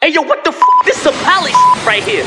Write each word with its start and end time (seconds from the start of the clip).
Hey, 0.00 0.12
yo, 0.12 0.22
what 0.22 0.44
the 0.44 0.50
f? 0.50 0.62
This 0.84 0.96
is 0.96 1.02
some 1.02 1.14
palace 1.24 1.52
right 1.84 2.04
here. 2.04 2.22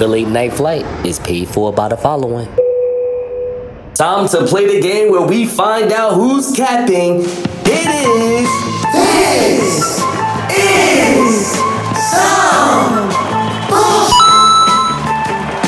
The 0.00 0.08
late 0.08 0.26
night 0.26 0.52
flight 0.52 0.84
is 1.06 1.20
paid 1.20 1.46
for 1.46 1.72
by 1.72 1.86
the 1.86 1.96
following. 1.96 2.48
Time 3.94 4.26
to 4.30 4.44
play 4.44 4.66
the 4.66 4.80
game 4.80 5.12
where 5.12 5.24
we 5.24 5.46
find 5.46 5.92
out 5.92 6.14
who's 6.14 6.50
capping. 6.50 7.20
It 7.20 7.86
is. 7.86 8.50
This 8.92 10.02
is 10.58 11.54
some 12.10 12.93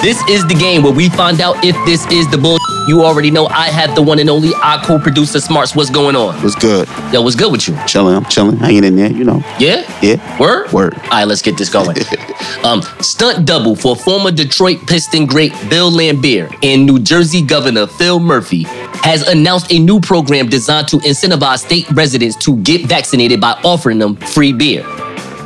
This 0.07 0.23
is 0.29 0.47
the 0.47 0.55
game 0.55 0.85
where 0.85 0.93
we 0.93 1.09
find 1.09 1.41
out 1.41 1.65
if 1.65 1.75
this 1.85 2.07
is 2.13 2.31
the 2.31 2.39
bull. 2.39 2.59
You 2.87 3.03
already 3.03 3.29
know 3.29 3.49
I 3.49 3.71
have 3.71 3.97
the 3.97 4.03
one 4.03 4.21
and 4.21 4.31
only 4.31 4.53
our 4.63 4.81
co-producer 4.85 5.41
Smarts. 5.41 5.75
What's 5.75 5.91
going 5.91 6.15
on? 6.15 6.41
What's 6.45 6.55
good? 6.55 6.87
Yo, 7.13 7.23
what's 7.23 7.35
good 7.35 7.51
with 7.51 7.67
you? 7.67 7.77
Chilling, 7.89 8.15
I'm 8.15 8.25
chilling, 8.27 8.57
hanging 8.57 8.85
in 8.85 8.95
there, 8.95 9.11
you 9.11 9.25
know. 9.25 9.43
Yeah? 9.59 9.83
Yeah. 10.01 10.39
Word? 10.39 10.71
Word. 10.71 10.95
All 10.95 11.09
right, 11.11 11.25
let's 11.25 11.43
get 11.43 11.59
this 11.59 11.69
going. 11.69 11.97
um, 12.65 12.83
stunt 13.01 13.49
double 13.49 13.75
for 13.75 13.97
former 13.97 14.31
Detroit 14.31 14.79
Piston 14.87 15.27
great 15.27 15.51
Bill 15.69 15.91
Laimbeer 15.91 16.57
and 16.63 16.87
New 16.87 17.01
Jersey 17.01 17.43
Governor 17.43 17.89
Phil 17.89 18.21
Murphy 18.21 18.63
has 19.03 19.27
announced 19.27 19.73
a 19.73 19.81
new 19.81 19.99
program 19.99 20.49
designed 20.49 20.87
to 20.87 20.99
incentivize 20.99 21.65
state 21.65 21.91
residents 21.91 22.37
to 22.45 22.57
get 22.59 22.87
vaccinated 22.87 23.41
by 23.41 23.61
offering 23.65 23.99
them 23.99 24.15
free 24.15 24.53
beer. 24.53 24.85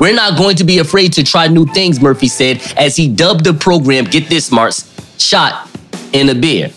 We're 0.01 0.15
not 0.15 0.39
going 0.39 0.57
to 0.57 0.65
be 0.65 0.79
afraid 0.79 1.13
to 1.13 1.23
try 1.23 1.47
new 1.47 1.67
things, 1.67 2.01
Murphy 2.01 2.27
said, 2.27 2.63
as 2.79 2.97
he 2.97 3.07
dubbed 3.07 3.45
the 3.45 3.53
program, 3.53 4.05
get 4.05 4.31
this, 4.31 4.47
Smarts, 4.47 4.89
shot 5.23 5.69
in 6.15 6.31
a 6.31 6.35
beer. 6.35 6.71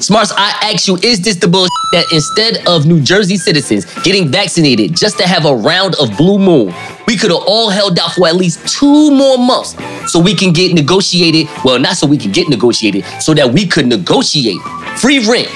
Smarts, 0.00 0.32
I 0.36 0.70
ask 0.74 0.86
you, 0.86 0.98
is 1.02 1.22
this 1.22 1.36
the 1.36 1.48
bullshit 1.48 1.72
that 1.92 2.04
instead 2.12 2.68
of 2.68 2.84
New 2.84 3.00
Jersey 3.00 3.38
citizens 3.38 3.86
getting 4.02 4.28
vaccinated 4.28 4.94
just 4.94 5.16
to 5.16 5.26
have 5.26 5.46
a 5.46 5.56
round 5.56 5.94
of 5.94 6.14
blue 6.18 6.38
moon, 6.38 6.74
we 7.08 7.16
could 7.16 7.30
have 7.30 7.42
all 7.46 7.70
held 7.70 7.98
out 7.98 8.12
for 8.12 8.28
at 8.28 8.36
least 8.36 8.68
two 8.68 9.10
more 9.10 9.38
months 9.38 9.74
so 10.12 10.20
we 10.20 10.34
can 10.34 10.52
get 10.52 10.74
negotiated? 10.74 11.48
Well, 11.64 11.78
not 11.78 11.96
so 11.96 12.06
we 12.06 12.18
can 12.18 12.32
get 12.32 12.50
negotiated, 12.50 13.06
so 13.22 13.32
that 13.32 13.50
we 13.50 13.66
could 13.66 13.86
negotiate 13.86 14.60
free 14.98 15.26
rent 15.26 15.48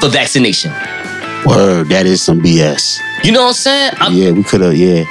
for 0.00 0.08
vaccination. 0.08 0.70
Word, 1.44 1.88
that 1.88 2.04
is 2.06 2.22
some 2.22 2.40
BS. 2.40 2.98
You 3.24 3.32
know 3.32 3.42
what 3.42 3.48
I'm 3.48 3.54
saying? 3.54 3.92
I'm, 3.96 4.12
yeah, 4.12 4.30
we 4.30 4.44
could 4.44 4.60
have, 4.60 4.76
yeah. 4.76 5.02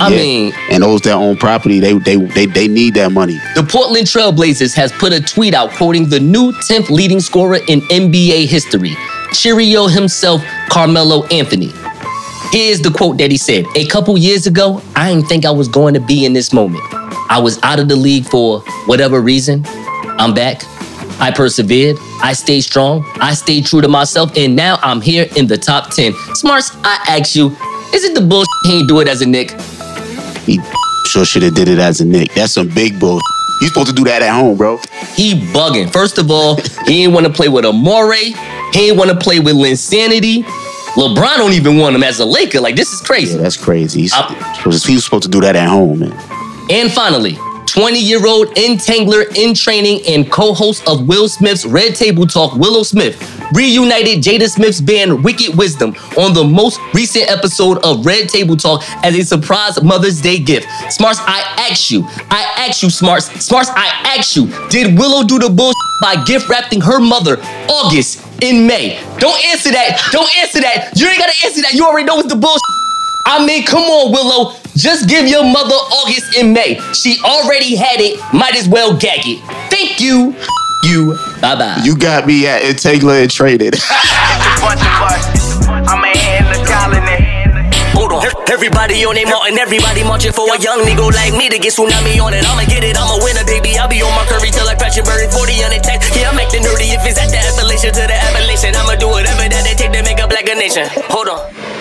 I 0.00 0.08
yeah. 0.10 0.16
mean, 0.16 0.52
and 0.70 0.82
those 0.82 1.02
that 1.02 1.14
own 1.14 1.36
property, 1.36 1.78
they 1.80 1.92
they 1.92 2.16
they 2.16 2.46
they 2.46 2.68
need 2.68 2.94
that 2.94 3.12
money. 3.12 3.38
The 3.54 3.62
Portland 3.62 4.06
Trailblazers 4.06 4.74
has 4.74 4.90
put 4.92 5.12
a 5.12 5.20
tweet 5.20 5.54
out 5.54 5.70
quoting 5.70 6.08
the 6.08 6.20
new 6.20 6.52
10th 6.52 6.90
leading 6.90 7.20
scorer 7.20 7.58
in 7.68 7.80
NBA 7.82 8.46
history, 8.46 8.96
Cheerio 9.32 9.86
himself, 9.86 10.42
Carmelo 10.68 11.24
Anthony. 11.26 11.72
Here's 12.50 12.80
the 12.80 12.90
quote 12.90 13.18
that 13.18 13.30
he 13.30 13.36
said 13.36 13.64
A 13.74 13.86
couple 13.86 14.16
years 14.18 14.46
ago, 14.46 14.82
I 14.94 15.12
didn't 15.12 15.28
think 15.28 15.44
I 15.44 15.50
was 15.50 15.68
going 15.68 15.94
to 15.94 16.00
be 16.00 16.24
in 16.24 16.32
this 16.32 16.52
moment. 16.52 16.84
I 17.28 17.38
was 17.40 17.62
out 17.62 17.78
of 17.78 17.88
the 17.88 17.96
league 17.96 18.26
for 18.26 18.60
whatever 18.86 19.20
reason. 19.20 19.62
I'm 20.18 20.34
back. 20.34 20.62
I 21.20 21.30
persevered. 21.30 21.96
I 22.22 22.32
stayed 22.32 22.62
strong. 22.62 23.04
I 23.20 23.34
stayed 23.34 23.66
true 23.66 23.80
to 23.80 23.88
myself. 23.88 24.36
And 24.36 24.54
now 24.54 24.78
I'm 24.82 25.00
here 25.00 25.26
in 25.36 25.46
the 25.46 25.56
top 25.56 25.90
10. 25.90 26.12
Smarts, 26.34 26.70
I 26.82 27.04
ask 27.08 27.34
you, 27.34 27.56
is 27.94 28.04
it 28.04 28.14
the 28.14 28.20
bullshit 28.20 28.48
he 28.64 28.78
ain't 28.78 28.88
do 28.88 29.00
it 29.00 29.08
as 29.08 29.22
a 29.22 29.26
Knick? 29.26 29.52
He 30.46 30.60
sure 31.06 31.24
should 31.24 31.42
have 31.42 31.54
did 31.54 31.68
it 31.68 31.78
as 31.78 32.00
a 32.00 32.04
Knick. 32.04 32.32
That's 32.34 32.52
some 32.52 32.68
big 32.68 32.98
bull. 32.98 33.20
You 33.60 33.68
supposed 33.68 33.88
to 33.88 33.94
do 33.94 34.04
that 34.04 34.20
at 34.22 34.34
home, 34.34 34.56
bro. 34.56 34.78
He 35.14 35.34
bugging. 35.52 35.90
First 35.92 36.18
of 36.18 36.30
all, 36.30 36.56
he 36.86 37.04
ain't 37.04 37.12
want 37.12 37.26
to 37.26 37.32
play 37.32 37.48
with 37.48 37.64
Amar'e. 37.64 38.34
He 38.74 38.88
ain't 38.88 38.96
want 38.96 39.10
to 39.10 39.16
play 39.16 39.38
with 39.40 39.54
Linsanity. 39.54 40.42
LeBron 40.96 41.36
don't 41.36 41.52
even 41.52 41.78
want 41.78 41.96
him 41.96 42.02
as 42.02 42.20
a 42.20 42.24
Laker. 42.24 42.60
Like 42.60 42.76
this 42.76 42.92
is 42.92 43.00
crazy. 43.00 43.36
Yeah, 43.36 43.42
that's 43.42 43.56
crazy. 43.56 44.02
He's, 44.02 44.14
he 44.84 44.94
was 44.94 45.04
supposed 45.04 45.24
to 45.24 45.28
do 45.28 45.40
that 45.40 45.56
at 45.56 45.68
home, 45.68 46.00
man. 46.00 46.12
And 46.70 46.90
finally, 46.90 47.36
20 47.74 47.98
year 47.98 48.24
old 48.24 48.56
entangler 48.56 49.24
in 49.34 49.52
training 49.52 50.00
and 50.06 50.30
co 50.30 50.54
host 50.54 50.86
of 50.86 51.08
Will 51.08 51.28
Smith's 51.28 51.66
Red 51.66 51.96
Table 51.96 52.24
Talk, 52.24 52.54
Willow 52.54 52.84
Smith, 52.84 53.18
reunited 53.52 54.22
Jada 54.22 54.48
Smith's 54.48 54.80
band 54.80 55.24
Wicked 55.24 55.58
Wisdom 55.58 55.92
on 56.16 56.34
the 56.34 56.44
most 56.44 56.80
recent 56.94 57.28
episode 57.28 57.78
of 57.84 58.06
Red 58.06 58.28
Table 58.28 58.56
Talk 58.56 58.84
as 59.04 59.16
a 59.16 59.22
surprise 59.24 59.82
Mother's 59.82 60.20
Day 60.20 60.38
gift. 60.38 60.68
Smarts, 60.88 61.18
I 61.22 61.68
ask 61.68 61.90
you, 61.90 62.04
I 62.30 62.64
ask 62.68 62.80
you, 62.80 62.90
Smarts, 62.90 63.26
Smarts, 63.44 63.70
I 63.70 64.14
ask 64.16 64.36
you, 64.36 64.46
did 64.68 64.96
Willow 64.96 65.24
do 65.24 65.40
the 65.40 65.50
bullshit 65.50 65.74
by 66.00 66.22
gift 66.22 66.48
wrapping 66.48 66.80
her 66.80 67.00
mother 67.00 67.38
August 67.68 68.24
in 68.40 68.68
May? 68.68 69.02
Don't 69.18 69.44
answer 69.46 69.72
that. 69.72 70.08
Don't 70.12 70.30
answer 70.38 70.60
that. 70.60 70.92
You 70.94 71.08
ain't 71.08 71.18
gotta 71.18 71.34
answer 71.44 71.62
that. 71.62 71.72
You 71.72 71.84
already 71.84 72.06
know 72.06 72.20
it's 72.20 72.28
the 72.28 72.36
bullshit. 72.36 72.83
I 73.26 73.44
mean, 73.46 73.64
come 73.64 73.82
on, 73.82 74.12
Willow. 74.12 74.54
Just 74.76 75.08
give 75.08 75.26
your 75.26 75.44
mother 75.44 75.74
August 75.74 76.36
in 76.36 76.52
May. 76.52 76.78
She 76.92 77.16
already 77.24 77.74
had 77.74 78.00
it. 78.00 78.20
Might 78.34 78.54
as 78.56 78.68
well 78.68 78.92
gag 78.96 79.24
it. 79.24 79.40
Thank 79.72 80.00
you. 80.00 80.36
You. 80.84 81.16
Bye 81.40 81.56
bye. 81.56 81.80
You 81.82 81.96
got 81.96 82.26
me 82.26 82.46
at 82.46 82.60
Entangler 82.62 83.22
and 83.22 83.30
traded. 83.30 83.74
Hold 87.96 88.12
on. 88.12 88.26
Everybody 88.52 89.00
on 89.08 89.14
their 89.14 89.24
mountain, 89.24 89.56
everybody 89.56 90.04
marching 90.04 90.32
for 90.36 90.44
a 90.52 90.60
young 90.60 90.84
nigga 90.84 91.08
like 91.08 91.32
me 91.32 91.48
to 91.48 91.56
get 91.56 91.72
tsunami 91.72 92.20
on 92.20 92.34
it. 92.34 92.44
I'ma 92.44 92.68
get 92.68 92.84
it, 92.84 92.98
I'ma 92.98 93.24
win 93.24 93.40
it, 93.40 93.46
baby. 93.46 93.78
I'll 93.78 93.88
be 93.88 94.02
on 94.04 94.12
my 94.12 94.26
curry 94.28 94.50
till 94.52 94.68
I 94.68 94.74
crash 94.76 94.96
your 95.00 95.06
berry 95.06 95.30
40 95.32 95.64
on 95.64 95.70
the 95.72 95.80
text. 95.80 96.12
Yeah, 96.12 96.28
I'm 96.28 96.36
acting 96.36 96.60
nerdy 96.60 96.92
if 96.92 97.00
it's 97.08 97.16
at 97.16 97.32
the 97.32 97.40
Appalachian 97.40 97.94
to 97.94 98.04
the 98.04 98.12
Appalachian. 98.12 98.76
I'ma 98.76 99.00
do 99.00 99.08
whatever 99.08 99.48
that 99.48 99.62
they 99.64 99.72
take 99.72 99.92
to 99.96 100.02
make 100.04 100.20
a 100.20 100.28
black 100.28 100.44
a 100.44 100.54
nation. 100.54 100.84
Hold 101.08 101.32
on. 101.32 101.73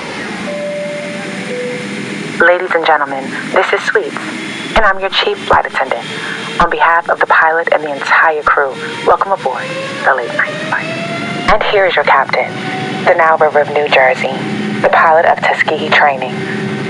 Ladies 2.42 2.72
and 2.74 2.84
gentlemen, 2.84 3.24
this 3.54 3.72
is 3.72 3.80
Sweets, 3.84 4.18
and 4.76 4.80
I'm 4.80 5.00
your 5.00 5.12
chief 5.12 5.38
flight 5.46 5.68
attendant. 5.68 6.04
On 6.60 6.70
behalf 6.70 7.08
of 7.08 7.20
the 7.20 7.28
pilot 7.28 7.70
and 7.72 7.84
the 7.84 7.94
entire 7.94 8.42
crew, 8.42 8.72
welcome 9.06 9.32
aboard 9.32 9.62
the 10.04 10.16
late 10.16 10.34
night 10.36 10.54
flight. 10.68 10.86
And 11.54 11.62
here 11.62 11.86
is 11.86 11.96
your 11.96 12.06
captain, 12.06 12.50
the 13.06 13.14
Nile 13.14 13.38
River 13.38 13.62
of 13.62 13.70
New 13.70 13.88
Jersey, 13.88 14.34
the 14.82 14.90
pilot 14.92 15.26
of 15.26 15.38
Tuskegee 15.42 15.90
Training, 15.90 16.34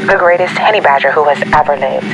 the 0.08 0.16
greatest 0.18 0.58
Henny 0.58 0.80
Badger 0.80 1.12
who 1.12 1.26
has 1.26 1.42
ever 1.54 1.76
lived, 1.76 2.08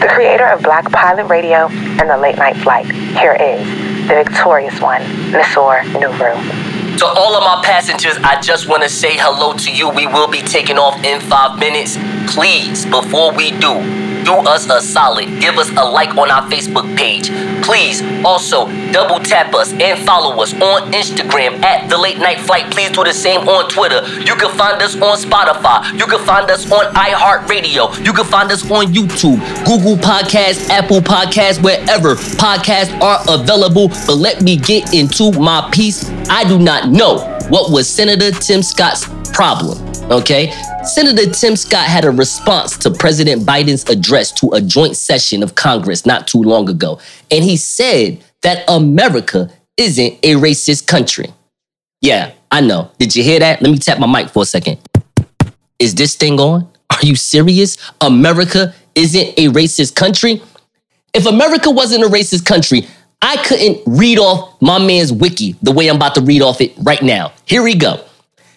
the 0.00 0.08
creator 0.08 0.46
of 0.46 0.62
Black 0.62 0.90
Pilot 0.90 1.26
Radio 1.26 1.68
and 1.68 2.08
the 2.08 2.16
Late 2.16 2.38
Night 2.38 2.56
Flight. 2.56 2.86
Here 2.86 3.34
is 3.34 4.08
the 4.08 4.14
victorious 4.24 4.80
one, 4.80 5.02
Nisor 5.30 5.82
Nuru. 5.92 6.59
To 7.00 7.06
all 7.06 7.34
of 7.34 7.42
my 7.42 7.62
passengers, 7.64 8.18
I 8.18 8.38
just 8.42 8.68
want 8.68 8.82
to 8.82 8.88
say 8.90 9.16
hello 9.16 9.54
to 9.54 9.72
you. 9.72 9.88
We 9.88 10.06
will 10.06 10.28
be 10.28 10.42
taking 10.42 10.76
off 10.76 11.02
in 11.02 11.18
five 11.22 11.58
minutes. 11.58 11.96
Please, 12.30 12.84
before 12.84 13.32
we 13.32 13.52
do, 13.52 13.72
do 14.30 14.48
us 14.48 14.70
a 14.70 14.80
solid. 14.80 15.26
Give 15.40 15.58
us 15.58 15.68
a 15.70 15.84
like 15.84 16.16
on 16.16 16.30
our 16.30 16.42
Facebook 16.48 16.86
page. 16.96 17.30
Please 17.64 18.00
also 18.24 18.66
double 18.92 19.18
tap 19.18 19.52
us 19.54 19.72
and 19.72 19.98
follow 20.06 20.40
us 20.40 20.52
on 20.54 20.92
Instagram 20.92 21.62
at 21.64 21.88
The 21.90 21.98
Late 21.98 22.18
Night 22.18 22.38
Flight. 22.38 22.70
Please 22.70 22.90
do 22.90 23.02
the 23.02 23.12
same 23.12 23.48
on 23.48 23.68
Twitter. 23.68 24.06
You 24.20 24.36
can 24.36 24.50
find 24.56 24.80
us 24.82 24.94
on 24.94 25.18
Spotify. 25.18 25.98
You 25.98 26.06
can 26.06 26.24
find 26.24 26.48
us 26.50 26.70
on 26.70 26.92
iHeartRadio. 26.94 28.04
You 28.04 28.12
can 28.12 28.24
find 28.24 28.50
us 28.52 28.62
on 28.70 28.86
YouTube, 28.86 29.38
Google 29.66 29.96
Podcasts, 29.96 30.68
Apple 30.70 31.00
Podcasts, 31.00 31.62
wherever 31.62 32.14
podcasts 32.14 32.92
are 33.00 33.20
available. 33.28 33.88
But 34.06 34.16
let 34.16 34.42
me 34.42 34.56
get 34.56 34.94
into 34.94 35.32
my 35.32 35.68
piece. 35.72 36.08
I 36.28 36.44
do 36.44 36.58
not 36.58 36.88
know 36.88 37.18
what 37.48 37.72
was 37.72 37.88
Senator 37.88 38.30
Tim 38.30 38.62
Scott's 38.62 39.06
problem. 39.32 39.78
Okay? 40.10 40.52
Senator 40.84 41.30
Tim 41.30 41.56
Scott 41.56 41.86
had 41.86 42.06
a 42.06 42.10
response 42.10 42.76
to 42.78 42.90
President 42.90 43.42
Biden's 43.42 43.88
address 43.90 44.32
to 44.32 44.50
a 44.52 44.62
joint 44.62 44.96
session 44.96 45.42
of 45.42 45.54
Congress 45.54 46.06
not 46.06 46.26
too 46.26 46.42
long 46.42 46.70
ago. 46.70 46.98
And 47.30 47.44
he 47.44 47.58
said 47.58 48.24
that 48.42 48.64
America 48.66 49.50
isn't 49.76 50.18
a 50.22 50.34
racist 50.36 50.86
country. 50.86 51.26
Yeah, 52.00 52.32
I 52.50 52.62
know. 52.62 52.90
Did 52.98 53.14
you 53.14 53.22
hear 53.22 53.38
that? 53.40 53.60
Let 53.60 53.70
me 53.70 53.78
tap 53.78 53.98
my 53.98 54.06
mic 54.06 54.30
for 54.30 54.42
a 54.42 54.46
second. 54.46 54.78
Is 55.78 55.94
this 55.94 56.16
thing 56.16 56.40
on? 56.40 56.66
Are 56.90 57.02
you 57.02 57.14
serious? 57.14 57.76
America 58.00 58.74
isn't 58.94 59.38
a 59.38 59.48
racist 59.48 59.94
country? 59.94 60.42
If 61.12 61.26
America 61.26 61.70
wasn't 61.70 62.04
a 62.04 62.08
racist 62.08 62.46
country, 62.46 62.86
I 63.20 63.36
couldn't 63.44 63.82
read 63.86 64.18
off 64.18 64.60
my 64.62 64.78
man's 64.78 65.12
wiki 65.12 65.56
the 65.62 65.72
way 65.72 65.88
I'm 65.88 65.96
about 65.96 66.14
to 66.14 66.22
read 66.22 66.40
off 66.40 66.62
it 66.62 66.72
right 66.78 67.02
now. 67.02 67.32
Here 67.44 67.62
we 67.62 67.74
go. 67.74 68.02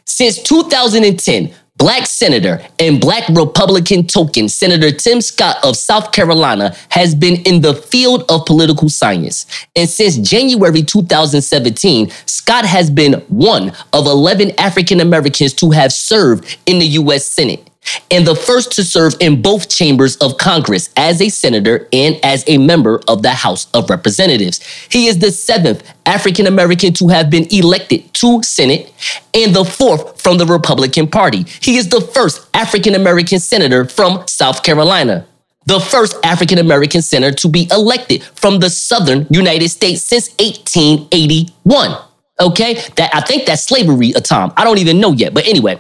Since 0.06 0.44
2010, 0.44 1.54
Black 1.84 2.06
Senator 2.06 2.66
and 2.80 3.02
Black 3.02 3.28
Republican 3.28 4.08
token 4.08 4.48
Senator 4.48 4.90
Tim 4.90 5.20
Scott 5.20 5.58
of 5.66 5.76
South 5.76 6.14
Carolina 6.14 6.74
has 6.88 7.14
been 7.14 7.42
in 7.42 7.60
the 7.60 7.76
field 7.76 8.24
of 8.32 8.46
political 8.46 8.88
science. 8.88 9.46
And 9.76 9.90
since 9.90 10.16
January 10.18 10.82
2017, 10.82 12.10
Scott 12.26 12.64
has 12.64 12.90
been 12.90 13.16
one 13.28 13.74
of 13.92 14.06
11 14.06 14.52
African 14.58 15.02
Americans 15.02 15.52
to 15.56 15.72
have 15.72 15.92
served 15.92 16.58
in 16.66 16.80
the 16.80 16.86
U.S. 16.86 17.26
Senate. 17.26 17.70
And 18.12 18.26
the 18.26 18.36
first 18.36 18.72
to 18.74 18.84
serve 18.84 19.16
in 19.20 19.42
both 19.42 19.70
chambers 19.70 20.16
of 20.18 20.38
Congress 20.38 20.90
as 20.98 21.22
a 21.22 21.30
senator 21.30 21.88
and 21.92 22.20
as 22.24 22.44
a 22.48 22.58
member 22.58 23.02
of 23.08 23.22
the 23.22 23.32
House 23.32 23.68
of 23.74 23.90
Representatives. 23.90 24.62
He 24.90 25.08
is 25.08 25.20
the 25.20 25.32
seventh 25.32 25.84
African 26.06 26.48
American 26.48 26.94
to 26.94 27.08
have 27.10 27.30
been 27.30 27.48
elected 27.52 28.14
to 28.16 28.42
Senate 28.44 28.94
and 29.34 29.56
the 29.56 29.66
fourth 29.66 30.22
from 30.22 30.38
the 30.38 30.46
Republican 30.46 31.08
Party. 31.08 31.46
He 31.62 31.78
is 31.78 31.90
the 31.90 32.02
first 32.02 32.48
African 32.54 32.96
American 32.96 33.40
senator 33.40 33.86
from 33.86 34.28
South 34.28 34.64
Carolina. 34.64 35.26
The 35.66 35.80
first 35.80 36.18
African 36.26 36.58
American 36.58 37.02
senator 37.02 37.36
to 37.38 37.48
be 37.48 37.70
elected 37.72 38.24
from 38.24 38.60
the 38.60 38.70
southern 38.70 39.28
United 39.30 39.70
States 39.70 40.02
since 40.02 40.30
1881. 40.40 41.98
Okay, 42.42 42.74
that 42.96 43.16
I 43.16 43.22
think 43.22 43.46
that's 43.46 43.64
slavery, 43.64 44.12
a 44.12 44.20
time. 44.20 44.52
I 44.58 44.64
don't 44.64 44.80
even 44.80 45.00
know 45.00 45.14
yet. 45.14 45.34
But 45.34 45.46
anyway, 45.48 45.80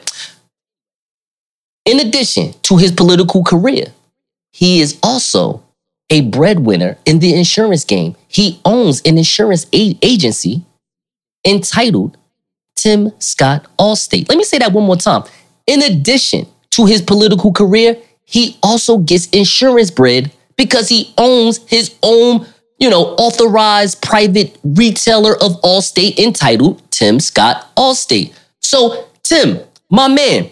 in 1.86 2.00
addition 2.00 2.54
to 2.64 2.78
his 2.78 2.92
political 2.92 3.44
career, 3.44 3.86
he 4.52 4.82
is 4.82 5.00
also 5.04 5.64
a 6.10 6.22
breadwinner 6.22 6.98
in 7.06 7.20
the 7.20 7.34
insurance 7.34 7.84
game. 7.84 8.16
He 8.28 8.60
owns 8.66 9.02
an 9.02 9.18
insurance 9.18 9.66
a- 9.74 9.98
agency 10.02 10.64
entitled 11.46 12.18
Tim 12.76 13.12
Scott 13.20 13.68
Allstate. 13.80 14.30
Let 14.30 14.38
me 14.38 14.44
say 14.44 14.60
that 14.60 14.72
one 14.74 14.86
more 14.86 14.96
time. 14.96 15.24
In 15.66 15.82
addition 15.82 16.48
to 16.72 16.86
his 16.86 17.02
political 17.02 17.52
career, 17.52 17.98
he 18.26 18.58
also 18.62 18.98
gets 18.98 19.28
insurance 19.28 19.92
bread 19.92 20.32
because 20.56 20.90
he 20.90 21.14
owns 21.18 21.60
his 21.68 21.96
own, 22.04 22.46
you 22.80 22.90
know, 22.90 23.16
authorized 23.16 24.02
private 24.02 24.58
retailer 24.64 25.34
of 25.36 25.60
Allstate 25.62 26.18
entitled 26.18 26.82
Tim 26.92 27.20
Scott 27.20 27.68
Allstate. 27.76 28.34
So, 28.60 29.08
Tim, 29.24 29.60
my 29.90 30.08
man, 30.08 30.50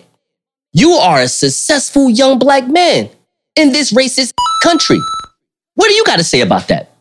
you 0.74 0.92
are 0.92 1.22
a 1.22 1.28
successful 1.28 2.10
young 2.10 2.40
black 2.40 2.68
man 2.68 3.10
in 3.56 3.72
this 3.72 3.92
racist 3.92 4.34
country. 4.64 5.00
What 5.76 5.90
do 5.90 5.94
you 5.94 6.04
got 6.06 6.18
to 6.18 6.24
say 6.24 6.42
about 6.42 6.68
that? 6.70 6.92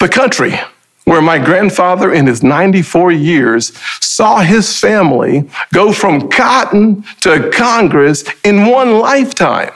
The 0.00 0.08
country 0.08 0.58
where 1.04 1.22
my 1.22 1.38
grandfather, 1.38 2.12
in 2.12 2.26
his 2.26 2.42
94 2.42 3.12
years, 3.12 3.74
saw 4.00 4.40
his 4.40 4.78
family 4.78 5.48
go 5.72 5.90
from 5.90 6.28
cotton 6.28 7.02
to 7.22 7.50
Congress 7.50 8.24
in 8.44 8.66
one 8.66 8.98
lifetime. 8.98 9.70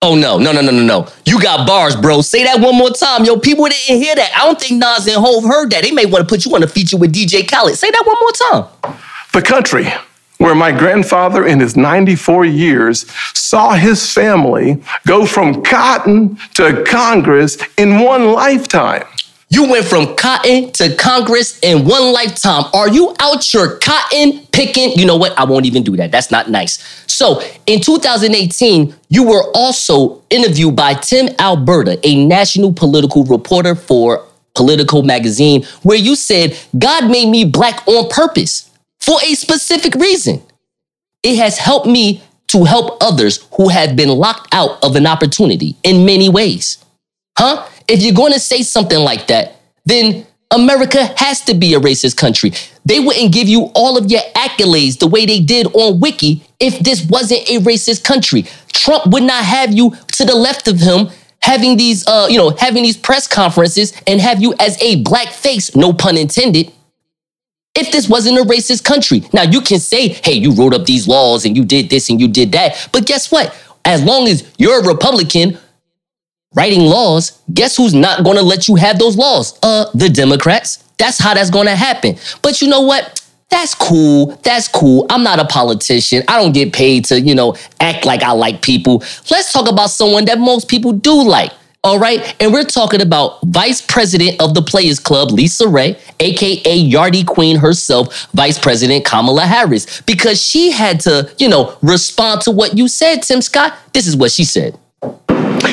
Oh 0.00 0.14
no, 0.14 0.38
no, 0.38 0.52
no, 0.52 0.60
no, 0.60 0.70
no, 0.70 0.82
no. 0.82 1.08
You 1.24 1.40
got 1.40 1.66
bars, 1.66 1.96
bro. 1.96 2.22
Say 2.22 2.44
that 2.44 2.60
one 2.60 2.76
more 2.76 2.90
time. 2.90 3.24
Yo, 3.24 3.38
people 3.38 3.64
didn't 3.64 4.02
hear 4.02 4.14
that. 4.14 4.32
I 4.36 4.44
don't 4.44 4.60
think 4.60 4.80
Nas 4.80 5.06
and 5.06 5.16
Hove 5.16 5.44
heard 5.44 5.70
that. 5.70 5.82
They 5.82 5.92
may 5.92 6.06
want 6.06 6.28
to 6.28 6.32
put 6.32 6.44
you 6.44 6.54
on 6.54 6.62
a 6.62 6.68
feature 6.68 6.96
with 6.96 7.12
DJ 7.12 7.48
Khaled. 7.48 7.76
Say 7.76 7.90
that 7.90 8.02
one 8.04 8.16
more 8.20 8.32
time. 8.32 8.98
The 9.32 9.42
country 9.42 9.86
where 10.42 10.56
my 10.56 10.72
grandfather, 10.72 11.46
in 11.46 11.60
his 11.60 11.76
94 11.76 12.46
years, 12.46 13.08
saw 13.32 13.74
his 13.74 14.12
family 14.12 14.82
go 15.06 15.24
from 15.24 15.62
cotton 15.62 16.36
to 16.54 16.82
Congress 16.84 17.58
in 17.76 18.00
one 18.00 18.32
lifetime. 18.32 19.04
You 19.50 19.70
went 19.70 19.84
from 19.84 20.16
cotton 20.16 20.72
to 20.72 20.96
Congress 20.96 21.60
in 21.60 21.84
one 21.84 22.12
lifetime. 22.12 22.64
Are 22.74 22.88
you 22.88 23.14
out 23.20 23.54
your 23.54 23.78
cotton 23.78 24.44
picking? 24.50 24.98
You 24.98 25.06
know 25.06 25.16
what? 25.16 25.38
I 25.38 25.44
won't 25.44 25.66
even 25.66 25.84
do 25.84 25.96
that. 25.96 26.10
That's 26.10 26.32
not 26.32 26.50
nice. 26.50 27.04
So 27.06 27.40
in 27.66 27.80
2018, 27.80 28.94
you 29.10 29.24
were 29.24 29.44
also 29.54 30.22
interviewed 30.30 30.74
by 30.74 30.94
Tim 30.94 31.28
Alberta, 31.38 32.00
a 32.02 32.26
national 32.26 32.72
political 32.72 33.22
reporter 33.24 33.76
for 33.76 34.26
Politico 34.54 35.02
magazine, 35.02 35.62
where 35.82 35.98
you 35.98 36.16
said, 36.16 36.58
God 36.76 37.08
made 37.08 37.28
me 37.28 37.44
black 37.44 37.86
on 37.86 38.08
purpose 38.08 38.71
for 39.02 39.18
a 39.22 39.34
specific 39.34 39.94
reason. 39.96 40.42
It 41.22 41.36
has 41.36 41.58
helped 41.58 41.86
me 41.86 42.22
to 42.48 42.64
help 42.64 42.98
others 43.02 43.46
who 43.56 43.68
have 43.68 43.96
been 43.96 44.08
locked 44.08 44.54
out 44.54 44.82
of 44.84 44.96
an 44.96 45.06
opportunity 45.06 45.76
in 45.82 46.04
many 46.04 46.28
ways. 46.28 46.84
Huh? 47.38 47.66
If 47.88 48.02
you're 48.02 48.14
going 48.14 48.32
to 48.32 48.40
say 48.40 48.62
something 48.62 48.98
like 48.98 49.26
that, 49.28 49.56
then 49.84 50.26
America 50.50 51.12
has 51.16 51.40
to 51.42 51.54
be 51.54 51.74
a 51.74 51.80
racist 51.80 52.16
country. 52.16 52.52
They 52.84 53.00
wouldn't 53.00 53.32
give 53.32 53.48
you 53.48 53.70
all 53.74 53.96
of 53.96 54.10
your 54.10 54.20
accolades 54.34 54.98
the 54.98 55.06
way 55.06 55.24
they 55.24 55.40
did 55.40 55.66
on 55.74 56.00
Wiki 56.00 56.44
if 56.60 56.78
this 56.80 57.04
wasn't 57.06 57.48
a 57.48 57.58
racist 57.60 58.04
country. 58.04 58.44
Trump 58.72 59.06
would 59.06 59.22
not 59.22 59.44
have 59.44 59.72
you 59.72 59.96
to 60.12 60.24
the 60.24 60.34
left 60.34 60.68
of 60.68 60.78
him 60.78 61.08
having 61.40 61.76
these 61.76 62.06
uh 62.06 62.28
you 62.30 62.38
know 62.38 62.50
having 62.50 62.84
these 62.84 62.96
press 62.96 63.26
conferences 63.26 63.92
and 64.06 64.20
have 64.20 64.40
you 64.40 64.54
as 64.60 64.80
a 64.82 65.02
black 65.02 65.28
face, 65.28 65.74
no 65.74 65.92
pun 65.92 66.16
intended, 66.16 66.70
if 67.74 67.90
this 67.90 68.08
wasn't 68.08 68.38
a 68.38 68.42
racist 68.42 68.84
country. 68.84 69.22
Now 69.32 69.42
you 69.42 69.60
can 69.60 69.78
say, 69.78 70.08
hey, 70.08 70.34
you 70.34 70.52
wrote 70.52 70.74
up 70.74 70.84
these 70.84 71.08
laws 71.08 71.44
and 71.44 71.56
you 71.56 71.64
did 71.64 71.90
this 71.90 72.10
and 72.10 72.20
you 72.20 72.28
did 72.28 72.52
that. 72.52 72.88
But 72.92 73.06
guess 73.06 73.30
what? 73.30 73.56
As 73.84 74.02
long 74.02 74.28
as 74.28 74.50
you're 74.58 74.80
a 74.80 74.86
Republican 74.86 75.58
writing 76.54 76.82
laws, 76.82 77.40
guess 77.52 77.76
who's 77.76 77.94
not 77.94 78.24
gonna 78.24 78.42
let 78.42 78.68
you 78.68 78.76
have 78.76 78.98
those 78.98 79.16
laws? 79.16 79.58
Uh, 79.62 79.86
the 79.94 80.08
Democrats. 80.08 80.84
That's 80.98 81.18
how 81.18 81.34
that's 81.34 81.50
gonna 81.50 81.74
happen. 81.74 82.16
But 82.42 82.60
you 82.60 82.68
know 82.68 82.82
what? 82.82 83.20
That's 83.50 83.74
cool. 83.74 84.38
That's 84.42 84.66
cool. 84.68 85.06
I'm 85.10 85.22
not 85.22 85.38
a 85.38 85.44
politician. 85.44 86.22
I 86.26 86.40
don't 86.40 86.52
get 86.52 86.72
paid 86.72 87.04
to, 87.06 87.20
you 87.20 87.34
know, 87.34 87.54
act 87.80 88.06
like 88.06 88.22
I 88.22 88.32
like 88.32 88.62
people. 88.62 89.02
Let's 89.30 89.52
talk 89.52 89.68
about 89.68 89.90
someone 89.90 90.24
that 90.26 90.38
most 90.38 90.68
people 90.68 90.92
do 90.92 91.22
like. 91.22 91.52
All 91.84 91.98
right. 91.98 92.36
And 92.40 92.52
we're 92.52 92.62
talking 92.62 93.00
about 93.00 93.42
Vice 93.42 93.80
President 93.80 94.40
of 94.40 94.54
the 94.54 94.62
Players 94.62 95.00
Club, 95.00 95.32
Lisa 95.32 95.66
Ray, 95.66 95.98
AKA 96.20 96.88
Yardie 96.88 97.26
Queen 97.26 97.56
herself, 97.56 98.28
Vice 98.34 98.56
President 98.56 99.04
Kamala 99.04 99.46
Harris, 99.46 100.00
because 100.02 100.40
she 100.40 100.70
had 100.70 101.00
to, 101.00 101.28
you 101.38 101.48
know, 101.48 101.76
respond 101.82 102.42
to 102.42 102.52
what 102.52 102.78
you 102.78 102.86
said, 102.86 103.24
Tim 103.24 103.42
Scott. 103.42 103.76
This 103.92 104.06
is 104.06 104.16
what 104.16 104.30
she 104.30 104.44
said. 104.44 104.78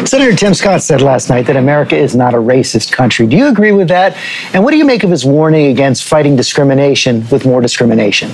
Senator 0.06 0.36
Tim 0.36 0.56
Scott 0.56 0.82
said 0.82 1.04
last 1.04 1.30
night 1.30 1.46
that 1.46 1.56
America 1.56 1.96
is 1.96 2.16
not 2.16 2.34
a 2.34 2.38
racist 2.38 2.92
country. 2.92 3.28
Do 3.28 3.38
you 3.38 3.48
agree 3.48 3.72
with 3.72 3.90
that? 3.90 4.18
And 4.56 4.64
what 4.64 4.72
do 4.72 4.78
you 4.78 4.86
make 4.86 5.04
of 5.04 5.12
his 5.12 5.26
warning 5.26 5.68
against 5.68 6.06
fighting 6.06 6.36
discrimination 6.36 7.24
with 7.30 7.46
more 7.46 7.62
discrimination? 7.62 8.32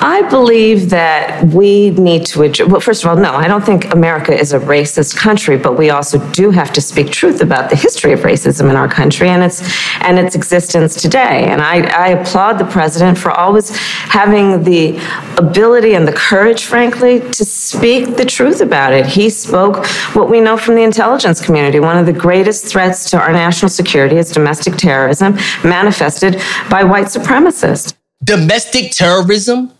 I 0.00 0.22
believe 0.22 0.90
that 0.90 1.44
we 1.52 1.90
need 1.90 2.24
to 2.26 2.42
address, 2.42 2.68
well, 2.68 2.80
first 2.80 3.02
of 3.02 3.10
all, 3.10 3.16
no, 3.16 3.32
I 3.32 3.48
don't 3.48 3.64
think 3.64 3.92
America 3.92 4.32
is 4.32 4.52
a 4.52 4.60
racist 4.60 5.16
country, 5.16 5.56
but 5.56 5.76
we 5.76 5.90
also 5.90 6.18
do 6.30 6.50
have 6.50 6.72
to 6.74 6.80
speak 6.80 7.10
truth 7.10 7.40
about 7.40 7.68
the 7.68 7.74
history 7.74 8.12
of 8.12 8.20
racism 8.20 8.70
in 8.70 8.76
our 8.76 8.86
country 8.86 9.28
and 9.28 9.42
its, 9.42 9.60
and 10.02 10.16
its 10.16 10.36
existence 10.36 11.00
today. 11.02 11.46
And 11.48 11.60
I, 11.60 11.80
I 11.88 12.08
applaud 12.10 12.58
the 12.58 12.64
president 12.64 13.18
for 13.18 13.32
always 13.32 13.70
having 13.76 14.62
the 14.62 14.98
ability 15.36 15.94
and 15.94 16.06
the 16.06 16.12
courage, 16.12 16.64
frankly, 16.64 17.18
to 17.18 17.44
speak 17.44 18.16
the 18.16 18.24
truth 18.24 18.60
about 18.60 18.92
it. 18.92 19.04
He 19.04 19.28
spoke 19.28 19.84
what 20.14 20.30
we 20.30 20.40
know 20.40 20.56
from 20.56 20.76
the 20.76 20.82
intelligence 20.82 21.44
community. 21.44 21.80
One 21.80 21.98
of 21.98 22.06
the 22.06 22.12
greatest 22.12 22.66
threats 22.66 23.10
to 23.10 23.18
our 23.18 23.32
national 23.32 23.68
security 23.68 24.16
is 24.16 24.30
domestic 24.30 24.76
terrorism 24.76 25.34
manifested 25.64 26.40
by 26.70 26.84
white 26.84 27.06
supremacists. 27.06 27.94
Domestic 28.22 28.92
terrorism 28.92 29.72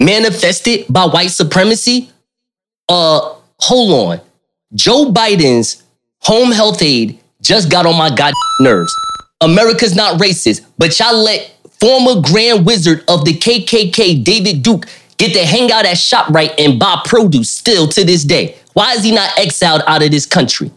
manifested 0.00 0.86
by 0.88 1.04
white 1.04 1.30
supremacy? 1.30 2.10
Uh, 2.88 3.34
hold 3.58 4.10
on. 4.10 4.20
Joe 4.74 5.12
Biden's 5.12 5.82
home 6.20 6.50
health 6.50 6.82
aide 6.82 7.18
just 7.42 7.70
got 7.70 7.86
on 7.86 7.96
my 7.96 8.14
god 8.14 8.32
nerves. 8.60 8.92
America's 9.40 9.94
not 9.94 10.20
racist, 10.20 10.66
but 10.78 10.98
y'all 10.98 11.16
let 11.16 11.54
former 11.80 12.20
grand 12.20 12.66
wizard 12.66 13.04
of 13.08 13.24
the 13.24 13.32
KKK, 13.32 14.22
David 14.22 14.62
Duke, 14.62 14.86
get 15.16 15.32
to 15.32 15.44
hang 15.44 15.72
out 15.72 15.86
at 15.86 15.96
ShopRite 15.96 16.54
and 16.58 16.78
buy 16.78 17.00
produce 17.04 17.50
still 17.50 17.88
to 17.88 18.04
this 18.04 18.24
day. 18.24 18.56
Why 18.74 18.94
is 18.94 19.02
he 19.02 19.12
not 19.12 19.38
exiled 19.38 19.82
out 19.86 20.02
of 20.02 20.10
this 20.10 20.26
country? 20.26 20.70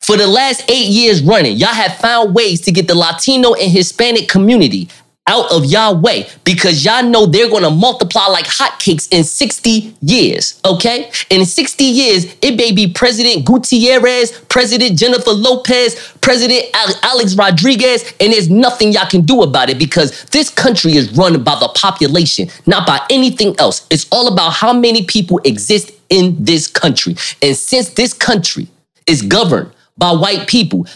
For 0.00 0.16
the 0.16 0.26
last 0.26 0.68
eight 0.68 0.88
years 0.88 1.22
running, 1.22 1.56
y'all 1.56 1.68
have 1.68 1.96
found 1.98 2.34
ways 2.34 2.60
to 2.62 2.72
get 2.72 2.88
the 2.88 2.94
Latino 2.94 3.54
and 3.54 3.70
Hispanic 3.70 4.28
community 4.28 4.88
out 5.28 5.52
of 5.52 5.64
Yahweh 5.64 6.28
because 6.44 6.84
y'all 6.84 7.04
know 7.04 7.26
they're 7.26 7.48
going 7.48 7.62
to 7.62 7.70
multiply 7.70 8.26
like 8.26 8.44
hotcakes 8.44 9.08
in 9.12 9.22
60 9.22 9.94
years, 10.00 10.60
okay? 10.64 11.10
In 11.30 11.44
60 11.46 11.84
years, 11.84 12.24
it 12.42 12.56
may 12.56 12.72
be 12.72 12.92
President 12.92 13.46
Gutierrez, 13.46 14.32
President 14.48 14.98
Jennifer 14.98 15.30
Lopez, 15.30 15.94
President 16.20 16.64
Alex 16.74 17.36
Rodriguez, 17.36 18.12
and 18.20 18.32
there's 18.32 18.50
nothing 18.50 18.92
y'all 18.92 19.06
can 19.06 19.22
do 19.22 19.42
about 19.42 19.70
it 19.70 19.78
because 19.78 20.24
this 20.26 20.50
country 20.50 20.96
is 20.96 21.12
run 21.12 21.42
by 21.44 21.56
the 21.60 21.68
population, 21.68 22.48
not 22.66 22.86
by 22.86 23.00
anything 23.08 23.54
else. 23.60 23.86
It's 23.90 24.06
all 24.10 24.32
about 24.32 24.50
how 24.50 24.72
many 24.72 25.04
people 25.04 25.38
exist 25.44 25.92
in 26.10 26.36
this 26.44 26.66
country. 26.66 27.14
And 27.40 27.56
since 27.56 27.90
this 27.90 28.12
country 28.12 28.66
is 29.06 29.22
governed 29.22 29.70
by 29.96 30.10
white 30.10 30.48
people, 30.48 30.86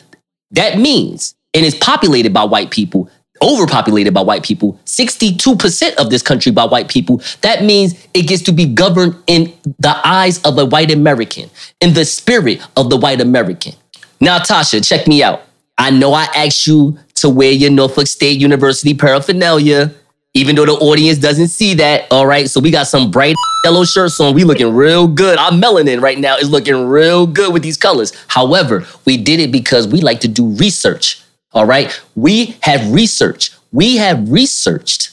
that 0.50 0.78
means, 0.78 1.34
and 1.54 1.64
is 1.64 1.74
populated 1.76 2.34
by 2.34 2.44
white 2.44 2.70
people, 2.70 3.08
overpopulated 3.42 4.14
by 4.14 4.22
white 4.22 4.42
people, 4.42 4.78
62% 4.86 5.94
of 5.96 6.10
this 6.10 6.22
country 6.22 6.52
by 6.52 6.64
white 6.64 6.88
people, 6.88 7.20
that 7.42 7.62
means 7.64 7.94
it 8.14 8.22
gets 8.22 8.42
to 8.42 8.52
be 8.52 8.66
governed 8.66 9.14
in 9.26 9.52
the 9.78 9.94
eyes 10.06 10.40
of 10.42 10.58
a 10.58 10.64
white 10.64 10.90
American, 10.90 11.50
in 11.80 11.94
the 11.94 12.04
spirit 12.04 12.60
of 12.76 12.90
the 12.90 12.96
white 12.96 13.20
American. 13.20 13.72
Now, 14.20 14.38
Tasha, 14.38 14.86
check 14.86 15.06
me 15.06 15.22
out. 15.22 15.42
I 15.78 15.90
know 15.90 16.12
I 16.14 16.24
asked 16.34 16.66
you 16.66 16.98
to 17.16 17.28
wear 17.28 17.52
your 17.52 17.70
Norfolk 17.70 18.06
State 18.06 18.38
University 18.38 18.94
paraphernalia. 18.94 19.94
even 20.34 20.54
though 20.54 20.66
the 20.66 20.72
audience 20.72 21.18
doesn't 21.18 21.48
see 21.48 21.72
that. 21.74 22.06
All 22.10 22.26
right. 22.26 22.48
So 22.50 22.60
we 22.60 22.70
got 22.70 22.86
some 22.86 23.10
bright 23.10 23.34
yellow 23.64 23.84
shirts 23.84 24.20
on. 24.20 24.34
We 24.34 24.44
looking 24.44 24.74
real 24.74 25.08
good. 25.08 25.38
Our 25.38 25.50
melanin 25.50 26.02
right 26.02 26.18
now 26.18 26.36
is 26.36 26.50
looking 26.50 26.86
real 26.88 27.26
good 27.26 27.54
with 27.54 27.62
these 27.62 27.78
colors. 27.78 28.12
However, 28.28 28.84
we 29.06 29.16
did 29.16 29.40
it 29.40 29.50
because 29.50 29.88
we 29.88 30.02
like 30.02 30.20
to 30.20 30.28
do 30.28 30.48
research. 30.50 31.22
All 31.56 31.64
right. 31.64 31.98
We 32.14 32.54
have 32.60 32.92
researched, 32.92 33.56
We 33.72 33.96
have 33.96 34.30
researched 34.30 35.12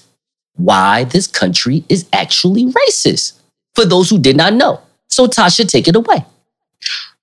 why 0.55 1.05
this 1.05 1.25
country 1.25 1.85
is 1.87 2.05
actually 2.11 2.65
racist 2.65 3.39
for 3.75 3.85
those 3.85 4.09
who 4.09 4.19
did 4.19 4.35
not 4.35 4.53
know. 4.53 4.81
So, 5.07 5.25
Tasha, 5.25 5.65
take 5.65 5.87
it 5.87 5.95
away. 5.95 6.25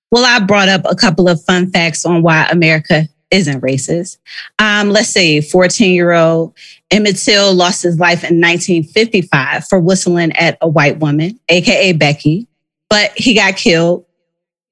Well, 0.09 0.25
I 0.25 0.43
brought 0.43 0.69
up 0.69 0.81
a 0.85 0.95
couple 0.95 1.29
of 1.29 1.39
fun 1.43 1.69
facts 1.69 2.03
on 2.03 2.23
why 2.23 2.47
America 2.49 3.07
isn't 3.29 3.61
racist. 3.61 4.17
Um, 4.57 4.89
let's 4.89 5.09
say 5.09 5.39
14 5.39 5.93
year 5.93 6.13
old 6.13 6.57
Emmett 6.89 7.17
Till 7.17 7.53
lost 7.53 7.83
his 7.83 7.99
life 7.99 8.23
in 8.23 8.41
1955 8.41 9.67
for 9.67 9.79
whistling 9.79 10.31
at 10.31 10.57
a 10.61 10.67
white 10.67 10.97
woman, 10.97 11.39
AKA 11.47 11.93
Becky, 11.93 12.47
but 12.89 13.11
he 13.15 13.35
got 13.35 13.55
killed 13.55 14.03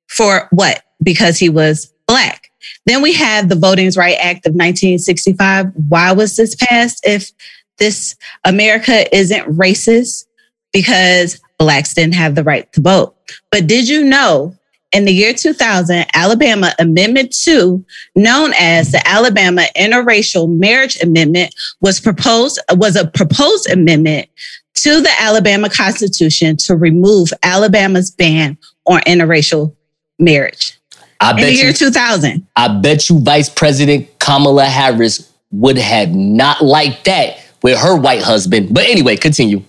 for 0.08 0.48
what? 0.50 0.82
Because 1.03 1.38
he 1.38 1.50
was 1.50 1.94
black. 2.08 2.49
Then 2.86 3.01
we 3.01 3.13
have 3.13 3.50
the 3.50 3.56
Voting 3.56 3.92
Rights 3.96 4.20
Act 4.22 4.46
of 4.46 4.54
1965. 4.54 5.68
Why 5.88 6.12
was 6.12 6.36
this 6.36 6.56
passed 6.56 7.06
if 7.06 7.32
this 7.78 8.16
America 8.46 9.13
isn't 9.16 9.58
racist? 9.58 10.25
Because 10.72 11.39
blacks 11.58 11.94
didn't 11.94 12.16
have 12.16 12.36
the 12.36 12.44
right 12.44 12.72
to 12.74 12.82
vote. 12.82 13.16
But 13.51 13.68
did 13.68 13.88
you 13.88 14.04
know 14.04 14.56
in 14.92 15.06
the 15.06 15.13
year 15.13 15.34
2000, 15.34 16.06
Alabama 16.13 16.74
Amendment 16.80 17.36
2, 17.36 17.86
known 18.16 18.54
as 18.58 18.92
the 18.92 19.08
Alabama 19.08 19.63
Interracial 19.78 20.50
Marriage 20.50 21.01
Amendment, 21.01 21.54
was 21.82 22.00
proposed 22.00 22.60
was 22.72 22.96
a 22.96 23.08
proposed 23.08 23.70
amendment 23.70 24.30
to 24.75 25.01
the 25.01 25.12
Alabama 25.20 25.70
Constitution 25.70 26.58
to 26.58 26.75
remove 26.75 27.32
Alabama's 27.44 28.10
ban 28.10 28.58
on 28.86 29.01
interracial 29.01 29.75
marriage. 30.18 30.78
I 31.22 31.32
in 31.32 31.38
bet 31.38 31.46
the 31.46 31.54
year 31.54 31.68
you, 31.68 31.74
2000. 31.74 32.48
I 32.56 32.68
bet 32.80 33.10
you 33.10 33.20
Vice 33.20 33.50
President 33.50 34.08
Kamala 34.20 34.66
Harris 34.66 35.32
would 35.52 35.78
have 35.78 36.12
not 36.12 36.62
liked 36.62 37.06
that 37.06 37.38
with 37.62 37.78
her 37.78 37.96
white 37.96 38.22
husband. 38.22 38.74
But 38.74 38.86
anyway, 38.86 39.18
continue. 39.18 39.64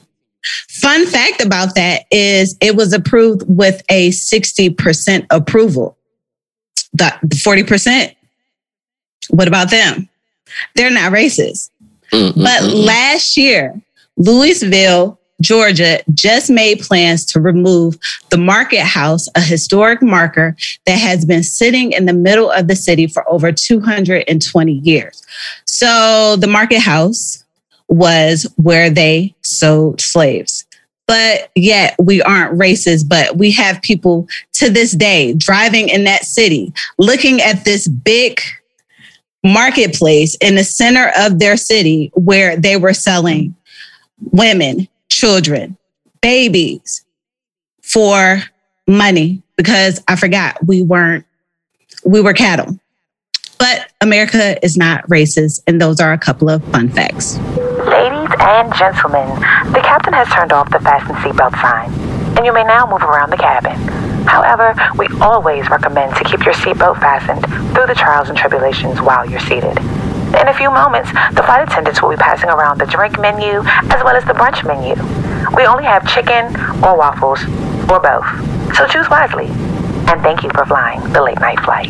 Fun 0.68 1.06
fact 1.06 1.42
about 1.42 1.74
that 1.74 2.04
is 2.10 2.56
it 2.60 2.74
was 2.76 2.92
approved 2.92 3.42
with 3.46 3.82
a 3.88 4.10
60% 4.10 5.26
approval. 5.30 5.96
The 6.94 7.12
40%, 7.26 8.14
what 9.30 9.48
about 9.48 9.70
them? 9.70 10.08
They're 10.74 10.90
not 10.90 11.12
racist. 11.12 11.70
Mm-mm-mm. 12.12 12.34
But 12.34 12.62
mm, 12.62 12.70
mm. 12.70 12.86
last 12.86 13.36
year, 13.36 13.80
Louisville, 14.16 15.19
Georgia 15.40 16.02
just 16.12 16.50
made 16.50 16.80
plans 16.80 17.24
to 17.26 17.40
remove 17.40 17.98
the 18.30 18.38
Market 18.38 18.82
House, 18.82 19.28
a 19.34 19.40
historic 19.40 20.02
marker 20.02 20.56
that 20.86 20.98
has 20.98 21.24
been 21.24 21.42
sitting 21.42 21.92
in 21.92 22.06
the 22.06 22.12
middle 22.12 22.50
of 22.50 22.68
the 22.68 22.76
city 22.76 23.06
for 23.06 23.28
over 23.28 23.52
220 23.52 24.72
years. 24.72 25.26
So 25.64 26.36
the 26.36 26.46
Market 26.46 26.80
House 26.80 27.44
was 27.88 28.46
where 28.56 28.90
they 28.90 29.34
sold 29.42 30.00
slaves. 30.00 30.64
But 31.06 31.50
yet 31.56 31.96
we 31.98 32.22
aren't 32.22 32.56
racist, 32.56 33.08
but 33.08 33.36
we 33.36 33.50
have 33.52 33.82
people 33.82 34.28
to 34.54 34.70
this 34.70 34.92
day 34.92 35.34
driving 35.34 35.88
in 35.88 36.04
that 36.04 36.24
city, 36.24 36.72
looking 36.98 37.40
at 37.40 37.64
this 37.64 37.88
big 37.88 38.40
marketplace 39.42 40.36
in 40.40 40.54
the 40.54 40.62
center 40.62 41.10
of 41.18 41.38
their 41.38 41.56
city 41.56 42.12
where 42.14 42.56
they 42.56 42.76
were 42.76 42.92
selling 42.92 43.56
women, 44.30 44.86
children, 45.20 45.76
babies 46.22 47.04
for 47.82 48.42
money 48.86 49.42
because 49.56 50.02
I 50.08 50.16
forgot 50.16 50.56
we 50.66 50.80
weren't, 50.80 51.26
we 52.06 52.22
were 52.22 52.32
cattle. 52.32 52.78
But 53.58 53.92
America 54.00 54.56
is 54.64 54.78
not 54.78 55.06
racist. 55.08 55.60
And 55.66 55.78
those 55.78 56.00
are 56.00 56.14
a 56.14 56.18
couple 56.18 56.48
of 56.48 56.64
fun 56.72 56.88
facts. 56.88 57.36
Ladies 57.36 58.32
and 58.40 58.74
gentlemen, 58.74 59.28
the 59.72 59.80
captain 59.84 60.14
has 60.14 60.28
turned 60.28 60.52
off 60.52 60.70
the 60.70 60.80
fasten 60.80 61.14
seatbelt 61.16 61.52
sign, 61.60 61.92
and 62.38 62.46
you 62.46 62.54
may 62.54 62.64
now 62.64 62.90
move 62.90 63.02
around 63.02 63.28
the 63.28 63.36
cabin. 63.36 63.76
However, 64.26 64.74
we 64.96 65.06
always 65.20 65.68
recommend 65.68 66.16
to 66.16 66.24
keep 66.24 66.42
your 66.46 66.54
seatbelt 66.54 66.98
fastened 67.00 67.44
through 67.74 67.86
the 67.86 67.94
trials 67.94 68.30
and 68.30 68.38
tribulations 68.38 69.02
while 69.02 69.28
you're 69.28 69.40
seated. 69.40 69.76
In 70.38 70.46
a 70.46 70.54
few 70.54 70.70
moments, 70.70 71.10
the 71.34 71.42
flight 71.42 71.66
attendants 71.68 72.00
will 72.00 72.10
be 72.10 72.16
passing 72.16 72.50
around 72.50 72.78
the 72.78 72.86
drink 72.86 73.18
menu 73.18 73.62
as 73.66 74.04
well 74.04 74.14
as 74.14 74.24
the 74.24 74.32
brunch 74.32 74.64
menu. 74.64 74.94
We 75.56 75.66
only 75.66 75.84
have 75.84 76.06
chicken 76.06 76.46
or 76.84 76.96
waffles 76.96 77.42
or 77.90 77.98
both, 77.98 78.24
so 78.76 78.86
choose 78.86 79.10
wisely. 79.10 79.46
And 80.06 80.22
thank 80.22 80.44
you 80.44 80.50
for 80.50 80.64
flying 80.64 81.00
the 81.12 81.22
late 81.22 81.40
night 81.40 81.58
flight. 81.60 81.88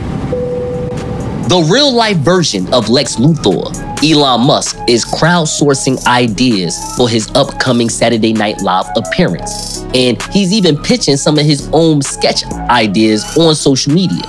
The 1.51 1.69
real 1.71 1.93
life 1.93 2.17
version 2.19 2.73
of 2.73 2.89
Lex 2.89 3.17
Luthor, 3.17 3.75
Elon 4.03 4.47
Musk, 4.47 4.79
is 4.89 5.05
crowdsourcing 5.05 6.07
ideas 6.07 6.79
for 6.97 7.09
his 7.09 7.29
upcoming 7.35 7.89
Saturday 7.91 8.33
Night 8.33 8.63
Live 8.63 8.87
appearance. 8.97 9.83
And 9.93 10.23
he's 10.33 10.53
even 10.53 10.79
pitching 10.79 11.17
some 11.17 11.39
of 11.39 11.45
his 11.45 11.69
own 11.73 12.03
sketch 12.03 12.45
ideas 12.71 13.37
on 13.37 13.55
social 13.55 13.93
media. 13.93 14.23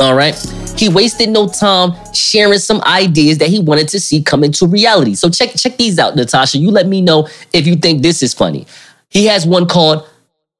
All 0.00 0.14
right. 0.14 0.34
He 0.76 0.88
wasted 0.88 1.30
no 1.30 1.48
time 1.48 1.92
sharing 2.12 2.58
some 2.58 2.82
ideas 2.82 3.38
that 3.38 3.48
he 3.48 3.60
wanted 3.60 3.88
to 3.88 4.00
see 4.00 4.22
come 4.22 4.44
into 4.44 4.66
reality. 4.66 5.14
So 5.14 5.30
check 5.30 5.54
check 5.56 5.76
these 5.76 5.98
out, 5.98 6.16
Natasha. 6.16 6.58
You 6.58 6.70
let 6.70 6.86
me 6.86 7.00
know 7.00 7.28
if 7.52 7.66
you 7.66 7.76
think 7.76 8.02
this 8.02 8.22
is 8.22 8.34
funny. 8.34 8.66
He 9.08 9.26
has 9.26 9.46
one 9.46 9.66
called 9.66 10.08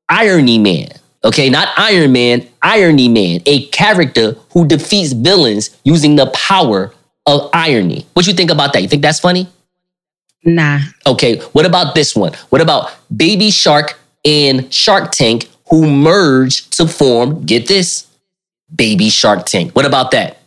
Irony 0.08 0.58
Man. 0.58 0.88
Okay, 1.24 1.50
not 1.50 1.68
Iron 1.76 2.12
Man, 2.12 2.46
Irony 2.62 3.08
Man, 3.08 3.40
a 3.46 3.66
character 3.66 4.36
who 4.52 4.66
defeats 4.66 5.12
villains 5.12 5.76
using 5.84 6.16
the 6.16 6.26
power 6.28 6.94
of 7.26 7.50
irony. 7.52 8.06
What 8.12 8.26
you 8.26 8.32
think 8.32 8.50
about 8.50 8.72
that? 8.72 8.82
You 8.82 8.88
think 8.88 9.02
that's 9.02 9.20
funny? 9.20 9.48
Nah. 10.44 10.78
Okay, 11.06 11.38
what 11.52 11.66
about 11.66 11.94
this 11.94 12.14
one? 12.14 12.32
What 12.50 12.60
about 12.60 12.92
Baby 13.14 13.50
Shark 13.50 13.98
and 14.24 14.72
Shark 14.72 15.10
Tank 15.10 15.48
who 15.68 15.90
merge 15.90 16.70
to 16.70 16.86
form, 16.86 17.44
get 17.44 17.66
this, 17.66 18.05
Baby 18.74 19.10
Shark 19.10 19.46
Tank. 19.46 19.74
What 19.74 19.84
about 19.86 20.10
that? 20.10 20.38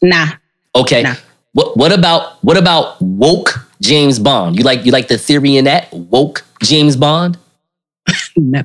Nah. 0.00 0.28
Okay. 0.74 1.02
Nah. 1.02 1.14
What 1.52 1.76
what 1.76 1.92
about 1.92 2.42
what 2.42 2.56
about 2.56 3.00
woke 3.02 3.68
James 3.80 4.18
Bond? 4.18 4.56
You 4.56 4.64
like 4.64 4.84
you 4.86 4.92
like 4.92 5.08
the 5.08 5.18
theory 5.18 5.56
in 5.56 5.64
that? 5.66 5.92
Woke 5.92 6.44
James 6.62 6.96
Bond? 6.96 7.36
No. 8.36 8.62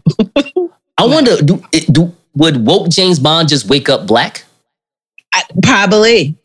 I 0.97 1.05
wonder 1.05 1.35
do 1.37 1.61
do 1.91 2.15
would 2.35 2.65
woke 2.65 2.89
James 2.89 3.19
Bond 3.19 3.49
just 3.49 3.67
wake 3.69 3.89
up 3.89 4.07
black? 4.07 4.45
I- 5.33 5.43
Probably. 5.61 6.35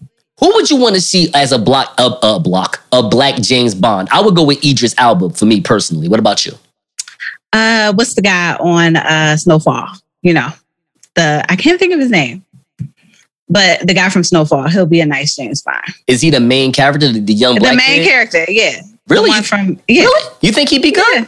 Who 0.41 0.53
would 0.55 0.69
you 0.71 0.77
want 0.77 0.97
to 0.97 1.01
see 1.01 1.31
as 1.35 1.53
a 1.53 1.59
block 1.59 1.95
a, 1.99 2.11
a 2.23 2.41
block 2.41 2.83
a 2.91 3.03
black 3.03 3.37
James 3.37 3.75
Bond? 3.75 4.09
I 4.11 4.21
would 4.21 4.35
go 4.35 4.43
with 4.43 4.63
Idris 4.65 4.95
Elba 4.99 5.31
for 5.31 5.47
me 5.47 5.61
personally. 5.61 6.09
What 6.09 6.19
about 6.19 6.45
you? 6.45 6.53
Uh, 7.53 7.93
what's 7.95 8.15
the 8.15 8.23
guy 8.23 8.57
on 8.57 8.97
uh 8.97 9.37
Snowfall? 9.37 9.89
You 10.23 10.35
know, 10.35 10.49
the 11.15 11.45
I 11.49 11.57
can't 11.57 11.79
think 11.79 11.93
of 11.93 12.01
his 12.01 12.11
name. 12.11 12.45
But 13.49 13.87
the 13.87 13.93
guy 13.93 14.09
from 14.09 14.25
Snowfall, 14.25 14.69
he'll 14.69 14.87
be 14.87 15.01
a 15.01 15.07
nice 15.07 15.37
James 15.37 15.61
Bond. 15.61 15.83
Is 16.07 16.23
he 16.23 16.31
the 16.31 16.41
main 16.41 16.73
character, 16.73 17.13
the, 17.13 17.21
the 17.21 17.35
young 17.35 17.57
The 17.57 17.61
main 17.75 17.79
kid? 17.79 18.09
character, 18.09 18.45
yeah. 18.49 18.81
Really? 19.09 19.27
The 19.29 19.31
one 19.31 19.43
from 19.43 19.81
yeah. 19.89 20.05
Really? 20.05 20.35
You 20.41 20.53
think 20.53 20.71
he'd 20.71 20.81
be 20.81 20.93
good? 20.93 21.19
Yeah. 21.19 21.25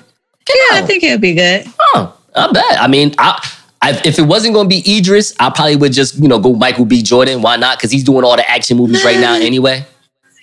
Yeah, 0.49 0.79
I 0.79 0.83
think 0.87 1.03
he'll 1.03 1.19
be 1.19 1.35
good. 1.35 1.67
Oh, 1.95 2.17
I 2.35 2.53
bet. 2.53 2.81
I 2.81 2.87
mean, 2.87 3.15
I, 3.19 3.47
I, 3.83 4.01
if 4.05 4.19
it 4.19 4.23
wasn't 4.23 4.55
going 4.55 4.69
to 4.69 4.83
be 4.83 4.99
Idris, 4.99 5.35
I 5.39 5.51
probably 5.51 5.77
would 5.77 5.93
just 5.93 6.17
you 6.17 6.29
know 6.29 6.39
go 6.39 6.55
Michael 6.55 6.85
B. 6.87 7.03
Jordan. 7.03 7.43
Why 7.43 7.57
not? 7.57 7.79
Because 7.79 7.91
he's 7.91 8.05
doing 8.05 8.25
all 8.25 8.37
the 8.37 8.49
action 8.51 8.77
movies 8.79 9.05
right 9.05 9.19
now 9.19 9.35
anyway. 9.35 9.85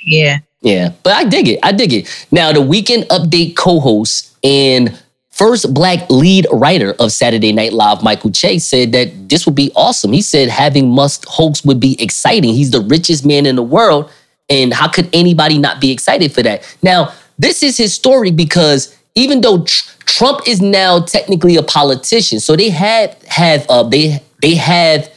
Yeah. 0.05 0.39
Yeah, 0.63 0.91
but 1.01 1.13
I 1.13 1.24
dig 1.24 1.48
it. 1.48 1.60
I 1.63 1.71
dig 1.71 1.91
it. 1.91 2.27
Now, 2.29 2.51
the 2.53 2.62
weekend 2.62 3.05
update 3.05 3.55
co-host 3.55 4.38
and 4.43 5.00
first 5.41 5.74
black 5.74 6.07
lead 6.12 6.45
writer 6.51 6.93
of 7.00 7.12
Saturday 7.12 7.51
Night 7.51 7.74
Live, 7.74 8.03
Michael 8.03 8.29
Che, 8.29 8.60
said 8.60 8.91
that 8.91 9.27
this 9.27 9.48
would 9.48 9.55
be 9.55 9.71
awesome. 9.75 10.13
He 10.13 10.21
said 10.21 10.50
having 10.50 10.88
Musk 10.88 11.25
host 11.25 11.65
would 11.65 11.79
be 11.79 12.00
exciting. 12.00 12.53
He's 12.53 12.69
the 12.69 12.81
richest 12.81 13.25
man 13.25 13.48
in 13.48 13.55
the 13.55 13.63
world, 13.63 14.12
and 14.51 14.71
how 14.71 14.88
could 14.88 15.10
anybody 15.13 15.57
not 15.57 15.81
be 15.81 15.89
excited 15.91 16.31
for 16.31 16.43
that? 16.43 16.62
Now, 16.83 17.12
this 17.39 17.63
is 17.63 17.75
his 17.75 17.91
story 17.91 18.29
because 18.29 18.95
even 19.15 19.41
though 19.41 19.63
tr- 19.63 19.89
Trump 20.05 20.48
is 20.48 20.62
now 20.62 21.00
technically 21.00 21.55
a 21.55 21.63
politician, 21.63 22.39
so 22.39 22.55
they 22.55 22.69
have 22.69 23.19
have 23.24 23.65
uh, 23.67 23.81
they 23.81 24.21
they 24.43 24.53
have 24.53 25.12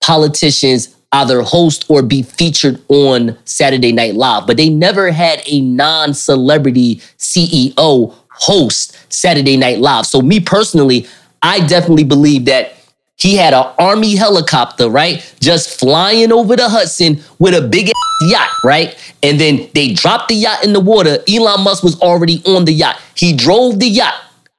politicians 0.00 0.94
either 1.10 1.42
host 1.42 1.84
or 1.88 2.00
be 2.00 2.22
featured 2.22 2.80
on 2.90 3.36
Saturday 3.44 3.90
Night 3.90 4.14
Live, 4.14 4.46
but 4.46 4.56
they 4.56 4.68
never 4.68 5.10
had 5.10 5.42
a 5.48 5.60
non-celebrity 5.62 6.96
CEO 7.18 8.14
host 8.30 8.93
Saturday 9.14 9.56
Night 9.56 9.78
Live. 9.78 10.06
So 10.06 10.20
me 10.20 10.40
personally, 10.40 11.06
I 11.42 11.60
definitely 11.66 12.04
believe 12.04 12.46
that 12.46 12.74
He 13.16 13.36
had 13.36 13.54
an 13.54 13.66
army 13.78 14.16
helicopter, 14.16 14.88
right? 14.90 15.24
Just 15.40 15.78
flying 15.78 16.32
over 16.32 16.56
the 16.56 16.68
Hudson 16.68 17.20
with 17.38 17.54
a 17.54 17.62
big 17.62 17.88
ass 17.88 17.94
yacht, 18.30 18.50
right? 18.64 18.96
And 19.22 19.40
then 19.40 19.68
they 19.74 19.92
dropped 19.94 20.28
the 20.28 20.34
yacht 20.34 20.64
in 20.64 20.72
the 20.72 20.80
water. 20.80 21.18
Elon 21.28 21.62
Musk 21.62 21.82
was 21.84 22.00
already 22.00 22.42
on 22.46 22.64
the 22.64 22.72
yacht. 22.72 22.98
He 23.14 23.32
drove 23.32 23.78
the 23.78 23.86
yacht 23.88 24.14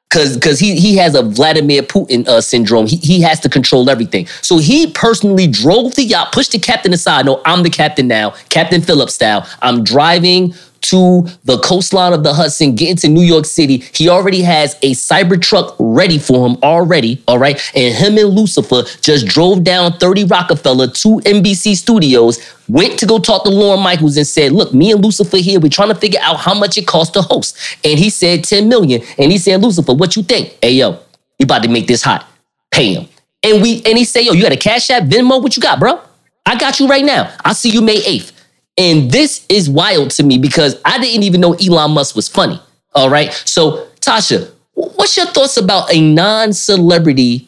because 0.10 0.36
because 0.36 0.60
he 0.60 0.80
he 0.80 0.96
has 0.98 1.16
a 1.16 1.24
Vladimir 1.24 1.84
Putin 1.84 2.28
uh, 2.28 2.42
syndrome. 2.42 2.88
He, 2.88 2.98
he 2.98 3.22
has 3.22 3.40
to 3.42 3.50
control 3.50 3.90
everything. 3.90 4.28
So 4.42 4.58
he 4.58 4.88
personally 4.92 5.48
drove 5.48 5.96
the 5.96 6.04
yacht, 6.04 6.32
pushed 6.32 6.54
the 6.54 6.60
captain 6.60 6.94
aside. 6.94 7.26
No, 7.26 7.42
I'm 7.46 7.64
the 7.64 7.70
captain 7.70 8.08
now, 8.08 8.32
Captain 8.50 8.82
Phillips 8.82 9.16
style. 9.16 9.48
I'm 9.62 9.84
driving 9.84 10.54
to 10.90 11.28
the 11.44 11.58
coastline 11.60 12.14
of 12.14 12.24
the 12.24 12.34
Hudson, 12.34 12.76
getting 12.76 12.96
to 12.98 13.08
New 13.08 13.24
York 13.24 13.46
City. 13.46 13.84
He 13.94 14.10
already 14.10 14.42
has 14.42 14.76
a 14.82 14.92
Cybertruck 14.92 15.76
ready 15.80 16.18
for 16.18 16.48
him 16.48 16.58
already. 16.64 17.22
All 17.28 17.40
right. 17.40 17.60
And 17.76 17.94
him 17.96 18.18
and 18.18 18.30
Lucifer 18.30 18.84
just 19.02 19.28
drove 19.28 19.64
down 19.64 19.94
30 19.94 20.26
Rockefeller 20.26 20.88
to 20.88 21.08
NBC 21.26 21.76
Studios, 21.76 22.40
went 22.68 22.98
to 23.00 23.06
go 23.06 23.20
talk 23.20 23.44
to 23.44 23.50
Lorne 23.50 23.82
Michaels 23.82 24.18
and 24.18 24.28
said, 24.28 24.52
Look, 24.52 24.74
me 24.74 24.92
and 24.92 25.04
Lucifer 25.04 25.38
here, 25.38 25.60
we're 25.60 25.70
trying 25.70 25.90
to 25.90 25.96
figure 25.96 26.20
out 26.22 26.38
how 26.38 26.54
much 26.54 26.78
it 26.78 26.88
costs 26.88 27.14
to 27.14 27.22
host. 27.22 27.58
And 27.84 28.00
he 28.00 28.10
said 28.10 28.44
10 28.44 28.68
million. 28.70 29.02
And 29.18 29.32
he 29.32 29.38
said, 29.38 29.62
Lucifer, 29.62 29.94
what 29.94 30.16
you 30.16 30.24
think? 30.24 30.58
Hey, 30.62 30.72
yo, 30.72 31.00
we 31.40 31.44
about 31.44 31.64
to 31.64 31.70
make 31.70 31.88
this 31.88 32.02
hot. 32.02 32.28
Pay 32.72 32.94
him. 32.96 33.08
And 33.44 33.62
we 33.62 33.84
and 33.86 33.98
he 33.98 34.06
said, 34.06 34.22
Yo, 34.22 34.34
you 34.34 34.42
got 34.42 34.52
a 34.52 34.58
Cash 34.58 34.90
App, 34.90 35.04
Venmo? 35.04 35.42
What 35.42 35.56
you 35.56 35.62
got, 35.62 35.80
bro? 35.80 36.02
I 36.46 36.58
got 36.58 36.80
you 36.80 36.88
right 36.88 37.06
now. 37.06 37.34
I'll 37.44 37.54
see 37.54 37.70
you 37.70 37.82
May 37.82 37.98
8th. 38.02 38.32
And 38.78 39.12
this 39.12 39.46
is 39.48 39.70
wild 39.70 40.12
to 40.12 40.24
me 40.24 40.38
because 40.38 40.80
I 40.84 40.98
didn't 41.00 41.24
even 41.24 41.42
know 41.42 41.54
Elon 41.54 41.92
Musk 41.92 42.16
was 42.16 42.28
funny. 42.28 42.60
All 42.94 43.10
right. 43.10 43.32
So, 43.46 43.88
Tasha, 44.02 44.52
what's 44.74 45.16
your 45.16 45.28
thoughts 45.28 45.58
about 45.58 45.94
a 45.94 46.02
non 46.02 46.54
celebrity 46.54 47.48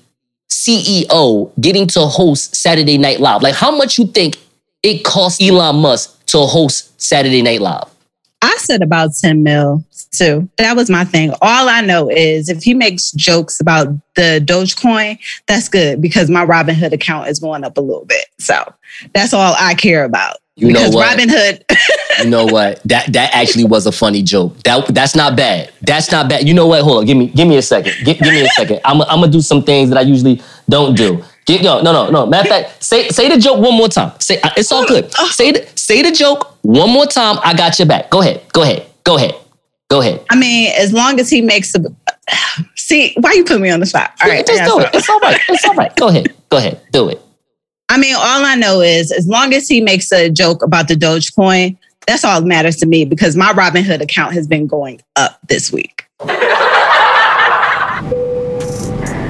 CEO 0.49 1.51
getting 1.59 1.87
to 1.87 2.01
host 2.01 2.55
Saturday 2.55 2.97
Night 2.97 3.19
Live? 3.19 3.41
Like, 3.41 3.55
how 3.55 3.75
much 3.75 3.97
you 3.97 4.07
think 4.07 4.37
it 4.83 5.03
costs 5.03 5.41
Elon 5.41 5.77
Musk 5.77 6.25
to 6.27 6.39
host 6.39 6.99
Saturday 7.01 7.41
Night 7.41 7.61
Live? 7.61 7.87
I 8.41 8.55
said 8.59 8.81
about 8.81 9.11
10 9.19 9.43
mil 9.43 9.83
too. 10.11 10.47
That 10.57 10.75
was 10.75 10.89
my 10.89 11.03
thing. 11.03 11.31
All 11.41 11.69
I 11.69 11.81
know 11.81 12.09
is 12.09 12.49
if 12.49 12.63
he 12.63 12.73
makes 12.73 13.11
jokes 13.11 13.59
about 13.59 13.87
the 14.15 14.41
Dogecoin, 14.43 15.19
that's 15.47 15.69
good 15.69 16.01
because 16.01 16.29
my 16.29 16.45
Robinhood 16.45 16.93
account 16.93 17.27
is 17.29 17.39
going 17.39 17.63
up 17.63 17.77
a 17.77 17.81
little 17.81 18.05
bit. 18.05 18.25
So 18.37 18.73
that's 19.13 19.33
all 19.33 19.55
I 19.57 19.73
care 19.73 20.03
about. 20.03 20.37
You 20.57 20.71
know 20.73 20.79
because 20.79 20.95
what? 20.95 21.17
Robinhood, 21.19 21.63
You 22.23 22.29
know 22.31 22.45
what? 22.45 22.81
That 22.85 23.13
that 23.13 23.29
actually 23.35 23.65
was 23.65 23.85
a 23.85 23.91
funny 23.91 24.23
joke. 24.23 24.57
That 24.63 24.87
that's 24.87 25.15
not 25.15 25.37
bad. 25.37 25.71
That's 25.81 26.11
not 26.11 26.27
bad. 26.29 26.47
You 26.47 26.55
know 26.55 26.65
what? 26.65 26.81
Hold 26.81 26.97
on. 26.97 27.05
Give 27.05 27.15
me 27.15 27.27
give 27.27 27.47
me 27.47 27.57
a 27.57 27.61
second. 27.61 27.93
Give, 28.03 28.17
give 28.17 28.33
me 28.33 28.41
a 28.41 28.47
second. 28.49 28.81
I'm 28.83 29.01
I'm 29.03 29.19
gonna 29.19 29.31
do 29.31 29.41
some 29.41 29.63
things 29.63 29.89
that 29.89 29.99
I 29.99 30.01
usually 30.01 30.41
don't 30.67 30.97
do. 30.97 31.23
Get, 31.45 31.61
no, 31.61 31.81
no, 31.81 31.93
no, 31.93 32.09
no. 32.09 32.25
Matter 32.25 32.49
of 32.49 32.65
fact, 32.65 32.83
say 32.83 33.07
say 33.09 33.29
the 33.29 33.37
joke 33.37 33.59
one 33.59 33.75
more 33.77 33.87
time. 33.87 34.19
Say 34.19 34.41
uh, 34.41 34.49
it's 34.57 34.71
all 34.71 34.85
good. 34.87 35.13
Say 35.13 35.51
the 35.51 35.67
say 35.75 36.01
the 36.01 36.11
joke 36.11 36.57
one 36.63 36.89
more 36.89 37.05
time. 37.05 37.37
I 37.43 37.53
got 37.53 37.77
your 37.77 37.87
back. 37.87 38.09
Go 38.09 38.21
ahead. 38.21 38.41
Go 38.51 38.63
ahead. 38.63 38.87
Go 39.03 39.15
ahead. 39.15 39.35
Go 39.89 40.01
ahead. 40.01 40.25
I 40.31 40.35
mean, 40.35 40.73
as 40.75 40.91
long 40.91 41.19
as 41.19 41.29
he 41.29 41.41
makes 41.41 41.75
a 41.75 41.85
see, 42.75 43.13
why 43.19 43.33
you 43.33 43.45
put 43.45 43.61
me 43.61 43.69
on 43.69 43.79
the 43.79 43.85
spot? 43.85 44.11
All 44.23 44.29
right, 44.29 44.45
Just 44.45 44.63
do 44.63 44.79
it. 44.79 44.89
It's 44.93 45.07
all 45.07 45.19
right. 45.19 45.39
It's 45.49 45.65
all 45.65 45.75
right. 45.75 45.95
Go 45.95 46.07
ahead. 46.07 46.33
Go 46.49 46.57
ahead. 46.57 46.81
Do 46.91 47.09
it. 47.09 47.21
I 47.89 47.97
mean, 47.97 48.15
all 48.15 48.45
I 48.45 48.55
know 48.55 48.81
is 48.81 49.11
as 49.11 49.27
long 49.27 49.53
as 49.53 49.67
he 49.67 49.79
makes 49.79 50.11
a 50.11 50.29
joke 50.29 50.61
about 50.61 50.89
the 50.89 50.95
Dogecoin, 50.95 51.77
that's 52.05 52.25
all 52.25 52.41
that 52.41 52.47
matters 52.47 52.75
to 52.77 52.85
me 52.85 53.05
because 53.05 53.35
my 53.35 53.53
Robinhood 53.53 54.01
account 54.01 54.33
has 54.33 54.45
been 54.47 54.67
going 54.67 55.01
up 55.15 55.39
this 55.47 55.71
week. 55.71 56.05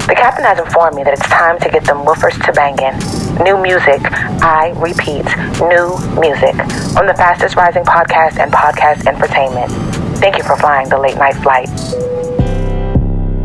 The 0.08 0.14
captain 0.14 0.44
has 0.44 0.58
informed 0.58 0.96
me 0.96 1.04
that 1.04 1.12
it's 1.12 1.22
time 1.28 1.58
to 1.60 1.68
get 1.68 1.84
them 1.84 1.98
woofers 1.98 2.34
to 2.46 2.52
banging. 2.52 2.98
New 3.44 3.62
music, 3.62 4.00
I 4.42 4.70
repeat, 4.76 5.24
new 5.68 5.94
music 6.18 6.56
on 6.96 7.06
the 7.06 7.14
fastest 7.14 7.54
rising 7.54 7.84
podcast 7.84 8.38
and 8.38 8.50
podcast 8.50 9.06
entertainment. 9.06 9.70
Thank 10.18 10.36
you 10.36 10.42
for 10.42 10.56
flying 10.56 10.88
the 10.88 10.98
late 10.98 11.16
night 11.16 11.36
flight. 11.36 11.68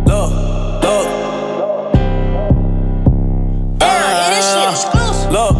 Look, 0.07 0.83
look. 0.83 1.22
Uh, 4.15 5.29
Look, 5.31 5.55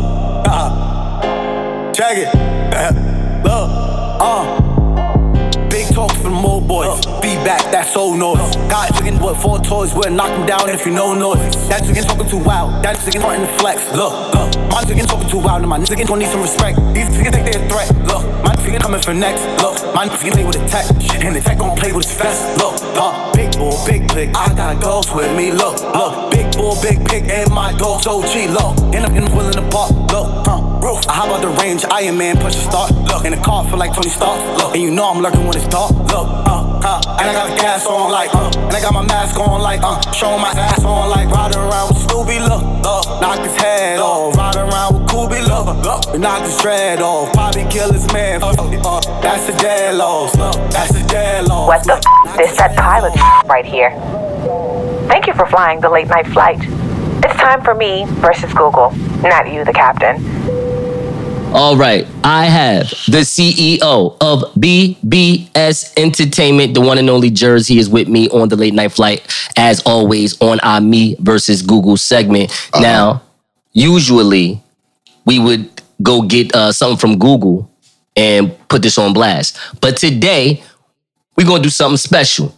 uh, 0.45 1.91
check 1.91 2.17
it. 2.17 2.29
look, 3.43 3.69
uh. 4.21 4.59
Big 5.71 5.87
talks 5.87 6.13
from 6.17 6.33
them 6.33 6.45
old 6.45 6.67
boys. 6.67 7.03
Feedback, 7.19 7.63
that's 7.71 7.95
old 7.97 8.19
noise. 8.19 8.55
Got 8.69 8.93
chicken 8.93 9.17
with 9.19 9.41
four 9.41 9.57
toys, 9.57 9.91
we'll 9.95 10.11
knock 10.11 10.29
them 10.29 10.45
down 10.45 10.69
if 10.69 10.85
you 10.85 10.91
know 10.91 11.15
noise. 11.15 11.39
That 11.67 11.83
chicken 11.83 12.03
talking 12.03 12.29
too 12.29 12.37
wild, 12.37 12.83
that 12.83 13.03
chicken 13.03 13.21
starting 13.21 13.47
to 13.47 13.53
flex. 13.57 13.81
Look, 13.93 14.13
look, 14.35 14.53
my 14.69 14.83
chicken 14.83 15.07
talking 15.07 15.29
too 15.29 15.39
wild, 15.39 15.61
and 15.61 15.69
my 15.69 15.83
chicken 15.83 16.05
don't 16.05 16.19
need 16.19 16.29
some 16.29 16.41
respect. 16.41 16.77
These 16.93 17.09
chickens 17.09 17.33
think 17.35 17.51
they're 17.51 17.65
a 17.65 17.69
threat. 17.69 17.89
Look, 18.05 18.21
my 18.43 18.53
chicken 18.61 18.81
coming 18.81 19.01
for 19.01 19.15
next. 19.15 19.41
Look, 19.63 19.81
my 19.95 20.07
chicken 20.09 20.33
play 20.33 20.45
with 20.45 20.61
a 20.61 20.67
tech, 20.67 20.85
and 21.25 21.35
the 21.35 21.41
tech 21.41 21.57
gon' 21.57 21.75
play 21.75 21.91
with 21.91 22.05
his 22.05 22.15
vest. 22.21 22.57
Look, 22.61 22.77
uh, 23.01 23.33
big 23.33 23.51
bull, 23.57 23.73
big 23.87 24.07
click, 24.09 24.29
I 24.35 24.53
got 24.53 24.79
girls 24.79 25.09
with 25.11 25.35
me. 25.35 25.51
Look, 25.51 25.81
look, 25.81 26.29
big 26.29 26.32
bull, 26.55 26.75
big 26.81 27.03
pig, 27.07 27.29
and 27.29 27.51
my 27.51 27.73
dog 27.77 28.01
so 28.01 28.21
G. 28.31 28.47
Look, 28.47 28.77
and 28.93 29.05
I'm 29.05 29.35
willing 29.35 29.53
to 29.53 29.65
park. 29.69 29.91
Look, 30.11 30.27
huh, 30.45 30.79
roof. 30.81 31.03
How 31.05 31.25
about 31.25 31.41
the 31.41 31.49
range? 31.61 31.85
Iron 31.91 32.17
Man 32.17 32.37
push 32.37 32.55
a 32.55 32.63
start. 32.63 32.91
Look, 33.09 33.25
in 33.25 33.31
the 33.31 33.41
car 33.41 33.63
feel 33.65 33.77
like 33.77 33.93
Tony 33.93 34.09
Stark. 34.09 34.39
Look, 34.57 34.73
and 34.73 34.81
you 34.81 34.91
know 34.91 35.09
I'm 35.09 35.21
lurking 35.21 35.45
when 35.45 35.55
it's 35.55 35.67
dark. 35.67 35.91
Look, 35.91 36.27
uh, 36.47 36.79
uh, 36.83 37.17
and 37.19 37.29
I 37.29 37.33
got 37.33 37.51
a 37.51 37.55
gas 37.55 37.85
on 37.85 38.11
like, 38.11 38.33
uh, 38.33 38.51
and 38.53 38.73
I 38.73 38.81
got 38.81 38.93
my 38.93 39.05
mask 39.05 39.39
on 39.39 39.61
like, 39.61 39.81
uh, 39.83 39.99
showing 40.11 40.41
my 40.41 40.51
ass 40.51 40.83
on 40.83 41.09
like, 41.09 41.29
riding 41.29 41.59
around 41.59 41.89
with 41.89 42.03
Scooby. 42.05 42.39
Look, 42.39 42.63
uh, 42.85 43.19
knock 43.21 43.39
his 43.39 43.55
head 43.55 43.99
off, 43.99 44.35
riding 44.35 44.61
around 44.61 44.93
with 44.95 45.09
Scooby. 45.09 45.39
Look, 45.47 45.67
look, 45.83 46.19
knock 46.19 46.43
his 46.43 46.57
dread 46.61 47.01
off, 47.01 47.31
probably 47.33 47.65
kill 47.69 47.91
his 47.91 48.11
man. 48.11 48.43
Uh, 48.43 48.53
uh, 48.57 48.99
that's 49.21 49.49
a 49.49 49.57
dead 49.57 49.95
loss. 49.95 50.35
Look, 50.35 50.71
that's 50.71 50.95
a 50.95 51.07
dead 51.07 51.47
loss. 51.47 51.67
What 51.67 51.83
the 51.83 51.95
f? 52.27 52.37
This 52.37 52.57
that 52.57 52.75
pilot 52.75 53.13
right 53.47 53.65
here. 53.65 53.91
Thank 55.13 55.27
you 55.27 55.33
for 55.35 55.45
flying 55.45 55.79
the 55.79 55.91
late 55.91 56.07
night 56.07 56.25
flight. 56.25 56.57
It's 56.59 57.35
time 57.35 57.61
for 57.63 57.75
me 57.75 58.05
versus 58.13 58.51
Google, 58.51 58.89
not 59.21 59.47
you, 59.47 59.63
the 59.63 59.71
captain. 59.71 60.15
All 61.53 61.77
right, 61.77 62.07
I 62.23 62.47
have 62.47 62.89
the 63.05 63.19
CEO 63.19 64.17
of 64.19 64.39
BBS 64.55 65.93
Entertainment, 65.97 66.73
the 66.73 66.81
one 66.81 66.97
and 66.97 67.11
only 67.11 67.29
Jersey, 67.29 67.77
is 67.77 67.89
with 67.89 68.07
me 68.07 68.27
on 68.29 68.49
the 68.49 68.55
late 68.55 68.73
night 68.73 68.91
flight, 68.91 69.21
as 69.55 69.83
always, 69.83 70.41
on 70.41 70.59
our 70.61 70.81
Me 70.81 71.15
versus 71.19 71.61
Google 71.61 71.95
segment. 71.95 72.51
Now, 72.79 73.21
usually 73.71 74.63
we 75.25 75.37
would 75.37 75.79
go 76.01 76.23
get 76.23 76.55
uh, 76.55 76.71
something 76.71 76.97
from 76.97 77.19
Google 77.19 77.69
and 78.15 78.51
put 78.67 78.81
this 78.81 78.97
on 78.97 79.13
blast, 79.13 79.59
but 79.79 79.95
today 79.95 80.63
we're 81.37 81.45
gonna 81.45 81.61
do 81.61 81.69
something 81.69 81.97
special. 81.97 82.55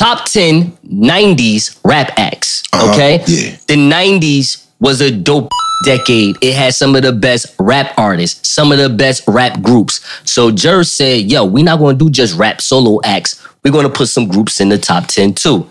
Top 0.00 0.24
10 0.24 0.72
90s 0.82 1.78
rap 1.84 2.10
acts. 2.16 2.62
Uh-huh. 2.72 2.90
Okay? 2.90 3.22
yeah. 3.26 3.56
The 3.66 3.74
90s 3.74 4.66
was 4.80 5.02
a 5.02 5.10
dope 5.10 5.50
decade. 5.84 6.36
It 6.40 6.54
had 6.54 6.72
some 6.72 6.96
of 6.96 7.02
the 7.02 7.12
best 7.12 7.54
rap 7.58 7.92
artists, 7.98 8.48
some 8.48 8.72
of 8.72 8.78
the 8.78 8.88
best 8.88 9.22
rap 9.28 9.60
groups. 9.60 10.00
So 10.24 10.50
Jer 10.50 10.84
said, 10.84 11.30
yo, 11.30 11.44
we're 11.44 11.64
not 11.64 11.80
gonna 11.80 11.98
do 11.98 12.08
just 12.08 12.34
rap 12.38 12.62
solo 12.62 12.98
acts. 13.04 13.46
We're 13.62 13.72
gonna 13.72 13.90
put 13.90 14.08
some 14.08 14.26
groups 14.26 14.58
in 14.58 14.70
the 14.70 14.78
top 14.78 15.06
10 15.06 15.34
too. 15.34 15.68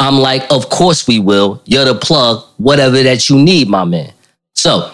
I'm 0.00 0.18
like, 0.18 0.50
of 0.50 0.70
course 0.70 1.06
we 1.06 1.20
will. 1.20 1.62
You're 1.64 1.84
the 1.84 1.94
plug, 1.94 2.44
whatever 2.56 3.00
that 3.00 3.28
you 3.28 3.38
need, 3.38 3.68
my 3.68 3.84
man. 3.84 4.12
So, 4.56 4.90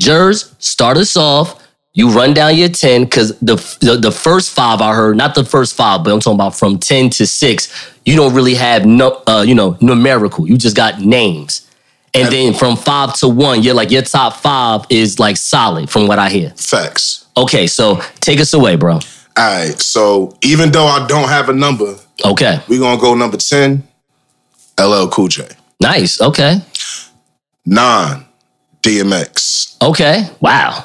Jers, 0.00 0.52
start 0.58 0.96
us 0.96 1.16
off. 1.16 1.64
You 1.96 2.10
run 2.10 2.34
down 2.34 2.54
your 2.56 2.68
10, 2.68 3.04
because 3.04 3.38
the, 3.40 3.56
the 3.80 3.96
the 3.96 4.12
first 4.12 4.50
five 4.50 4.82
I 4.82 4.94
heard, 4.94 5.16
not 5.16 5.34
the 5.34 5.44
first 5.44 5.74
five, 5.74 6.04
but 6.04 6.12
I'm 6.12 6.20
talking 6.20 6.36
about 6.36 6.54
from 6.54 6.78
10 6.78 7.08
to 7.10 7.26
6, 7.26 7.90
you 8.04 8.14
don't 8.16 8.34
really 8.34 8.54
have 8.54 8.84
no 8.84 9.22
uh, 9.26 9.42
you 9.48 9.54
know, 9.54 9.78
numerical. 9.80 10.46
You 10.46 10.58
just 10.58 10.76
got 10.76 11.00
names. 11.00 11.66
And 12.12 12.30
then 12.30 12.52
from 12.52 12.76
five 12.76 13.14
to 13.20 13.28
one, 13.28 13.62
you're 13.62 13.74
like 13.74 13.90
your 13.90 14.02
top 14.02 14.34
five 14.36 14.82
is 14.90 15.18
like 15.18 15.38
solid 15.38 15.88
from 15.88 16.06
what 16.06 16.18
I 16.18 16.28
hear. 16.28 16.50
Facts. 16.50 17.26
Okay, 17.34 17.66
so 17.66 18.00
take 18.20 18.40
us 18.40 18.52
away, 18.52 18.76
bro. 18.76 18.94
All 18.94 19.00
right. 19.36 19.78
So 19.80 20.36
even 20.42 20.72
though 20.72 20.86
I 20.86 21.06
don't 21.06 21.28
have 21.28 21.48
a 21.48 21.52
number, 21.54 21.96
Okay. 22.24 22.60
we're 22.68 22.78
gonna 22.80 23.00
go 23.00 23.14
number 23.14 23.36
10, 23.38 23.82
LL 24.78 25.08
Cool 25.08 25.28
J. 25.28 25.48
Nice. 25.80 26.20
Okay. 26.20 26.60
Nine, 27.64 28.24
DMX. 28.82 29.76
Okay. 29.82 30.28
Wow. 30.40 30.84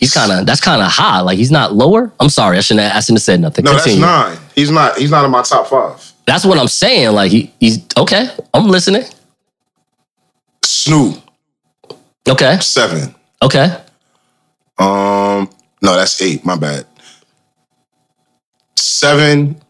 He's 0.00 0.12
kind 0.14 0.32
of 0.32 0.46
that's 0.46 0.60
kind 0.62 0.80
of 0.82 0.88
high. 0.90 1.20
Like 1.20 1.36
he's 1.38 1.50
not 1.50 1.74
lower. 1.74 2.10
I'm 2.18 2.30
sorry. 2.30 2.56
I 2.56 2.60
shouldn't. 2.62 2.84
Have, 2.86 2.96
I 2.96 3.00
shouldn't 3.00 3.18
have 3.18 3.22
said 3.22 3.40
nothing. 3.40 3.64
No, 3.66 3.72
Continue. 3.76 4.00
that's 4.00 4.38
nine. 4.40 4.48
He's 4.56 4.70
not. 4.70 4.96
He's 4.98 5.10
not 5.10 5.24
in 5.26 5.30
my 5.30 5.42
top 5.42 5.66
five. 5.66 6.12
That's 6.26 6.44
what 6.44 6.58
I'm 6.58 6.68
saying. 6.68 7.12
Like 7.14 7.30
he, 7.30 7.52
he's 7.60 7.84
okay. 7.96 8.28
I'm 8.54 8.66
listening. 8.68 9.04
Snoop, 10.64 11.22
Okay. 12.28 12.58
seven. 12.60 13.14
Okay. 13.42 13.76
Um, 14.78 15.50
no, 15.82 15.94
that's 15.96 16.20
eight. 16.22 16.44
My 16.46 16.56
bad. 16.56 16.86
Seven. 18.76 19.60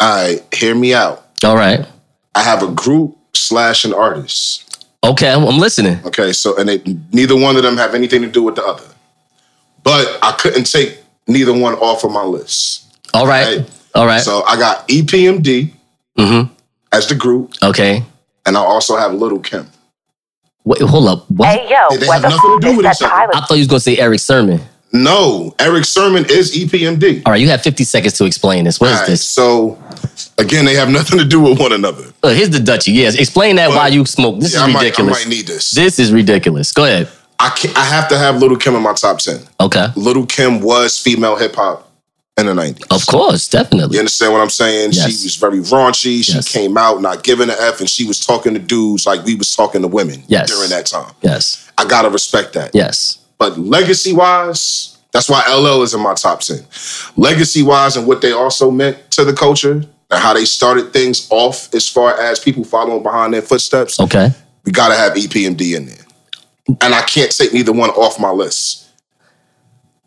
All 0.00 0.16
right. 0.16 0.54
Hear 0.54 0.74
me 0.74 0.94
out. 0.94 1.26
All 1.44 1.56
right. 1.56 1.86
I 2.34 2.42
have 2.42 2.62
a 2.62 2.72
group 2.72 3.16
slash 3.34 3.84
an 3.84 3.92
artist. 3.94 4.86
Okay, 5.04 5.30
I'm, 5.32 5.44
I'm 5.44 5.58
listening. 5.58 5.98
Okay, 6.04 6.32
so 6.32 6.56
and 6.58 6.68
they, 6.68 6.80
neither 7.12 7.36
one 7.36 7.56
of 7.56 7.62
them 7.64 7.76
have 7.76 7.94
anything 7.94 8.22
to 8.22 8.28
do 8.30 8.42
with 8.42 8.54
the 8.54 8.64
other. 8.64 8.84
But 9.82 10.18
I 10.22 10.32
couldn't 10.32 10.64
take 10.70 10.98
neither 11.26 11.52
one 11.52 11.74
off 11.74 12.04
of 12.04 12.12
my 12.12 12.24
list. 12.24 12.96
All 13.14 13.26
right. 13.26 13.58
Right. 13.58 13.70
All 13.94 14.06
right. 14.06 14.20
So 14.22 14.42
I 14.44 14.56
got 14.56 14.88
EPMD 14.88 15.70
mm-hmm. 16.18 16.52
as 16.92 17.06
the 17.08 17.14
group, 17.14 17.52
Okay. 17.62 18.02
and 18.46 18.56
I 18.56 18.60
also 18.60 18.96
have 18.96 19.12
Little 19.14 19.38
Kim. 19.40 19.68
Wait, 20.64 20.80
hold 20.80 21.08
up. 21.08 21.28
What? 21.30 21.48
Hey, 21.48 21.68
yo, 21.68 21.96
They 21.98 22.06
what 22.06 22.14
have 22.14 22.22
the 22.22 22.28
nothing 22.30 22.60
to 22.60 22.66
do 22.70 22.76
with 22.76 22.86
each 22.86 23.02
other. 23.02 23.12
I 23.34 23.40
thought 23.40 23.54
you 23.54 23.58
was 23.58 23.66
gonna 23.66 23.80
say 23.80 23.98
Erick 23.98 24.20
Sermon. 24.20 24.60
No, 24.92 25.54
Erick 25.58 25.84
Sermon 25.84 26.24
is 26.28 26.56
E 26.56 26.66
EPMD. 26.66 27.22
All 27.26 27.32
right, 27.32 27.40
you 27.40 27.48
have 27.48 27.62
50 27.62 27.82
seconds 27.84 28.12
to 28.18 28.26
explain 28.26 28.64
this. 28.64 28.78
What 28.78 28.90
is 28.90 28.92
All 28.92 29.00
right, 29.00 29.08
this? 29.08 29.24
So 29.24 29.82
again, 30.38 30.64
they 30.66 30.74
have 30.74 30.90
nothing 30.90 31.18
to 31.18 31.24
do 31.24 31.40
with 31.40 31.58
one 31.58 31.72
another. 31.72 32.04
Look, 32.22 32.36
here's 32.36 32.50
the 32.50 32.58
Dutchie. 32.58 32.94
Yes, 32.94 33.16
explain 33.16 33.56
that 33.56 33.68
But- 33.68 33.76
while 33.76 33.92
you 33.92 34.04
smoke. 34.04 34.38
This 34.40 34.52
Yeah, 34.52 34.58
is 34.60 34.62
I 34.62 34.72
might- 34.72 35.00
I 35.00 35.02
might 35.02 35.28
need 35.28 35.46
this. 35.46 35.70
This 35.70 35.98
is 35.98 36.12
ridiculous. 36.12 36.72
Go 36.72 36.84
ahead. 36.84 37.08
I 37.42 37.72
I 37.76 37.84
have 37.84 38.08
to 38.08 38.18
have 38.18 38.36
Little 38.38 38.56
Kim 38.56 38.74
in 38.74 38.82
my 38.82 38.92
top 38.94 39.18
ten. 39.18 39.40
Okay. 39.60 39.88
Little 39.96 40.26
Kim 40.26 40.60
was 40.60 40.98
female 40.98 41.36
hip 41.36 41.54
hop 41.56 41.90
in 42.38 42.46
the 42.46 42.54
nineties. 42.54 42.86
Of 42.90 43.06
course, 43.06 43.48
definitely. 43.48 43.94
You 43.96 44.00
understand 44.00 44.32
what 44.32 44.40
I'm 44.40 44.48
saying? 44.50 44.92
Yes. 44.92 45.06
She 45.20 45.26
was 45.26 45.36
very 45.36 45.58
raunchy. 45.58 46.24
She 46.24 46.32
Yes. 46.34 46.48
came 46.48 46.78
out 46.78 47.02
not 47.02 47.24
giving 47.24 47.50
a 47.50 47.54
F, 47.58 47.80
and 47.80 47.90
she 47.90 48.06
was 48.06 48.24
talking 48.24 48.54
to 48.54 48.60
dudes 48.60 49.06
like 49.06 49.24
we 49.24 49.34
was 49.34 49.54
talking 49.54 49.82
to 49.82 49.88
women 49.88 50.22
Yes. 50.28 50.50
during 50.50 50.70
that 50.70 50.86
time. 50.86 51.12
Yes. 51.20 51.58
I 51.76 51.84
gotta 51.84 52.10
respect 52.10 52.52
that. 52.54 52.70
Yes. 52.74 53.18
But 53.38 53.58
legacy 53.58 54.12
wise, 54.12 54.96
that's 55.12 55.28
why 55.28 55.42
LL 55.48 55.82
is 55.82 55.94
in 55.94 56.00
my 56.00 56.14
top 56.14 56.40
10. 56.40 56.64
Legacy 57.16 57.62
wise, 57.62 57.96
and 57.96 58.06
what 58.06 58.20
they 58.20 58.32
also 58.32 58.70
meant 58.70 58.96
to 59.10 59.24
the 59.24 59.32
culture 59.32 59.84
and 60.10 60.20
how 60.22 60.32
they 60.32 60.44
started 60.44 60.92
things 60.92 61.26
off 61.30 61.68
as 61.74 61.88
far 61.88 62.18
as 62.20 62.38
people 62.38 62.62
following 62.64 63.02
behind 63.02 63.34
their 63.34 63.42
footsteps, 63.42 63.98
Okay. 63.98 64.30
we 64.64 64.70
gotta 64.70 64.94
have 64.94 65.14
EPMD 65.16 65.74
in 65.74 65.86
there. 65.86 65.96
And 66.68 66.94
I 66.94 67.02
can't 67.02 67.30
take 67.30 67.52
neither 67.52 67.72
one 67.72 67.90
off 67.90 68.20
my 68.20 68.30
list. 68.30 68.88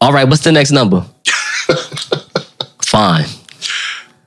All 0.02 0.14
right. 0.14 0.28
What's 0.28 0.44
the 0.44 0.52
next 0.52 0.72
number? 0.72 1.06
Fine. 2.82 3.26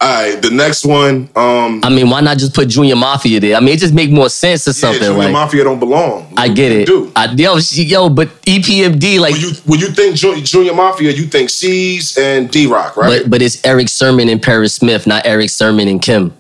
All 0.01 0.09
right, 0.09 0.41
the 0.41 0.51
next 0.51 0.85
one, 0.85 1.29
um, 1.35 1.81
I 1.83 1.91
mean, 1.91 2.09
why 2.09 2.21
not 2.21 2.39
just 2.39 2.55
put 2.55 2.69
Junior 2.69 2.95
Mafia 2.95 3.41
there? 3.41 3.57
I 3.57 3.61
mean, 3.61 3.71
it 3.71 3.81
just 3.81 3.95
make 3.95 4.13
more 4.13 4.29
sense 4.29 4.69
or 4.69 4.71
yeah, 4.71 4.75
something. 4.75 5.03
Junior 5.03 5.19
like, 5.25 5.33
Mafia 5.33 5.65
don't 5.65 5.81
belong. 5.81 6.33
I 6.37 6.47
get 6.47 6.71
it. 6.71 6.87
Do. 6.87 7.11
I, 7.17 7.33
yo, 7.33 7.59
she, 7.59 7.83
yo, 7.83 8.09
but 8.09 8.29
EPMD, 8.43 9.19
like, 9.19 9.33
When 9.33 9.41
you 9.41 9.51
when 9.67 9.81
you 9.81 9.89
think 9.89 10.15
Junior, 10.15 10.45
Junior 10.45 10.73
Mafia, 10.73 11.11
you 11.11 11.25
think 11.27 11.51
Cease 11.51 12.17
and 12.17 12.49
D 12.49 12.69
Rock, 12.69 12.97
right? 12.97 13.23
but 13.23 13.31
but 13.31 13.43
it's 13.43 13.65
Erick 13.65 13.89
Sermon 13.89 14.29
and 14.29 14.41
Parrish 14.41 14.73
Smith, 14.73 15.05
not 15.05 15.27
Erick 15.27 15.51
Sermon 15.51 15.89
and 15.89 16.01
Kim. 16.01 16.33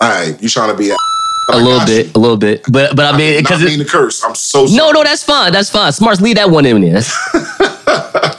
All 0.00 0.10
right, 0.10 0.42
you 0.42 0.48
trying 0.48 0.72
to 0.72 0.76
be 0.76 0.90
a, 0.90 0.96
A 1.48 1.56
little 1.58 1.84
bit, 1.84 2.14
a 2.14 2.18
little 2.18 2.36
bit. 2.36 2.62
But 2.70 2.94
but 2.96 3.14
I 3.14 3.16
mean, 3.18 3.38
because 3.42 3.62
mean 3.62 3.78
to 3.80 3.84
curse. 3.84 4.22
I'm 4.24 4.34
so 4.34 4.66
sorry. 4.66 4.76
no, 4.76 4.90
no, 4.92 5.02
that's 5.04 5.24
fine. 5.24 5.52
That's 5.52 5.70
fine. 5.70 5.92
Smarts, 5.92 6.20
leave 6.20 6.36
that 6.36 6.50
one 6.50 6.64
in 6.66 6.80
there. 6.80 7.02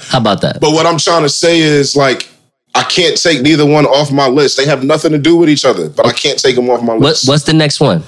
How 0.10 0.20
about 0.20 0.42
that? 0.42 0.60
But 0.62 0.72
what 0.72 0.86
I'm 0.86 0.98
trying 0.98 1.24
to 1.24 1.30
say 1.30 1.60
is 1.60 1.96
like 1.96 2.30
I 2.76 2.84
can't 2.84 3.22
take 3.22 3.42
neither 3.42 3.66
one 3.66 3.86
off 3.86 4.12
my 4.12 4.28
list. 4.28 4.58
They 4.58 4.66
have 4.66 4.84
nothing 4.84 5.12
to 5.12 5.18
do 5.18 5.36
with 5.36 5.50
each 5.50 5.66
other, 5.66 5.90
but 5.90 6.06
I 6.06 6.14
can't 6.14 6.40
take 6.40 6.56
them 6.56 6.70
off 6.70 6.82
my 6.82 6.94
What, 6.94 7.02
list. 7.02 7.28
what's 7.28 7.44
the 7.44 7.54
next 7.54 7.80
one? 7.80 8.04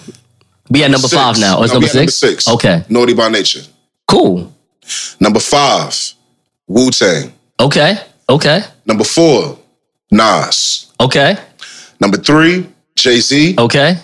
We 0.70 0.84
at 0.84 0.90
number 0.92 1.08
five 1.08 1.40
now. 1.40 1.60
Oh, 1.60 1.64
it's 1.64 1.72
No, 1.74 1.80
number 1.80 1.88
six? 1.88 2.22
Number 2.24 2.34
six. 2.34 2.48
Okay. 2.48 2.84
Naughty 2.90 3.14
by 3.14 3.30
nature. 3.30 3.62
Cool. 4.08 4.52
Number 5.20 5.40
five, 5.40 6.14
Wu 6.68 6.90
Tang. 6.90 7.34
Okay. 7.60 7.96
Okay. 8.30 8.62
Number 8.86 9.04
four, 9.04 9.60
Nas. 10.10 10.92
Okay. 11.00 11.38
Number 12.00 12.18
three, 12.18 12.68
Jay 12.96 13.20
Z. 13.20 13.56
Okay. 13.60 13.98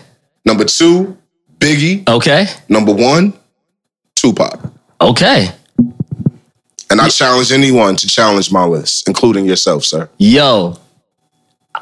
Number 0.45 0.65
two, 0.65 1.17
Biggie. 1.59 2.07
Okay. 2.07 2.47
Number 2.67 2.93
one, 2.93 3.33
Tupac. 4.15 4.59
Okay. 4.99 5.49
And 6.89 6.99
I 6.99 7.07
challenge 7.07 7.51
anyone 7.51 7.95
to 7.95 8.07
challenge 8.07 8.51
my 8.51 8.65
list, 8.65 9.07
including 9.07 9.45
yourself, 9.45 9.85
sir. 9.85 10.09
Yo, 10.17 10.77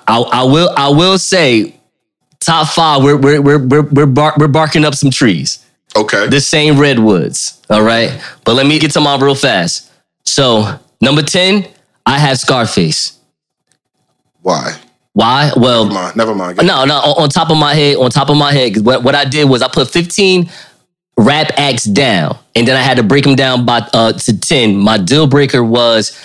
I, 0.08 0.20
I 0.20 0.44
will 0.44 0.70
I 0.78 0.90
will 0.90 1.18
say 1.18 1.76
top 2.40 2.68
five, 2.68 3.04
we're 3.04 3.18
we're 3.18 3.42
we're 3.42 3.58
we're 3.58 3.82
we're, 3.82 4.06
bar, 4.06 4.34
we're 4.38 4.48
barking 4.48 4.86
up 4.86 4.96
some 4.96 5.10
trees. 5.10 5.66
Okay. 5.96 6.28
The 6.28 6.42
same 6.42 6.78
redwoods. 6.78 7.62
All 7.70 7.82
right. 7.82 8.22
But 8.46 8.56
let 8.56 8.66
me 8.66 8.80
get 8.80 8.92
to 8.92 9.02
mine 9.02 9.22
real 9.22 9.36
fast. 9.36 9.92
So 10.24 10.80
number 11.02 11.24
10, 11.24 11.68
I 12.06 12.20
have 12.20 12.38
Scarface. 12.38 13.20
Why? 14.42 14.80
Why? 15.14 15.52
Well, 15.56 15.86
Never 15.86 15.94
mind. 15.96 16.16
Never 16.16 16.36
mind. 16.36 16.58
No, 16.58 16.86
no. 16.86 16.96
On, 16.96 17.24
on 17.24 17.30
top 17.30 17.50
of 17.50 17.58
my 17.58 17.74
head, 17.74 17.98
on 17.98 18.10
top 18.10 18.30
of 18.30 18.38
my 18.38 18.54
head, 18.54 18.70
because 18.70 18.84
what, 18.84 19.04
what 19.04 19.16
I 19.16 19.26
did 19.26 19.50
was 19.50 19.62
I 19.62 19.68
put 19.68 19.90
15 19.90 20.50
rap 21.18 21.52
acts 21.58 21.84
down, 21.84 22.38
and 22.56 22.68
then 22.68 22.78
I 22.78 22.82
had 22.82 22.98
to 22.98 23.04
break 23.04 23.24
them 23.24 23.36
down 23.36 23.66
by 23.66 23.80
uh, 23.94 24.14
to 24.14 24.40
10. 24.40 24.76
My 24.78 24.98
deal 24.98 25.28
breaker 25.28 25.64
was 25.64 26.18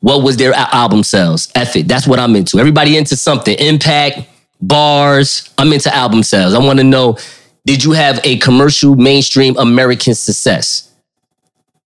what 0.00 0.22
was 0.24 0.36
their 0.36 0.52
album 0.54 1.04
sales? 1.04 1.50
F 1.54 1.76
it. 1.76 1.88
That's 1.88 2.06
what 2.06 2.18
I'm 2.18 2.34
into. 2.36 2.58
Everybody 2.58 2.96
into 2.96 3.16
something. 3.16 3.56
Impact, 3.58 4.28
bars. 4.60 5.48
I'm 5.58 5.72
into 5.72 5.94
album 5.94 6.24
sales. 6.24 6.54
I 6.54 6.58
want 6.58 6.80
to 6.80 6.84
know, 6.84 7.18
did 7.64 7.84
you 7.84 7.92
have 7.92 8.20
a 8.24 8.36
commercial 8.38 8.96
mainstream 8.96 9.56
American 9.56 10.14
success? 10.14 10.92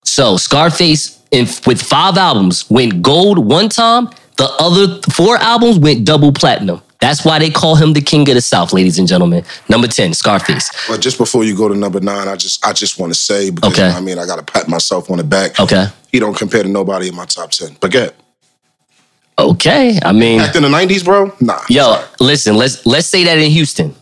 So 0.05 0.38
Scarface 0.38 1.23
in, 1.31 1.47
with 1.66 1.83
five 1.83 2.16
albums 2.16 2.69
went 2.71 3.03
gold 3.03 3.38
one 3.38 3.69
time. 3.69 4.09
The 4.37 4.49
other 4.59 5.01
four 5.12 5.37
albums 5.38 5.79
went 5.79 6.05
double 6.05 6.33
platinum. 6.33 6.83
That's 6.99 7.25
why 7.25 7.38
they 7.38 7.51
call 7.51 7.77
him 7.77 7.92
the 7.92 8.01
king 8.01 8.29
of 8.29 8.35
the 8.35 8.40
South, 8.40 8.72
ladies 8.72 8.99
and 8.99 9.07
gentlemen. 9.07 9.44
Number 9.68 9.87
10, 9.87 10.14
Scarface. 10.14 10.70
But 10.88 11.01
just 11.01 11.18
before 11.18 11.44
you 11.44 11.57
go 11.57 11.68
to 11.68 11.75
number 11.75 12.01
nine, 12.01 12.27
I 12.29 12.37
just 12.37 12.64
I 12.64 12.72
just 12.72 12.99
want 12.99 13.12
to 13.12 13.18
say 13.18 13.51
because 13.51 13.72
Okay. 13.72 13.88
I 13.88 14.01
mean 14.01 14.18
I 14.18 14.27
gotta 14.27 14.42
pat 14.42 14.68
myself 14.68 15.11
on 15.11 15.18
the 15.18 15.25
back. 15.25 15.59
Okay. 15.61 15.87
He 16.11 16.18
don't 16.18 16.37
compare 16.37 16.62
to 16.62 16.68
nobody 16.68 17.09
in 17.09 17.14
my 17.14 17.27
top 17.27 17.51
ten. 17.51 17.77
But 17.81 17.90
get 17.92 18.14
Okay. 19.38 19.99
I 20.03 20.12
mean, 20.12 20.38
back 20.38 20.57
in 20.57 20.62
the 20.62 20.70
nineties, 20.70 21.03
bro. 21.03 21.33
Nah. 21.40 21.61
yo, 21.68 22.03
listen, 22.20 22.57
let's 22.57 22.87
let's 22.87 23.07
say 23.07 23.25
that 23.25 23.38
in 23.38 23.51
Houston. 23.51 23.94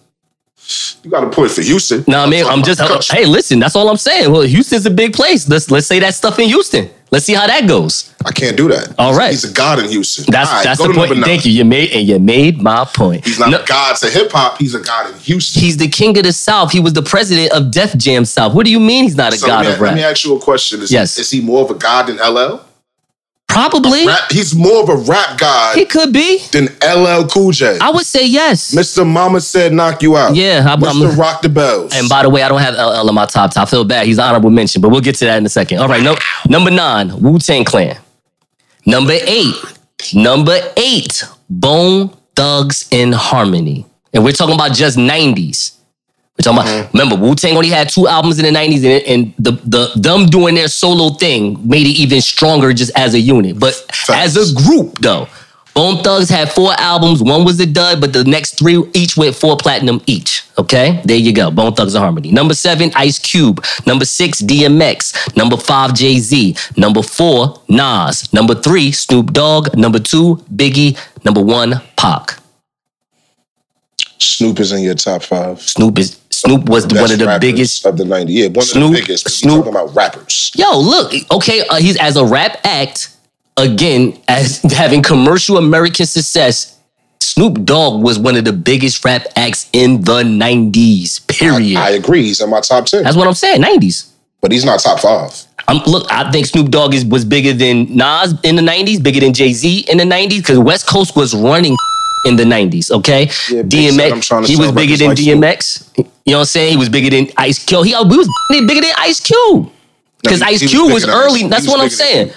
You 1.03 1.11
got 1.11 1.21
to 1.21 1.31
put 1.31 1.51
it 1.51 1.55
for 1.55 1.61
Houston. 1.61 2.05
No, 2.09 2.21
I 2.21 2.27
mean, 2.27 2.47
I'm 2.47 2.63
just 2.63 2.81
hey, 3.11 3.27
listen, 3.27 3.59
that's 3.59 3.77
all 3.77 3.91
I'm 3.91 3.99
saying. 3.99 4.33
Well, 4.33 4.43
Houston's 4.43 4.87
a 4.87 4.91
big 4.91 5.13
place. 5.13 5.49
Let's 5.49 5.71
let's 5.71 5.87
say 5.87 5.99
that 5.99 6.15
stuff 6.15 6.39
in 6.39 6.49
Houston. 6.49 6.89
Let's 7.11 7.27
see 7.27 7.35
how 7.35 7.47
that 7.47 7.69
goes. 7.69 8.13
I 8.27 8.33
can't 8.33 8.57
do 8.57 8.67
that. 8.69 8.95
All 8.99 9.15
right. 9.15 9.31
He's 9.31 9.45
a 9.45 9.53
god 9.53 9.79
in 9.79 9.89
Houston. 9.89 10.25
That's 10.29 10.51
right, 10.51 10.65
that's 10.65 10.83
the 10.83 10.93
point. 10.93 11.13
Thank 11.25 11.45
you. 11.45 11.53
You 11.53 11.65
made 11.65 11.93
and 11.93 12.09
you 12.09 12.19
made 12.19 12.61
my 12.61 12.85
point. 12.87 13.25
He's 13.25 13.39
not 13.39 13.51
No- 13.51 13.61
a 13.63 13.67
god 13.67 13.97
to 13.99 14.11
hip 14.11 14.33
hop. 14.33 14.59
He's 14.59 14.75
a 14.75 14.81
god 14.81 15.11
in 15.13 15.19
Houston. 15.21 15.63
He's 15.63 15.77
the 15.77 15.87
king 15.89 16.17
of 16.19 16.25
the 16.25 16.33
South. 16.33 16.73
He 16.73 16.81
was 16.81 16.93
the 16.93 17.03
president 17.03 17.53
of 17.53 17.71
Def 17.71 17.97
Jam 17.97 18.25
South. 18.25 18.55
What 18.55 18.65
do 18.65 18.73
you 18.73 18.81
mean 18.81 19.05
he's 19.05 19.15
not 19.17 19.33
a 19.33 19.37
So 19.37 19.47
god 19.47 19.67
me, 19.67 19.73
of 19.73 19.81
let 19.81 19.95
me 19.95 20.03
ask 20.03 20.25
you 20.25 20.35
a 20.37 20.41
question. 20.41 20.83
Is, 20.83 20.91
Yes. 20.91 21.19
is 21.19 21.31
he 21.31 21.41
more 21.41 21.63
of 21.65 21.71
a 21.71 21.75
god 21.75 22.07
than 22.09 22.17
LL? 22.17 22.61
Probably. 23.49 24.05
Rap, 24.07 24.33
he's 24.33 24.53
more 24.55 24.83
of 24.83 24.89
a 24.89 24.97
rap 24.97 25.39
guy. 25.39 25.75
He 25.75 25.85
could 25.85 26.13
be. 26.13 26.39
than 26.51 26.65
LL 26.83 27.27
Cool 27.29 27.53
J. 27.53 27.79
I 27.81 27.91
would 27.91 28.05
say 28.07 28.27
yes. 28.27 28.75
Mr. 28.75 29.07
Mama 29.07 29.41
said 29.41 29.73
knock 29.73 30.03
you 30.03 30.17
out. 30.17 30.35
Yeah, 30.35 30.65
I'm- 30.69 30.81
Mr. 30.81 31.09
I'm- 31.11 31.19
Rock 31.19 31.43
the 31.43 31.49
Bells. 31.49 31.93
And 31.95 32.09
by 32.09 32.23
the 32.23 32.31
way, 32.31 32.43
I 32.43 32.49
don't 32.49 32.61
have 32.61 32.75
LL 32.75 33.09
in 33.09 33.15
my 33.15 33.27
top. 33.27 33.57
I 33.57 33.65
feel 33.65 33.85
bad. 33.85 34.07
He's 34.07 34.19
an 34.19 34.25
honorable 34.25 34.51
mention, 34.51 34.83
but 34.83 34.89
we'll 34.89 35.01
get 35.01 35.15
to 35.17 35.25
that 35.27 35.39
in 35.39 35.47
a 35.47 35.49
second. 35.49 35.79
All 35.79 35.89
right, 35.89 36.03
no, 36.03 36.17
number 36.49 36.71
nine, 36.71 37.21
Wu 37.21 37.39
Tang 37.39 37.65
Clan. 37.65 37.97
Number 38.87 39.15
eight, 39.27 39.55
number 40.15 40.59
eight, 40.77 41.23
Bone 41.49 42.11
Thugs 42.35 42.87
in 42.91 43.13
Harmony. 43.13 43.87
And 44.13 44.25
we're 44.25 44.33
talking 44.33 44.55
about 44.55 44.73
just 44.73 44.97
90s. 44.97 45.73
We're 46.37 46.43
talking 46.43 46.59
about, 46.59 46.67
mm-hmm. 46.67 46.99
remember, 46.99 47.25
Wu 47.25 47.35
Tang 47.37 47.57
only 47.57 47.69
had 47.69 47.89
two 47.89 48.09
albums 48.09 48.41
in 48.41 48.45
the 48.45 48.59
90s, 48.59 48.85
and, 48.85 49.07
and 49.07 49.35
the, 49.39 49.53
the 49.69 49.93
them 49.95 50.27
doing 50.27 50.57
their 50.57 50.67
solo 50.67 51.11
thing 51.11 51.69
made 51.69 51.87
it 51.87 51.97
even 51.97 52.21
stronger 52.21 52.73
just 52.73 52.91
as 52.97 53.15
a 53.15 53.21
unit. 53.21 53.59
But 53.59 53.81
as 54.09 54.37
a 54.37 54.53
group, 54.63 54.99
though, 54.99 55.29
Bone 55.75 56.03
Thugs 56.05 56.29
had 56.29 56.53
four 56.53 56.73
albums. 56.79 57.21
One 57.21 57.45
was 57.45 57.59
a 57.59 57.67
dud, 57.67 58.01
but 58.01 58.13
the 58.13 58.23
next 58.23 58.59
three 58.59 58.81
each 58.95 59.17
went 59.17 59.35
four 59.35 59.57
platinum 59.57 60.01
each. 60.07 60.45
Okay, 60.57 61.01
there 61.05 61.17
you 61.17 61.33
go. 61.33 61.51
Bone 61.51 61.75
Thugs 61.75 61.95
and 61.95 62.03
Harmony. 62.03 62.31
Number 62.31 62.55
seven, 62.55 62.93
Ice 62.95 63.19
Cube. 63.19 63.65
Number 63.85 64.05
six, 64.05 64.41
DMX. 64.41 65.37
Number 65.37 65.57
five, 65.57 65.95
Jay 65.95 66.19
Z. 66.19 66.57
Number 66.77 67.03
four, 67.03 67.61
Nas. 67.69 68.33
Number 68.33 68.55
three, 68.55 68.93
Snoop 68.93 69.33
Dogg. 69.33 69.77
Number 69.77 69.99
two, 69.99 70.37
Biggie. 70.55 70.97
Number 71.25 71.43
one, 71.43 71.81
Pac. 71.97 72.41
Snoop 74.25 74.61
is 74.61 74.73
in 74.73 74.83
your 74.83 74.95
top 74.95 75.23
five. 75.23 75.61
Snoop 75.61 75.99
is 75.99 76.21
Snoop 76.31 76.69
was 76.69 76.87
the, 76.87 77.01
one 77.01 77.11
of 77.13 77.19
the 77.19 77.39
biggest. 77.41 77.87
of 77.87 77.97
the 77.97 78.05
90s. 78.05 78.25
Yeah, 78.29 78.49
one 78.49 78.65
Snoop- 78.65 78.91
of 78.91 78.93
the 78.97 79.01
biggest. 79.01 79.29
Snoop- 79.31 79.65
talking 79.65 79.71
about 79.73 79.95
rappers. 79.95 80.51
Yo, 80.57 80.79
look, 80.79 81.13
okay, 81.31 81.67
uh, 81.69 81.77
he's 81.77 81.97
as 81.99 82.17
a 82.17 82.25
rap 82.25 82.59
act 82.65 83.09
again 83.57 84.19
as 84.29 84.61
having 84.77 85.03
commercial 85.03 85.57
American 85.59 86.07
success. 86.07 86.79
Snoop 87.21 87.65
Dogg 87.65 88.03
was 88.03 88.19
one 88.19 88.37
of 88.37 88.45
the 88.45 88.53
biggest 88.53 89.05
rap 89.05 89.27
acts 89.37 89.69
in 89.73 90.03
the 90.03 90.23
90s, 90.23 91.27
period. 91.27 91.77
I 91.79 91.91
agree. 91.91 92.25
He's 92.25 92.41
in 92.41 92.51
my 92.51 92.61
top 92.61 92.87
10. 92.87 93.03
That's 93.05 93.17
what 93.17 93.27
I'm 93.27 93.35
saying, 93.35 93.63
90s. 93.63 94.11
but 94.41 94.53
he's 94.53 94.65
not 94.65 94.81
top 94.81 95.01
five. 95.01 95.33
Um, 95.67 95.81
look, 95.87 96.07
I 96.13 96.31
think 96.31 96.47
Snoop 96.47 96.69
Dogg 96.71 96.93
is, 96.95 97.05
was 97.05 97.25
bigger 97.25 97.53
than 97.55 97.97
Nas 97.97 98.35
in 98.43 98.57
the 98.57 98.63
90s, 98.63 99.03
bigger 99.03 99.21
than 99.21 99.33
Jay 99.33 99.53
Z 99.53 99.87
in 99.89 99.97
the 99.99 100.05
90s, 100.05 100.39
because 100.39 100.59
West 100.59 100.87
Coast 100.87 101.17
was 101.17 101.35
running 101.35 101.75
in 102.25 102.37
the 102.37 102.45
90s, 102.45 102.91
okay? 102.91 103.29
Yeah, 103.51 103.63
Big 103.63 103.93
said, 103.93 104.13
I'm 104.13 104.21
DMX, 104.21 104.47
he 104.47 104.57
was 104.57 104.73
bigger 104.73 104.97
than 104.97 105.11
DMX. 105.11 105.97
You 105.97 106.05
know 106.05 106.39
what 106.39 106.41
I'm 106.41 106.45
saying? 106.47 106.71
He 106.73 106.77
was 106.77 106.89
bigger 106.89 107.11
than 107.11 107.29
Ice 107.37 107.63
Cube. 107.65 107.85
He, 107.87 107.95
we 107.95 108.17
was 108.17 108.29
bigger 108.49 108.81
than 108.81 108.93
Ice 108.99 109.21
Cube. 109.21 109.71
Because 110.23 110.41
No, 110.41 110.47
Ice 110.47 110.61
he 110.61 110.67
was 110.67 110.73
Cube 110.73 110.93
was 110.93 111.03
than 111.03 111.11
Ice 111.11 111.17
early. 111.17 111.49
That's 111.49 111.65
He 111.65 111.71
what 111.71 111.81
I'm 111.81 111.91
saying. 111.91 112.33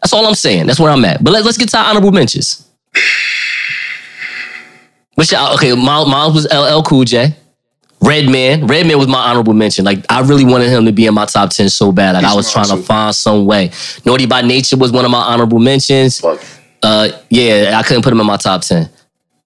That's 0.00 0.12
all 0.12 0.26
I'm 0.26 0.34
saying. 0.34 0.66
That's 0.66 0.78
where 0.78 0.90
I'm 0.90 1.04
at. 1.04 1.22
But 1.24 1.32
let, 1.32 1.44
let's 1.44 1.58
get 1.58 1.68
to 1.70 1.78
our 1.78 1.86
honorable 1.86 2.12
mentions. 2.12 2.68
Which, 5.14 5.32
okay, 5.32 5.74
Miles, 5.74 6.08
Miles 6.08 6.34
was 6.34 6.46
LL 6.52 6.82
Cool 6.82 7.04
J. 7.04 7.34
Redman. 8.02 8.66
Redman 8.66 8.98
was 8.98 9.08
my 9.08 9.18
honorable 9.18 9.54
mention. 9.54 9.84
Like, 9.84 10.04
I 10.10 10.20
really 10.20 10.44
wanted 10.44 10.68
him 10.68 10.84
to 10.84 10.92
be 10.92 11.06
in 11.06 11.14
my 11.14 11.24
top 11.24 11.50
10 11.50 11.70
so 11.70 11.90
bad. 11.90 12.12
Like, 12.14 12.24
He's 12.24 12.32
I 12.32 12.36
was 12.36 12.52
trying 12.52 12.68
to 12.68 12.76
find 12.76 13.14
some 13.14 13.46
way. 13.46 13.70
Naughty 14.04 14.26
by 14.26 14.42
Nature 14.42 14.76
was 14.76 14.92
one 14.92 15.04
of 15.04 15.10
my 15.10 15.22
honorable 15.22 15.58
mentions. 15.58 16.20
Fuck. 16.20 16.40
Uh, 16.82 17.08
yeah, 17.30 17.78
I 17.78 17.82
couldn't 17.82 18.02
put 18.02 18.12
him 18.12 18.20
in 18.20 18.26
my 18.26 18.36
top 18.36 18.60
10. 18.62 18.90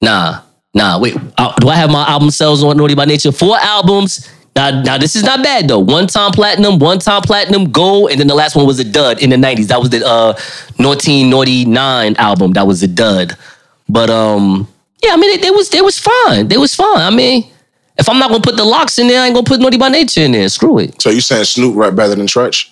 Nah, 0.00 0.42
nah, 0.74 0.98
wait. 0.98 1.16
Uh, 1.36 1.54
do 1.60 1.68
I 1.68 1.76
have 1.76 1.90
my 1.90 2.06
album 2.06 2.30
sales 2.30 2.62
on 2.62 2.76
Naughty 2.76 2.94
by 2.94 3.04
Nature? 3.04 3.32
Four 3.32 3.56
albums. 3.58 4.28
Now, 4.54 4.82
now 4.82 4.98
this 4.98 5.14
is 5.14 5.22
not 5.22 5.42
bad 5.42 5.68
though. 5.68 5.78
One 5.78 6.08
time 6.08 6.32
platinum, 6.32 6.80
one 6.80 6.98
time 6.98 7.22
platinum, 7.22 7.70
gold, 7.70 8.10
and 8.10 8.18
then 8.18 8.26
the 8.26 8.34
last 8.34 8.56
one 8.56 8.66
was 8.66 8.80
a 8.80 8.84
dud 8.84 9.22
in 9.22 9.30
the 9.30 9.36
90s. 9.36 9.68
That 9.68 9.78
was 9.80 9.90
the 9.90 10.04
uh 10.04 10.32
1999 10.78 12.16
album. 12.16 12.52
That 12.54 12.66
was 12.66 12.82
a 12.82 12.88
dud. 12.88 13.36
But 13.88 14.10
um, 14.10 14.66
yeah, 15.02 15.12
I 15.12 15.16
mean 15.16 15.40
they 15.40 15.50
was 15.50 15.70
they 15.70 15.80
was 15.80 15.98
fine. 15.98 16.48
They 16.48 16.56
was 16.56 16.74
fine. 16.74 17.00
I 17.00 17.10
mean, 17.10 17.48
if 17.98 18.08
I'm 18.08 18.18
not 18.18 18.30
gonna 18.30 18.42
put 18.42 18.56
the 18.56 18.64
locks 18.64 18.98
in 18.98 19.06
there, 19.06 19.22
I 19.22 19.26
ain't 19.26 19.34
gonna 19.34 19.44
put 19.44 19.60
Naughty 19.60 19.78
by 19.78 19.88
Nature 19.88 20.22
in 20.22 20.32
there. 20.32 20.48
Screw 20.48 20.78
it. 20.78 21.00
So 21.00 21.10
you 21.10 21.20
saying 21.20 21.44
Snoop 21.44 21.76
rap 21.76 21.94
better 21.94 22.16
than 22.16 22.26
Treach? 22.26 22.68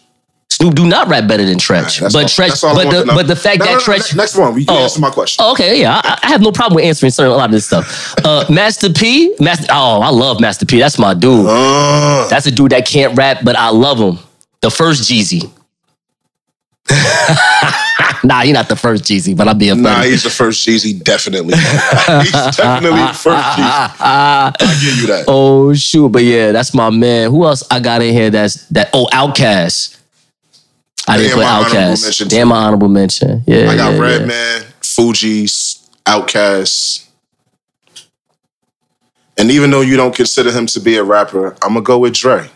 Snoop 0.48 0.74
do 0.74 0.86
not 0.86 1.08
rap 1.08 1.28
better 1.28 1.44
than 1.44 1.58
Treach. 1.58 2.00
That's 2.00 2.14
but 2.14 2.22
all- 2.22 2.28
Treach, 2.28 2.48
that's 2.48 2.64
all 2.64 2.78
I 2.78 2.84
but 2.84 3.04
the 3.04 3.12
but 3.12 3.26
the 3.26 3.36
fact 3.36 3.58
No, 3.58 3.64
that 3.66 3.72
no, 3.72 3.76
no, 3.76 3.82
Treach 3.98 4.16
next 4.16 4.36
one, 4.36 4.58
you 4.58 4.64
can 4.64 4.74
Oh. 4.76 4.82
answer 4.84 5.00
my 5.00 5.10
question. 5.10 5.44
Oh, 5.44 5.52
okay, 5.52 5.78
yeah, 5.80 6.00
I, 6.02 6.18
I 6.22 6.28
have 6.28 6.40
no 6.40 6.50
problem 6.50 6.76
with 6.76 6.84
answering 6.86 7.12
certain 7.12 7.32
a 7.32 7.36
lot 7.36 7.46
of 7.46 7.50
this 7.50 7.66
stuff. 7.66 8.14
Uh, 8.24 8.44
Master 8.50 8.88
P, 8.90 9.34
Master, 9.38 9.66
oh, 9.70 10.00
I 10.00 10.08
love 10.08 10.40
Master 10.40 10.64
P. 10.64 10.78
That's 10.78 10.98
my 10.98 11.12
dude. 11.14 11.46
Uh, 11.46 12.26
That's 12.28 12.46
a 12.46 12.50
dude 12.50 12.72
that 12.72 12.86
can't 12.86 13.16
rap, 13.18 13.38
but 13.44 13.54
I 13.56 13.68
love 13.68 13.98
him. 13.98 14.18
The 14.62 14.70
first 14.70 15.10
Jeezy. 15.10 15.50
nah, 18.24 18.42
he 18.42 18.52
not 18.52 18.68
the 18.68 18.76
first 18.76 19.04
Jeezy, 19.04 19.36
but 19.36 19.48
I'm 19.48 19.58
being 19.58 19.82
nah, 19.82 19.96
funny. 19.96 20.10
he's 20.10 20.22
the 20.22 20.30
first 20.30 20.66
Jeezy, 20.66 21.02
definitely. 21.02 21.54
he's 21.56 22.32
definitely 22.56 23.00
the 23.00 23.12
first 23.12 23.44
Jeezy. 23.44 23.96
I 24.00 24.52
give 24.80 24.96
you 25.00 25.06
that. 25.08 25.24
oh 25.28 25.74
shoot, 25.74 26.08
but 26.10 26.22
yeah, 26.22 26.52
that's 26.52 26.72
my 26.72 26.90
man. 26.90 27.30
Who 27.30 27.44
else 27.44 27.62
I 27.70 27.80
got 27.80 28.00
in 28.02 28.14
here? 28.14 28.30
That's 28.30 28.66
that. 28.68 28.90
Oh, 28.94 29.06
Outkast. 29.12 29.96
I 31.08 31.18
didn't 31.18 31.34
put 31.34 31.42
my 31.42 31.50
honorable 31.50 31.76
Outkast. 31.76 32.02
mention, 32.02 32.28
Damn, 32.28 32.48
my 32.48 32.56
honorable 32.56 32.88
mention. 32.88 33.44
Yeah, 33.46 33.70
I 33.70 33.76
got 33.76 33.92
yeah, 33.92 33.96
yeah. 33.96 34.00
Redman, 34.00 34.62
Fugees, 34.82 35.88
Outkast. 36.04 37.06
And 39.38 39.50
even 39.50 39.70
though 39.70 39.82
you 39.82 39.96
don't 39.96 40.14
consider 40.14 40.50
him 40.50 40.66
to 40.66 40.80
be 40.80 40.96
a 40.96 41.04
rapper, 41.04 41.56
I'm 41.62 41.74
gonna 41.74 41.82
go 41.82 41.98
with 41.98 42.14
Dre. 42.14 42.48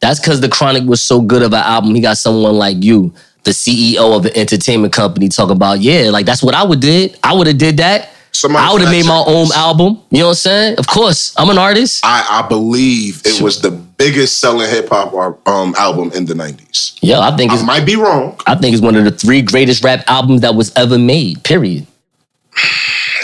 That's 0.00 0.20
because 0.20 0.40
the 0.40 0.48
Chronic 0.48 0.84
was 0.84 1.02
so 1.02 1.20
good 1.20 1.42
of 1.42 1.52
an 1.52 1.62
album. 1.62 1.94
He 1.94 2.00
got 2.00 2.18
someone 2.18 2.54
like 2.54 2.82
you, 2.82 3.12
the 3.42 3.50
CEO 3.50 4.16
of 4.16 4.26
an 4.26 4.36
entertainment 4.36 4.92
company, 4.92 5.28
talking 5.28 5.56
about, 5.56 5.80
yeah, 5.80 6.10
like 6.10 6.24
that's 6.24 6.42
what 6.42 6.54
I 6.54 6.62
would 6.62 6.80
did. 6.80 7.18
I 7.22 7.34
would 7.34 7.48
have 7.48 7.58
did 7.58 7.78
that. 7.78 8.10
Somebody 8.38 8.64
I 8.64 8.72
would 8.72 8.82
have 8.82 8.90
made 8.92 9.04
my 9.04 9.24
own 9.26 9.48
album. 9.52 10.00
You 10.10 10.20
know 10.20 10.26
what 10.26 10.30
I'm 10.30 10.34
saying? 10.36 10.78
Of 10.78 10.86
course, 10.86 11.34
I'm 11.36 11.50
an 11.50 11.58
artist. 11.58 12.04
I, 12.04 12.24
I 12.44 12.46
believe 12.46 13.20
it 13.24 13.42
was 13.42 13.60
the 13.60 13.72
biggest 13.72 14.38
selling 14.38 14.70
hip 14.70 14.90
hop 14.90 15.12
um, 15.48 15.74
album 15.76 16.12
in 16.12 16.24
the 16.24 16.34
90s. 16.34 16.96
Yeah, 17.02 17.18
I 17.18 17.36
think 17.36 17.52
it's 17.52 17.62
I 17.62 17.66
might 17.66 17.84
be 17.84 17.96
wrong. 17.96 18.40
I 18.46 18.54
think 18.54 18.74
it's 18.74 18.82
one 18.82 18.94
of 18.94 19.02
the 19.02 19.10
three 19.10 19.42
greatest 19.42 19.82
rap 19.82 20.04
albums 20.06 20.42
that 20.42 20.54
was 20.54 20.72
ever 20.76 21.00
made. 21.00 21.42
Period. 21.42 21.84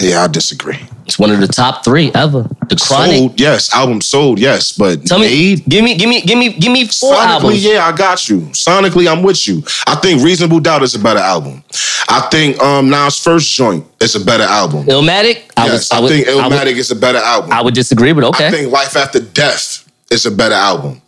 Yeah, 0.00 0.24
I 0.24 0.28
disagree. 0.28 0.78
It's 1.06 1.18
one 1.18 1.30
of 1.30 1.40
the 1.40 1.46
top 1.46 1.84
three 1.84 2.10
ever. 2.14 2.42
The 2.68 2.76
Chronic. 2.76 3.16
Sold, 3.16 3.40
yes. 3.40 3.74
Album 3.74 4.00
sold, 4.00 4.38
yes. 4.38 4.72
But 4.72 5.04
Tell 5.06 5.18
me, 5.18 5.26
made, 5.26 5.64
give 5.66 5.84
me, 5.84 5.94
give 5.96 6.08
me, 6.08 6.20
give 6.22 6.38
me, 6.38 6.52
give 6.52 6.72
me 6.72 6.86
four 6.86 7.14
Sonically, 7.14 7.26
albums. 7.26 7.64
yeah, 7.64 7.86
I 7.86 7.92
got 7.96 8.28
you. 8.28 8.40
Sonically, 8.52 9.10
I'm 9.10 9.22
with 9.22 9.46
you. 9.46 9.62
I 9.86 9.96
think 9.96 10.22
Reasonable 10.22 10.60
Doubt 10.60 10.82
is 10.82 10.94
a 10.94 10.98
better 10.98 11.20
album. 11.20 11.62
I 12.08 12.26
think 12.30 12.60
um 12.60 12.88
Nas' 12.90 13.18
first 13.18 13.52
joint 13.54 13.86
is 14.00 14.14
a 14.16 14.24
better 14.24 14.44
album. 14.44 14.86
Illmatic. 14.86 15.50
I 15.56 15.66
yes, 15.66 15.90
would, 15.90 15.96
I, 15.96 15.98
I 15.98 16.00
would, 16.00 16.08
think 16.08 16.28
I 16.28 16.34
would, 16.34 16.44
Illmatic 16.52 16.76
is 16.76 16.90
a 16.90 16.96
better 16.96 17.18
album. 17.18 17.52
I 17.52 17.62
would 17.62 17.74
disagree, 17.74 18.12
but 18.12 18.24
okay. 18.24 18.48
I 18.48 18.50
think 18.50 18.72
Life 18.72 18.96
After 18.96 19.20
Death 19.20 19.90
is 20.10 20.26
a 20.26 20.30
better 20.30 20.54
album. 20.54 21.00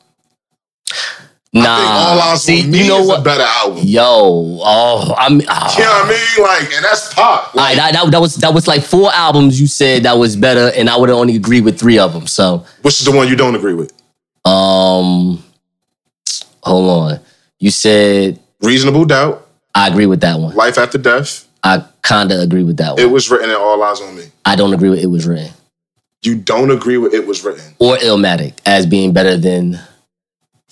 Nah, 1.62 2.20
All 2.22 2.36
see, 2.36 2.60
you 2.60 2.88
know 2.88 3.00
is 3.00 3.08
what? 3.08 3.20
a 3.20 3.22
better 3.22 3.44
album. 3.44 3.82
Yo, 3.84 4.02
oh, 4.04 5.14
I'm. 5.16 5.40
Oh. 5.48 5.74
You 5.78 5.84
know 5.84 5.90
what 5.90 6.06
I 6.06 6.08
mean? 6.08 6.44
Like, 6.46 6.74
and 6.74 6.84
that's 6.84 7.12
pop. 7.14 7.54
Like, 7.54 7.76
right, 7.78 7.92
that, 7.92 8.10
that, 8.10 8.20
was 8.20 8.36
that 8.36 8.52
was 8.54 8.66
like 8.68 8.82
four 8.82 9.10
albums 9.12 9.60
you 9.60 9.66
said 9.66 10.02
that 10.04 10.18
was 10.18 10.36
better, 10.36 10.70
and 10.76 10.88
I 10.88 10.96
would 10.96 11.10
only 11.10 11.36
agreed 11.36 11.64
with 11.64 11.78
three 11.78 11.98
of 11.98 12.12
them. 12.12 12.26
So, 12.26 12.64
which 12.82 12.98
is 13.00 13.06
the 13.06 13.12
one 13.12 13.28
you 13.28 13.36
don't 13.36 13.54
agree 13.54 13.74
with? 13.74 13.92
um, 14.44 15.42
hold 16.62 16.90
on. 17.12 17.20
You 17.58 17.70
said 17.70 18.38
Reasonable 18.60 19.04
Doubt, 19.04 19.46
I 19.74 19.88
agree 19.88 20.06
with 20.06 20.20
that 20.20 20.38
one. 20.38 20.54
Life 20.54 20.78
After 20.78 20.98
Death. 20.98 21.48
I 21.64 21.84
kind 22.02 22.30
of 22.30 22.40
agree 22.40 22.62
with 22.62 22.76
that 22.76 22.92
one. 22.92 23.00
It 23.00 23.10
was 23.10 23.28
written 23.30 23.50
in 23.50 23.56
All 23.56 23.82
Eyes 23.82 24.00
on 24.00 24.14
Me. 24.16 24.24
I 24.44 24.54
don't 24.54 24.72
agree 24.72 24.88
with 24.90 25.00
it 25.02 25.06
was 25.08 25.26
written 25.26 25.50
You 26.22 26.36
don't 26.36 26.70
agree 26.70 26.96
with 26.98 27.12
it 27.12 27.26
was 27.26 27.42
written. 27.42 27.74
or 27.80 27.96
Illmatic 27.96 28.54
as 28.64 28.86
being 28.86 29.12
better 29.12 29.36
than. 29.36 29.80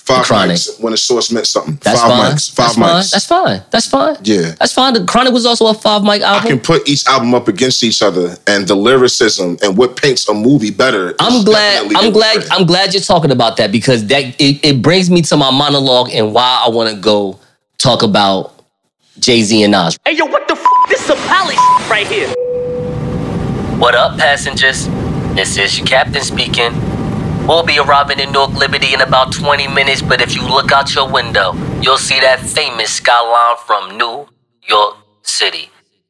Five 0.04 0.26
Chronic. 0.26 0.56
mics 0.56 0.78
when 0.80 0.90
the 0.90 0.98
source 0.98 1.32
meant 1.32 1.46
something. 1.46 1.78
That's 1.80 1.98
five 1.98 2.10
fine. 2.10 2.32
mics. 2.34 2.54
Five 2.54 2.66
That's 2.66 2.76
fine. 2.76 2.96
That's 3.10 3.26
fine. 3.26 3.62
That's 3.70 3.86
fine. 3.86 4.16
yeah. 4.22 4.54
That's 4.58 4.72
fine. 4.74 4.92
The 4.92 5.04
Chronic 5.06 5.32
was 5.32 5.46
also 5.46 5.66
a 5.68 5.72
five 5.72 6.02
mic 6.02 6.20
album. 6.20 6.44
I 6.44 6.46
can 6.46 6.60
put 6.60 6.86
each 6.86 7.06
album 7.06 7.34
up 7.34 7.48
against 7.48 7.82
each 7.82 8.02
other, 8.02 8.36
and 8.46 8.68
the 8.68 8.74
lyricism 8.74 9.56
and 9.62 9.78
what 9.78 9.96
paints 9.96 10.28
a 10.28 10.34
movie 10.34 10.70
better. 10.70 11.10
is 11.12 11.16
I'm 11.20 11.42
glad. 11.42 11.86
I'm 11.96 12.04
It 12.08 12.12
glad. 12.12 12.36
Written. 12.36 12.52
I'm 12.52 12.66
glad 12.66 12.92
you're 12.92 13.02
talking 13.02 13.30
about 13.30 13.56
that 13.56 13.72
because 13.72 14.06
that 14.08 14.24
it, 14.38 14.62
it 14.62 14.82
brings 14.82 15.08
me 15.08 15.22
to 15.22 15.38
my 15.38 15.50
monologue 15.50 16.10
and 16.12 16.34
why 16.34 16.62
I 16.66 16.68
want 16.68 16.94
to 16.94 17.00
go 17.00 17.40
talk 17.78 18.02
about 18.02 18.52
Jay 19.20 19.40
Z 19.40 19.62
and 19.62 19.72
Nas. 19.72 19.96
Hey 20.04 20.16
yo, 20.16 20.26
what 20.26 20.46
the 20.48 20.52
f? 20.54 20.66
This 20.90 21.00
is 21.00 21.06
some 21.06 21.18
Polly 21.28 21.56
right 21.88 22.06
here. 22.06 22.28
What 23.78 23.94
up, 23.94 24.18
passengers? 24.18 24.86
This 25.34 25.56
is 25.56 25.78
your 25.78 25.86
captain 25.86 26.22
speaking. 26.22 26.72
We'll 27.46 27.62
be 27.62 27.78
arriving 27.78 28.20
in 28.20 28.32
Newark 28.32 28.54
Liberty 28.54 28.94
in 28.94 29.02
about 29.02 29.30
20 29.30 29.68
minutes, 29.68 30.00
but 30.00 30.22
if 30.22 30.34
you 30.34 30.40
look 30.40 30.72
out 30.72 30.94
your 30.94 31.06
window, 31.10 31.52
you'll 31.82 31.98
see 31.98 32.18
that 32.20 32.40
famous 32.40 32.90
skyline 32.92 33.56
from 33.66 33.98
New 33.98 34.26
York 34.66 34.96
City. 35.22 35.68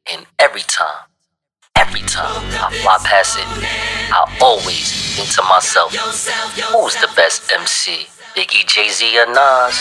And 0.09 0.25
every 0.39 0.61
time, 0.61 1.03
every 1.75 1.99
time 2.01 2.41
I 2.53 2.71
fly 2.81 2.97
past 3.03 3.37
it, 3.37 3.45
I 4.13 4.37
always 4.41 5.17
think 5.17 5.27
to 5.31 5.43
myself, 5.43 5.93
who's 5.93 6.95
the 7.01 7.11
best 7.17 7.51
MC? 7.51 8.07
Biggie, 8.33 8.65
Jay 8.65 8.87
Z, 8.87 9.19
or 9.19 9.25
Nas? 9.27 9.77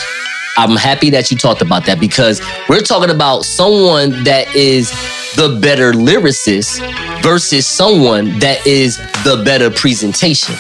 I'm 0.57 0.77
happy 0.77 1.09
that 1.11 1.31
you 1.31 1.37
talked 1.37 1.63
about 1.63 1.87
that 1.87 2.01
because 2.01 2.43
we're 2.69 2.81
talking 2.81 3.15
about 3.15 3.45
someone 3.45 4.25
that 4.25 4.53
is 4.57 4.91
the 5.37 5.57
better 5.63 5.93
lyricist 5.93 6.81
versus 7.23 7.65
someone 7.65 8.41
that 8.41 8.67
is 8.67 8.97
the 9.23 9.41
better 9.45 9.71
presentation. 9.71 10.57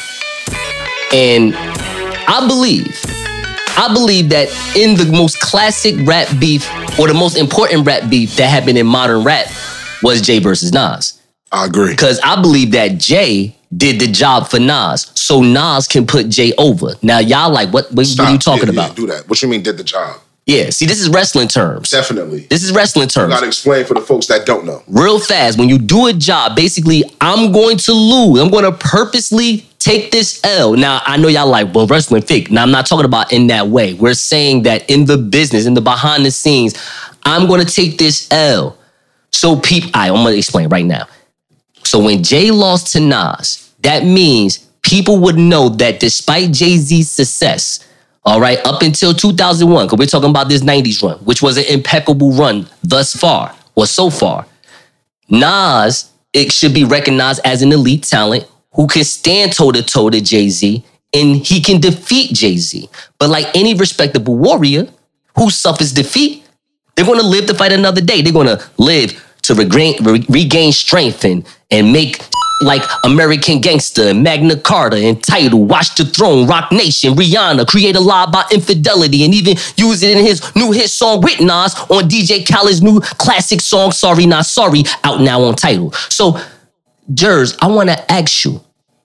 And 1.12 1.54
I 1.56 2.46
believe, 2.48 3.00
I 3.76 3.90
believe 3.92 4.30
that 4.30 4.48
in 4.76 4.96
the 4.96 5.10
most 5.16 5.40
classic 5.40 5.94
rap 6.06 6.28
beef 6.40 6.68
or 6.98 7.06
the 7.08 7.14
most 7.14 7.36
important 7.36 7.86
rap 7.86 8.08
beef 8.10 8.36
that 8.36 8.48
happened 8.48 8.78
in 8.78 8.86
modern 8.86 9.22
rap 9.24 9.46
was 10.02 10.20
Jay 10.22 10.38
versus 10.38 10.72
Nas. 10.72 11.20
I 11.52 11.66
agree. 11.66 11.90
Because 11.90 12.18
I 12.24 12.40
believe 12.40 12.72
that 12.72 12.98
Jay 12.98 13.56
did 13.76 14.00
the 14.00 14.06
job 14.06 14.48
for 14.48 14.58
Nas, 14.58 15.10
so 15.14 15.42
Nas 15.42 15.86
can 15.88 16.06
put 16.06 16.28
Jay 16.28 16.52
over. 16.58 16.94
Now, 17.02 17.18
y'all 17.18 17.50
like, 17.52 17.72
what, 17.72 17.86
what, 17.92 18.06
what 18.06 18.20
are 18.20 18.32
you 18.32 18.38
talking 18.38 18.68
Yeah, 18.68 18.72
yeah, 18.74 18.84
about? 18.86 18.96
do 18.96 19.06
that. 19.08 19.28
What 19.28 19.40
you 19.42 19.48
mean 19.48 19.62
did 19.62 19.76
the 19.76 19.84
job? 19.84 20.20
Yeah, 20.46 20.68
see, 20.70 20.84
this 20.84 21.00
is 21.00 21.08
wrestling 21.08 21.48
terms. 21.48 21.90
Definitely. 21.90 22.40
This 22.50 22.62
is 22.62 22.72
wrestling 22.72 23.08
terms. 23.08 23.32
gotta 23.32 23.46
explain 23.46 23.86
for 23.86 23.94
the 23.94 24.02
folks 24.02 24.26
that 24.26 24.44
don't 24.44 24.66
know. 24.66 24.82
Real 24.86 25.18
fast, 25.18 25.58
when 25.58 25.70
you 25.70 25.78
do 25.78 26.06
a 26.06 26.12
job, 26.12 26.54
basically, 26.54 27.02
I'm 27.20 27.50
going 27.50 27.78
to 27.78 27.92
lose. 27.92 28.40
I'm 28.40 28.50
going 28.50 28.64
to 28.64 28.72
purposely 28.72 29.64
take 29.78 30.10
this 30.10 30.42
L. 30.44 30.74
Now, 30.74 31.00
I 31.04 31.16
know 31.16 31.28
y'all 31.28 31.48
like, 31.48 31.74
well, 31.74 31.86
wrestling 31.86 32.22
fake. 32.22 32.50
Now, 32.50 32.62
I'm 32.62 32.70
not 32.70 32.84
talking 32.84 33.06
about 33.06 33.32
in 33.32 33.46
that 33.46 33.68
way. 33.68 33.94
We're 33.94 34.14
saying 34.14 34.64
that 34.64 34.88
in 34.90 35.06
the 35.06 35.16
business, 35.16 35.64
in 35.64 35.72
the 35.72 35.80
behind 35.80 36.26
the 36.26 36.30
scenes, 36.30 36.74
I'm 37.22 37.46
going 37.46 37.64
to 37.64 37.72
take 37.72 37.96
this 37.96 38.30
L. 38.30 38.76
So, 39.30 39.56
people, 39.56 39.90
I'm 39.94 40.12
going 40.12 40.32
to 40.32 40.38
explain 40.38 40.68
right 40.68 40.84
now. 40.84 41.06
So, 41.84 42.02
when 42.02 42.22
Jay 42.22 42.50
lost 42.50 42.92
to 42.92 43.00
Nas, 43.00 43.72
that 43.80 44.04
means 44.04 44.58
people 44.82 45.18
would 45.20 45.38
know 45.38 45.70
that 45.70 46.00
despite 46.00 46.52
Jay 46.52 46.76
Z's 46.76 47.10
success, 47.10 47.86
all 48.24 48.40
right, 48.40 48.58
up 48.66 48.82
until 48.82 49.12
2001, 49.12 49.86
because 49.86 49.98
we're 49.98 50.06
talking 50.06 50.30
about 50.30 50.48
this 50.48 50.62
90s 50.62 51.02
run, 51.02 51.18
which 51.18 51.42
was 51.42 51.58
an 51.58 51.64
impeccable 51.68 52.32
run 52.32 52.66
thus 52.82 53.14
far, 53.14 53.54
or 53.74 53.86
so 53.86 54.08
far. 54.08 54.46
Nas, 55.28 56.10
it 56.32 56.52
should 56.52 56.72
be 56.72 56.84
recognized 56.84 57.40
as 57.44 57.62
an 57.62 57.72
elite 57.72 58.04
talent 58.04 58.46
who 58.72 58.86
can 58.86 59.04
stand 59.04 59.52
toe 59.52 59.72
to 59.72 59.82
toe 59.82 60.10
to 60.10 60.20
Jay 60.20 60.48
Z 60.48 60.84
and 61.12 61.36
he 61.36 61.60
can 61.60 61.80
defeat 61.80 62.34
Jay 62.34 62.56
Z. 62.56 62.88
But 63.18 63.30
like 63.30 63.46
any 63.54 63.74
respectable 63.74 64.36
warrior 64.36 64.88
who 65.36 65.50
suffers 65.50 65.92
defeat, 65.92 66.44
they're 66.96 67.06
going 67.06 67.20
to 67.20 67.26
live 67.26 67.46
to 67.46 67.54
fight 67.54 67.72
another 67.72 68.00
day. 68.00 68.22
They're 68.22 68.32
going 68.32 68.46
to 68.46 68.62
live 68.78 69.22
to 69.42 69.54
regain, 69.54 70.02
re- 70.02 70.26
regain 70.28 70.72
strength 70.72 71.24
and, 71.24 71.46
and 71.70 71.92
make 71.92 72.20
like 72.60 72.82
American 73.04 73.60
Gangster, 73.60 74.14
Magna 74.14 74.56
Carta, 74.56 74.96
entitled 75.06 75.68
Watch 75.68 75.94
the 75.96 76.04
Throne, 76.04 76.46
Roc 76.46 76.70
Nation, 76.72 77.14
Rihanna, 77.14 77.66
create 77.66 77.96
a 77.96 78.00
lie 78.00 78.24
about 78.24 78.52
infidelity, 78.52 79.24
and 79.24 79.34
even 79.34 79.56
use 79.76 80.02
it 80.02 80.16
in 80.16 80.24
his 80.24 80.54
new 80.54 80.70
hit 80.72 80.88
song 80.88 81.20
with 81.20 81.40
Nas 81.40 81.74
on 81.90 82.08
DJ 82.08 82.46
Khaled's 82.46 82.80
new 82.82 83.00
classic 83.00 83.60
song, 83.60 83.92
Sorry 83.92 84.26
Not 84.26 84.46
Sorry, 84.46 84.84
out 85.02 85.20
now 85.20 85.42
on 85.42 85.54
Tidal. 85.56 85.92
So, 85.92 86.38
Jers, 87.12 87.56
I 87.60 87.66
want 87.66 87.90
to 87.90 88.12
ask 88.12 88.44
you. 88.44 88.60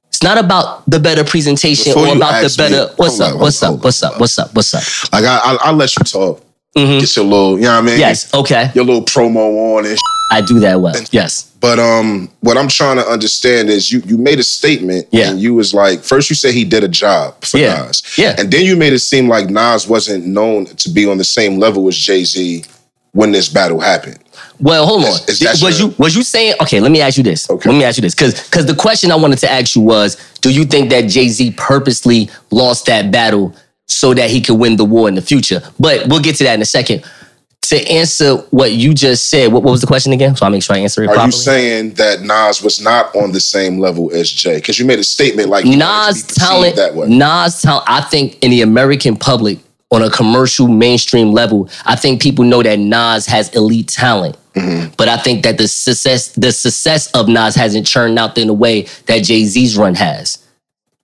It's 0.07 0.23
not 0.23 0.37
about 0.37 0.89
the 0.89 0.99
better 0.99 1.23
presentation 1.23 1.93
Before 1.93 2.07
or 2.09 2.15
about 2.15 2.39
the 2.41 2.45
ask 2.45 2.59
me- 2.59 2.69
better. 2.69 2.93
what's 2.97 3.19
up? 3.19 3.33
on, 3.35 3.39
What's 3.39 3.59
hold 3.61 3.73
up? 3.73 3.79
on, 3.79 3.83
What's 3.83 4.03
up? 4.03 4.19
What's 4.19 4.39
up? 4.39 4.53
What's 4.55 4.73
up? 4.73 5.13
Like 5.13 5.23
I, 5.23 5.37
I, 5.37 5.57
I'll 5.61 5.73
let 5.75 5.95
you 5.95 6.03
talk. 6.03 6.43
Mhm. 6.77 6.99
Get 6.99 7.15
your 7.15 7.25
little, 7.25 7.57
you 7.57 7.63
know 7.63 7.71
what 7.73 7.77
I 7.79 7.81
mean? 7.87 7.99
Yes. 7.99 8.31
Okay. 8.33 8.69
Your 8.75 8.85
little 8.85 9.03
promo 9.03 9.75
on 9.77 9.85
and 9.85 9.97
sh- 9.97 10.01
I 10.31 10.41
do 10.41 10.59
that 10.59 10.79
well. 10.79 10.93
Yes. 11.11 11.47
But 11.59 11.79
um, 11.79 12.29
what 12.41 12.57
I'm 12.57 12.67
trying 12.67 12.97
to 12.97 13.05
understand 13.07 13.69
is 13.69 13.91
you 13.91 14.01
you 14.05 14.17
made 14.17 14.37
a 14.39 14.43
statement 14.43 15.07
Yeah. 15.11 15.31
and 15.31 15.39
you 15.41 15.55
was 15.55 15.73
like, 15.73 16.03
first 16.03 16.29
you 16.29 16.35
said 16.35 16.53
he 16.53 16.63
did 16.63 16.83
a 16.83 16.87
job 16.87 17.43
for 17.43 17.57
Yeah. 17.57 17.85
Nas. 17.87 18.03
Yeah. 18.17 18.35
And 18.37 18.51
then 18.51 18.65
you 18.65 18.75
made 18.75 18.93
it 18.93 18.99
seem 18.99 19.27
like 19.27 19.49
Nas 19.49 19.87
wasn't 19.87 20.27
known 20.27 20.65
to 20.67 20.89
be 20.89 21.07
on 21.07 21.17
the 21.17 21.23
same 21.23 21.57
level 21.59 21.87
as 21.87 21.97
Jay-Z 21.97 22.63
when 23.13 23.31
this 23.31 23.49
battle 23.49 23.79
happened. 23.79 24.19
Well, 24.59 24.85
hold 24.85 25.05
on. 25.05 25.11
Is- 25.27 25.41
is 25.41 25.63
was 25.63 25.79
your- 25.79 25.89
you 25.89 25.95
was 25.97 26.15
you 26.15 26.21
saying? 26.21 26.53
Okay, 26.61 26.79
let 26.79 26.91
me 26.91 27.01
ask 27.01 27.17
you 27.17 27.23
this. 27.23 27.49
Okay. 27.49 27.67
Let 27.69 27.77
me 27.77 27.83
ask 27.83 27.97
you 27.97 28.01
this, 28.03 28.13
because 28.13 28.39
because 28.43 28.67
the 28.67 28.75
question 28.75 29.11
I 29.11 29.15
wanted 29.15 29.39
to 29.39 29.51
ask 29.51 29.75
you 29.75 29.81
was, 29.81 30.15
do 30.41 30.51
you 30.51 30.65
think 30.65 30.91
that 30.91 31.07
Jay 31.07 31.29
Z 31.29 31.51
purposely 31.57 32.29
lost 32.51 32.85
that 32.85 33.09
battle 33.09 33.55
so 33.89 34.13
that 34.13 34.29
he 34.29 34.39
could 34.41 34.55
win 34.55 34.77
the 34.77 34.85
war 34.85 35.07
in 35.09 35.15
the 35.15 35.21
future? 35.21 35.61
But 35.79 36.07
we'll 36.07 36.21
get 36.21 36.35
to 36.37 36.43
that 36.45 36.53
in 36.53 36.61
a 36.61 36.65
second. 36.65 37.03
To 37.63 37.77
answer 37.87 38.37
what 38.49 38.71
you 38.71 38.93
just 38.95 39.29
said, 39.29 39.51
what, 39.53 39.61
what 39.61 39.71
was 39.71 39.81
the 39.81 39.85
question 39.87 40.11
again? 40.11 40.35
So 40.35 40.45
I 40.45 40.49
make 40.49 40.63
sure 40.63 40.75
I 40.75 40.79
answer 40.79 41.03
it 41.03 41.07
Are 41.09 41.13
properly. 41.13 41.27
you 41.27 41.31
saying 41.33 41.93
that 41.95 42.21
Nas 42.21 42.63
was 42.63 42.81
not 42.81 43.13
on 43.15 43.31
the 43.31 43.39
same 43.39 43.77
level 43.77 44.09
as 44.11 44.31
Jay? 44.31 44.55
Because 44.55 44.79
you 44.79 44.85
made 44.85 44.97
a 44.97 45.03
statement 45.03 45.49
like 45.49 45.65
Nas 45.65 46.23
talent, 46.23 46.77
that 46.77 46.95
way. 46.95 47.07
Nas 47.07 47.61
talent. 47.61 47.85
I 47.87 48.01
think 48.01 48.43
in 48.43 48.49
the 48.49 48.61
American 48.61 49.15
public, 49.17 49.59
on 49.91 50.01
a 50.03 50.09
commercial 50.09 50.67
mainstream 50.67 51.31
level, 51.31 51.69
I 51.85 51.95
think 51.95 52.21
people 52.23 52.43
know 52.45 52.63
that 52.63 52.79
Nas 52.79 53.25
has 53.27 53.49
elite 53.55 53.87
talent. 53.89 54.35
Mm-hmm. 54.55 54.93
But 54.97 55.07
I 55.09 55.17
think 55.17 55.43
that 55.43 55.57
the 55.59 55.67
success, 55.67 56.29
the 56.29 56.51
success 56.51 57.11
of 57.11 57.27
Nas 57.27 57.53
hasn't 57.55 57.85
churned 57.85 58.17
out 58.17 58.35
in 58.37 58.47
the 58.47 58.53
way 58.53 58.87
that 59.05 59.19
Jay 59.23 59.45
Z's 59.45 59.77
run 59.77 59.93
has 59.95 60.39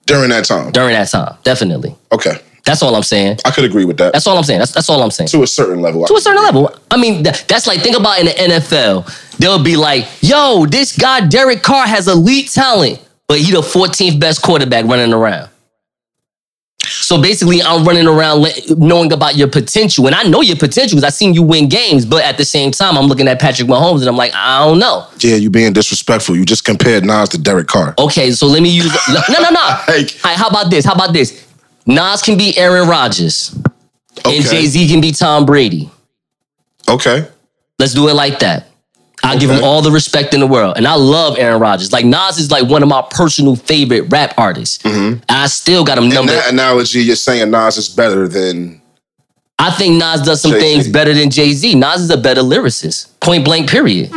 During 0.07 0.29
that 0.31 0.45
time. 0.45 0.71
during 0.71 0.93
that 0.93 1.09
time. 1.09 1.35
Definitely, 1.43 1.95
Okay. 2.11 2.39
That's 2.65 2.81
all 2.81 2.95
I'm 2.95 3.03
saying. 3.03 3.37
I 3.45 3.51
could 3.51 3.63
agree 3.63 3.85
with 3.85 3.97
that. 3.97 4.13
That's 4.13 4.25
all 4.27 4.37
I'm 4.37 4.43
saying. 4.43 4.59
That's 4.59 4.71
that's 4.71 4.89
all 4.89 5.01
I'm 5.01 5.11
saying. 5.11 5.29
to 5.29 5.43
a 5.43 5.47
certain 5.47 5.81
level. 5.81 6.05
To 6.05 6.13
a 6.15 6.21
certain 6.21 6.41
level. 6.43 6.73
I 6.91 6.97
mean, 6.97 7.23
th- 7.23 7.45
that's 7.47 7.67
like 7.67 7.81
think 7.81 7.97
about 7.97 8.19
in 8.19 8.25
the 8.25 8.31
NFL. 8.31 9.37
They'll 9.37 9.63
be 9.63 9.75
like, 9.77 10.07
"Yo, 10.21 10.65
this 10.65 10.97
guy 10.97 11.25
Derek 11.27 11.61
Carr 11.61 11.85
has 11.87 12.07
elite 12.07 12.49
talent, 12.51 12.99
but 13.27 13.39
he 13.39 13.51
the 13.51 13.61
14th 13.61 14.19
best 14.19 14.41
quarterback 14.41 14.85
running 14.85 15.13
around." 15.13 15.49
So 16.87 17.19
basically, 17.21 17.61
I'm 17.61 17.83
running 17.85 18.07
around 18.07 18.45
knowing 18.77 19.11
about 19.11 19.35
your 19.35 19.47
potential, 19.47 20.05
and 20.07 20.15
I 20.15 20.23
know 20.23 20.41
your 20.41 20.55
potential 20.55 20.95
because 20.97 21.03
I 21.03 21.09
seen 21.09 21.33
you 21.33 21.41
win 21.43 21.67
games. 21.69 22.05
But 22.05 22.23
at 22.23 22.37
the 22.37 22.45
same 22.45 22.71
time, 22.71 22.97
I'm 22.97 23.05
looking 23.05 23.27
at 23.27 23.39
Patrick 23.39 23.67
Mahomes, 23.67 23.99
and 24.01 24.07
I'm 24.07 24.15
like, 24.17 24.33
I 24.33 24.65
don't 24.65 24.79
know. 24.79 25.07
Yeah, 25.19 25.35
you 25.35 25.49
being 25.49 25.73
disrespectful. 25.73 26.35
You 26.35 26.45
just 26.45 26.63
compared 26.63 27.03
Nas 27.05 27.29
to 27.29 27.37
Derek 27.37 27.67
Carr. 27.67 27.93
Okay, 27.99 28.31
so 28.31 28.47
let 28.47 28.61
me 28.61 28.69
use 28.69 28.85
no, 29.09 29.21
no, 29.39 29.49
no. 29.49 29.59
Like- 29.87 30.15
right, 30.23 30.35
how 30.37 30.47
about 30.47 30.69
this? 30.69 30.85
How 30.85 30.93
about 30.93 31.13
this? 31.13 31.44
Nas 31.85 32.21
can 32.21 32.37
be 32.37 32.57
Aaron 32.57 32.87
Rodgers, 32.87 33.55
Okay. 34.19 34.37
and 34.37 34.45
Jay 34.45 34.65
Z 34.65 34.87
can 34.87 35.01
be 35.01 35.11
Tom 35.11 35.45
Brady. 35.45 35.89
Okay. 36.87 37.27
Let's 37.79 37.93
do 37.93 38.07
it 38.09 38.13
like 38.13 38.39
that. 38.39 38.67
I 39.23 39.37
give 39.37 39.49
him 39.49 39.63
all 39.63 39.81
the 39.81 39.89
respect 39.91 40.33
in 40.35 40.39
the 40.39 40.45
world. 40.47 40.77
And 40.77 40.87
I 40.87 40.93
love 40.93 41.37
Aaron 41.39 41.59
Rodgers. 41.59 41.91
Like 41.91 42.05
Nas 42.05 42.37
is 42.37 42.51
like 42.51 42.69
one 42.69 42.83
of 42.83 42.89
my 42.89 43.03
personal 43.09 43.55
favorite 43.55 44.01
rap 44.11 44.35
artists. 44.37 44.85
And 44.85 45.23
I 45.29 45.47
still 45.47 45.83
got 45.83 45.97
him 45.97 46.05
Mm-hmm. 46.05 46.19
In 46.19 46.25
that 46.27 46.51
analogy, 46.53 47.01
you're 47.01 47.15
saying 47.15 47.49
Nas 47.49 47.77
is 47.77 47.89
better 47.89 48.27
than 48.27 48.81
I 49.57 49.71
think 49.71 49.95
Nas 49.95 50.21
does 50.21 50.41
some 50.41 50.51
Jay-Z. 50.51 50.63
things 50.73 50.87
better 50.89 51.13
than 51.13 51.31
Jay-Z. 51.31 51.73
Nas 51.73 52.01
is 52.01 52.09
a 52.11 52.17
better 52.17 52.41
lyricist. 52.41 53.19
Point 53.19 53.43
blank, 53.45 53.67
period. 53.69 54.11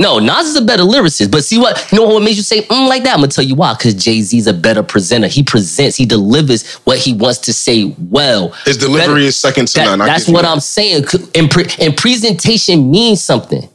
No, 0.00 0.18
Nas 0.20 0.46
is 0.46 0.56
a 0.56 0.62
better 0.62 0.84
lyricist. 0.84 1.30
But 1.30 1.44
see 1.44 1.58
what, 1.58 1.90
you 1.90 1.98
know 1.98 2.06
what 2.06 2.22
makes 2.22 2.36
you 2.36 2.42
say 2.44 2.62
mm, 2.62 2.88
like 2.88 3.02
that? 3.02 3.14
I'm 3.14 3.18
gonna 3.20 3.28
tell 3.28 3.44
you 3.44 3.56
why. 3.56 3.74
Because 3.74 3.94
Jay-Z's 3.94 4.46
a 4.46 4.54
better 4.54 4.82
presenter. 4.82 5.26
He 5.26 5.42
presents, 5.42 5.96
he 5.96 6.06
delivers 6.06 6.74
what 6.84 6.98
he 6.98 7.12
wants 7.14 7.38
to 7.40 7.52
say 7.52 7.94
well. 7.98 8.50
his 8.64 8.76
delivery 8.76 9.06
Better- 9.14 9.18
is 9.18 9.36
second 9.36 9.66
to 9.68 9.74
That- 9.74 9.84
none. 9.86 10.00
I 10.02 10.06
that's 10.06 10.28
what 10.28 10.42
that. 10.42 10.50
I'm 10.52 10.60
saying. 10.60 11.04
And, 11.34 11.50
pre- 11.50 11.66
and 11.80 11.96
presentation 11.96 12.90
means 12.90 13.22
something. 13.22 13.68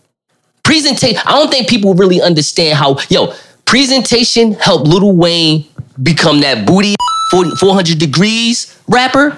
Presentation, 0.63 1.19
I 1.25 1.31
don't 1.33 1.51
think 1.51 1.67
people 1.67 1.93
really 1.93 2.21
understand 2.21 2.77
how, 2.77 2.97
yo, 3.09 3.33
presentation 3.65 4.53
helped 4.53 4.87
Lil 4.87 5.11
Wayne 5.11 5.65
become 6.01 6.39
that 6.39 6.65
booty 6.65 6.95
400 7.31 7.97
degrees 7.97 8.77
rapper. 8.87 9.37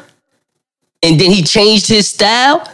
And 1.02 1.20
then 1.20 1.32
he 1.32 1.42
changed 1.44 1.88
his 1.88 2.08
style, 2.08 2.68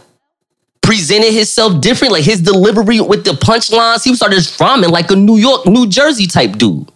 presented 0.82 1.34
himself 1.34 1.82
different, 1.82 2.13
like 2.13 2.24
his 2.24 2.41
delivery 2.41 3.00
with 3.02 3.24
the 3.24 3.32
punchlines. 3.32 4.04
He 4.04 4.15
started 4.15 4.46
rhyming 4.60 4.89
like 4.89 5.12
a 5.12 5.15
New 5.15 5.38
York, 5.38 5.65
New 5.65 5.88
Jersey 5.88 6.28
type 6.28 6.58
dude 6.58 6.91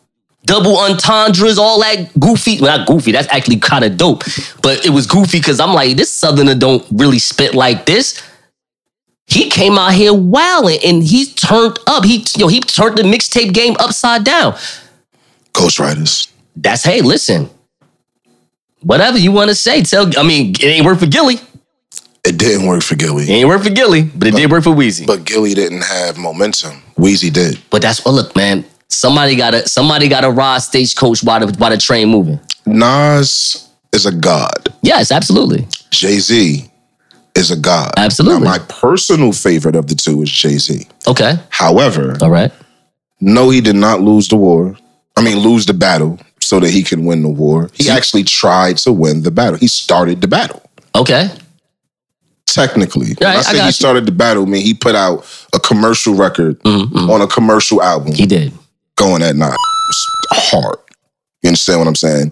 double 0.45 0.77
entendres, 0.77 1.57
all 1.57 1.81
that 1.81 2.17
goofy. 2.19 2.59
Well, 2.61 2.77
not 2.77 2.87
goofy. 2.87 3.11
That's 3.11 3.27
actually 3.29 3.57
kind 3.57 3.83
of 3.83 3.97
dope. 3.97 4.23
But 4.61 4.85
it 4.85 4.91
was 4.91 5.07
goofy 5.07 5.39
because 5.39 5.59
I'm 5.59 5.73
like, 5.73 5.97
this 5.97 6.11
Southerner 6.11 6.55
don't 6.55 6.85
really 6.91 7.19
spit 7.19 7.53
like 7.53 7.85
this. 7.85 8.21
He 9.27 9.49
came 9.49 9.77
out 9.77 9.93
here 9.93 10.13
wilding 10.13 10.79
and 10.85 11.03
he 11.03 11.25
turned 11.25 11.79
up. 11.87 12.05
He 12.05 12.25
yo, 12.37 12.47
he 12.47 12.59
turned 12.61 12.97
the 12.97 13.03
mixtape 13.03 13.53
game 13.53 13.75
upside 13.79 14.23
down. 14.23 14.53
Ghostwriters. 15.53 16.31
That's 16.55 16.83
hey, 16.83 17.01
listen. 17.01 17.49
Whatever 18.81 19.17
you 19.17 19.31
want 19.31 19.49
to 19.49 19.55
say, 19.55 19.81
tell. 19.81 20.11
I 20.17 20.21
mean, 20.21 20.51
it 20.51 20.63
ain't 20.63 20.85
work 20.85 20.99
for 20.99 21.07
Gillie. 21.07 21.39
It 22.25 22.37
didn't 22.37 22.65
work 22.67 22.81
for 22.81 22.95
Gillie. 22.95 23.23
It 23.23 23.27
Gillie. 23.27 23.39
ain't 23.41 23.49
work 23.49 23.63
for 23.63 23.69
Gillie, 23.69 24.03
but 24.15 24.27
it 24.27 24.35
did 24.35 24.49
work 24.51 24.63
for 24.63 24.71
Weezy. 24.71 25.05
But, 25.05 25.17
But 25.17 25.25
Gillie 25.25 25.53
didn't 25.53 25.83
have 25.83 26.17
momentum. 26.17 26.81
Weezy 26.97 27.31
did. 27.31 27.59
But 27.69 27.81
that's 27.81 28.03
well, 28.03 28.15
look, 28.15 28.35
man. 28.35 28.65
Somebody 28.87 29.35
gotta 29.35 29.67
somebody 29.67 30.07
gotta 30.07 30.29
ride 30.29 30.59
stagecoach 30.61 31.23
while 31.23 31.45
the 31.45 31.55
while 31.57 31.69
the 31.71 31.77
train 31.77 32.09
moving. 32.09 32.39
Nas 32.65 33.69
is 33.93 34.05
a 34.05 34.11
god. 34.11 34.73
Yes, 34.81 35.11
absolutely. 35.11 35.67
Jay 35.91 36.19
Z 36.19 36.69
is 37.35 37.51
a 37.51 37.55
god. 37.55 37.93
Absolutely. 37.97 38.43
Now, 38.45 38.51
my 38.51 38.59
personal 38.59 39.31
favorite 39.31 39.75
of 39.75 39.87
the 39.87 39.95
two 39.95 40.21
is 40.21 40.31
Jay 40.31 40.57
Z. 40.57 40.87
Okay. 41.07 41.35
However, 41.49 42.15
All 42.21 42.29
right. 42.31 42.51
no, 43.21 43.49
he 43.49 43.61
did 43.61 43.75
not 43.75 44.01
lose 44.01 44.27
the 44.27 44.35
war. 44.37 44.75
I 45.17 45.21
mean, 45.23 45.37
lose 45.39 45.65
the 45.65 45.73
battle 45.73 46.19
so 46.41 46.59
that 46.59 46.69
he 46.69 46.83
can 46.83 47.05
win 47.05 47.21
the 47.23 47.29
war. 47.29 47.69
He 47.73 47.89
actually 47.89 48.23
tried 48.23 48.77
to 48.79 48.91
win 48.93 49.23
the 49.23 49.31
battle. 49.31 49.57
He 49.57 49.67
started 49.67 50.21
the 50.21 50.27
battle. 50.27 50.61
Okay. 50.95 51.29
Technically, 52.45 53.15
I 53.21 53.37
I 53.37 53.41
say 53.41 53.57
got 53.57 53.65
he 53.65 53.71
started 53.71 54.05
the 54.05 54.11
battle, 54.11 54.43
I 54.43 54.45
mean 54.45 54.61
he 54.63 54.73
put 54.73 54.95
out 54.95 55.25
a 55.53 55.59
commercial 55.59 56.13
record 56.15 56.59
Mm-hmm. 56.63 57.09
on 57.09 57.21
a 57.21 57.27
commercial 57.27 57.81
album. 57.81 58.13
He 58.13 58.25
did. 58.25 58.53
going 58.95 59.21
at 59.21 59.35
night. 59.35 59.57
Hard. 60.31 60.77
You 61.43 61.49
understand 61.49 61.79
what 61.79 61.87
I'm 61.87 61.95
saying? 61.95 62.31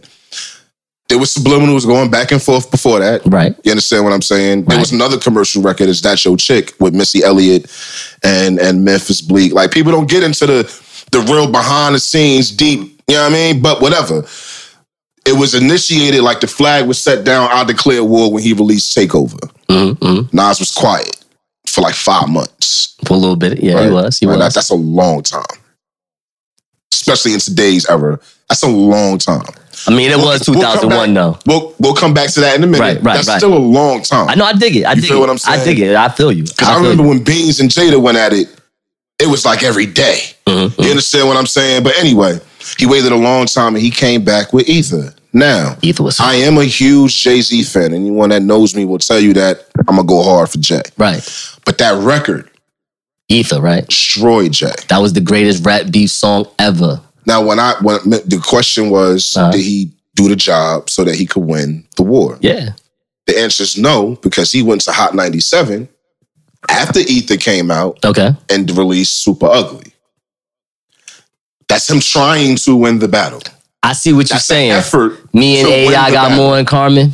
There 1.09 1.19
was 1.19 1.33
subliminals 1.33 1.85
going 1.85 2.09
back 2.09 2.31
and 2.31 2.41
forth 2.41 2.71
before 2.71 2.99
that. 2.99 3.21
Right. 3.25 3.53
You 3.63 3.71
understand 3.71 4.03
what 4.05 4.13
I'm 4.13 4.21
saying? 4.21 4.63
There 4.65 4.77
Right. 4.77 4.81
was 4.81 4.91
another 4.93 5.17
commercial 5.19 5.61
record, 5.61 5.89
is 5.89 6.01
That 6.01 6.23
Your 6.23 6.37
Chick 6.37 6.73
with 6.79 6.93
Missy 6.95 7.21
Elliott 7.23 7.69
and 8.23 8.59
and 8.59 8.85
Memphis 8.85 9.21
Bleek. 9.21 9.51
Like 9.53 9.71
people 9.71 9.91
don't 9.91 10.09
get 10.09 10.23
into 10.23 10.45
the 10.45 10.81
the 11.11 11.19
real 11.21 11.51
behind 11.51 11.95
the 11.95 11.99
scenes 11.99 12.49
deep, 12.49 13.01
you 13.07 13.15
know 13.15 13.23
what 13.23 13.31
I 13.31 13.33
mean? 13.33 13.61
But 13.61 13.81
whatever. 13.81 14.23
It 15.25 15.37
was 15.39 15.55
initiated 15.55 16.21
like 16.21 16.41
the 16.41 16.47
flag 16.47 16.85
was 16.87 17.01
set 17.01 17.23
down, 17.23 17.49
I 17.51 17.63
declare 17.63 18.03
war 18.03 18.31
when 18.31 18.43
he 18.43 18.53
released 18.53 18.95
Takeover. 18.97 19.39
Mm-hmm. 19.69 20.35
Nas 20.35 20.59
was 20.59 20.73
quiet 20.73 21.17
for 21.67 21.81
like 21.81 21.95
five 21.95 22.27
months. 22.29 22.95
For 23.07 23.13
a 23.13 23.17
little 23.17 23.35
bit. 23.37 23.63
Yeah, 23.63 23.85
he 23.85 23.89
was. 23.91 24.19
He 24.19 24.25
Right, 24.25 24.37
was. 24.37 24.53
that's 24.53 24.69
a 24.69 24.75
long 24.75 25.23
time. 25.23 25.43
Especially 26.91 27.33
in 27.33 27.39
today's 27.39 27.89
era. 27.89 28.19
That's 28.49 28.63
a 28.63 28.67
long 28.69 29.17
time. 29.17 29.45
I 29.87 29.91
mean, 29.91 30.11
it 30.11 30.17
was 30.17 30.47
We'll 30.47 30.61
come 30.61 30.73
2001 30.79 31.13
back- 31.13 31.15
though. 31.15 31.39
We'll 31.45 31.75
we'll 31.79 31.95
come 31.95 32.13
back 32.13 32.29
to 32.33 32.39
that 32.41 32.55
in 32.55 32.63
a 32.63 32.67
minute. 32.67 32.79
Right, 32.79 33.01
right, 33.01 33.15
That's 33.15 33.27
right. 33.27 33.37
still 33.39 33.53
a 33.53 33.59
long 33.59 34.01
time. 34.03 34.29
I 34.29 34.35
know. 34.35 34.45
I 34.45 34.53
dig 34.53 34.75
it. 34.77 34.83
I 34.85 34.93
You 34.93 35.01
dig 35.01 35.09
feel 35.09 35.17
it. 35.17 35.21
what 35.21 35.29
I'm 35.29 35.37
saying. 35.37 35.59
I 35.59 35.63
dig 35.63 35.79
it. 35.79 35.95
I 35.95 36.09
feel 36.09 36.31
you. 36.31 36.43
Because 36.43 36.67
I 36.67 36.73
feel 36.73 36.81
remember 36.83 37.03
you. 37.03 37.09
when 37.09 37.23
Beans 37.23 37.59
and 37.59 37.69
Jada 37.69 37.99
went 38.01 38.17
at 38.17 38.31
it, 38.33 38.47
it 39.19 39.27
was 39.27 39.43
like 39.45 39.63
every 39.63 39.85
day. 39.87 40.19
Mm-hmm. 40.45 40.81
You 40.81 40.89
understand 40.89 41.27
what 41.27 41.35
I'm 41.37 41.47
saying? 41.47 41.83
But 41.83 41.97
anyway, 41.97 42.39
he 42.77 42.85
waited 42.85 43.11
a 43.11 43.15
long 43.15 43.45
time 43.45 43.75
and 43.75 43.83
he 43.83 43.89
came 43.91 44.23
back 44.23 44.53
with 44.53 44.67
Ether. 44.69 45.13
Now, 45.35 45.77
Ether 45.81 46.03
was 46.03 46.19
I 46.19 46.35
am 46.35 46.57
a 46.57 46.63
huge 46.65 47.19
Jay 47.21 47.41
Z 47.41 47.63
fan. 47.63 47.93
Anyone 47.93 48.29
that 48.29 48.43
knows 48.43 48.75
me 48.75 48.85
will 48.85 48.99
tell 48.99 49.19
you 49.19 49.33
that 49.33 49.65
I'm 49.87 49.95
gonna 49.95 50.03
go 50.07 50.21
hard 50.23 50.49
for 50.49 50.59
Jay. 50.59 50.81
right. 50.97 51.23
But 51.65 51.77
that 51.79 52.01
record 52.03 52.49
Ether, 53.29 53.61
right? 53.61 53.87
destroyed 53.87 54.51
Jay. 54.51 54.73
That 54.89 54.99
was 54.99 55.13
the 55.13 55.21
greatest 55.21 55.65
rap 55.65 55.89
beef 55.91 56.11
song 56.11 56.45
ever. 56.59 57.01
Now, 57.25 57.41
when 57.43 57.57
I 57.59 57.73
when 57.81 57.97
the 58.09 58.41
question 58.45 58.89
was, 58.89 59.35
Uh-huh. 59.35 59.51
did 59.51 59.61
he 59.61 59.91
do 60.15 60.27
the 60.29 60.35
job 60.35 60.89
so 60.89 61.03
that 61.03 61.15
he 61.15 61.25
could 61.25 61.43
win 61.45 61.83
the 61.97 62.03
war? 62.03 62.37
Yeah. 62.41 62.73
The 63.25 63.39
answer 63.39 63.63
is 63.63 63.77
no, 63.77 64.17
because 64.21 64.51
he 64.51 64.61
went 64.61 64.81
to 64.81 64.91
Hot 64.91 65.15
97 65.15 65.87
after 66.69 66.99
Ether 66.99 67.37
came 67.37 67.71
out 67.71 67.97
Okay. 68.05 68.31
and 68.49 68.69
released 68.77 69.23
Super 69.23 69.47
Ugly. 69.47 69.92
That's 71.67 71.89
him 71.89 71.99
trying 71.99 72.55
to 72.57 72.75
win 72.75 72.99
the 72.99 73.07
battle. 73.07 73.41
I 73.81 73.93
see 73.93 74.13
what 74.13 74.29
you're 74.29 74.39
saying. 74.39 74.71
effort. 74.71 75.33
Me 75.33 75.59
and 75.59 75.67
AI 75.67 76.11
got 76.11 76.29
battle. 76.29 76.37
more 76.37 76.59
in 76.59 76.65
Carmen. 76.65 77.11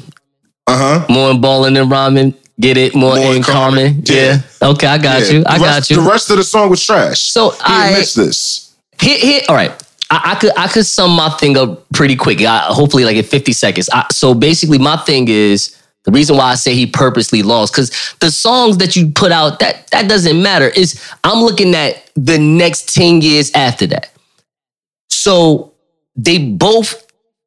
Uh 0.68 0.78
huh. 1.00 1.06
More 1.14 1.32
in 1.32 1.42
balling 1.42 1.78
and 1.78 1.90
rhyming. 1.90 2.36
Get 2.60 2.78
it? 2.78 2.94
More, 2.94 3.16
More 3.16 3.34
in 3.36 3.42
Carmen. 3.42 3.88
common. 3.94 4.04
Yeah. 4.06 4.42
Yeah. 4.62 4.68
Okay, 4.70 4.86
I 4.88 4.98
got 4.98 5.32
you. 5.32 5.44
I 5.48 5.58
the 5.58 5.64
got 5.64 5.90
you. 5.90 5.96
The 5.96 6.02
rest 6.10 6.30
of 6.30 6.38
the 6.38 6.44
song 6.44 6.70
was 6.70 6.86
trash. 6.86 7.22
So 7.32 7.52
he 7.52 7.58
I- 7.64 7.90
admits 7.90 8.14
this. 8.14 8.76
Here, 9.02 9.18
here, 9.18 9.42
all 9.48 9.56
right. 9.56 9.72
I, 10.12 10.32
I 10.32 10.36
could 10.36 10.52
I 10.58 10.68
could 10.68 10.86
sum 10.86 11.12
my 11.12 11.30
thing 11.40 11.56
up 11.58 11.86
pretty 11.94 12.16
quick. 12.18 12.42
I, 12.42 12.60
hopefully, 12.68 13.06
like 13.06 13.16
in 13.16 13.24
50 13.24 13.54
seconds. 13.54 13.90
I, 13.94 14.06
so 14.12 14.34
basically, 14.34 14.78
my 14.78 14.98
thing 14.98 15.28
is 15.30 15.78
the 16.04 16.12
reason 16.12 16.36
why 16.36 16.52
I 16.52 16.56
say 16.56 16.74
he 16.76 16.86
purposely 16.86 17.42
lost 17.44 17.72
because 17.74 17.92
the 18.20 18.30
songs 18.30 18.78
that 18.80 18.96
you 18.98 19.10
put 19.12 19.32
out 19.32 19.60
that 19.60 19.88
that 19.92 20.10
doesn't 20.10 20.42
matter. 20.42 20.68
Is 20.68 21.02
I'm 21.24 21.40
looking 21.42 21.74
at 21.76 22.12
the 22.16 22.38
next 22.38 22.94
10 22.94 23.22
years 23.22 23.52
after 23.54 23.88
that. 23.88 24.10
So 25.30 25.76
they 26.16 26.40
both 26.40 27.06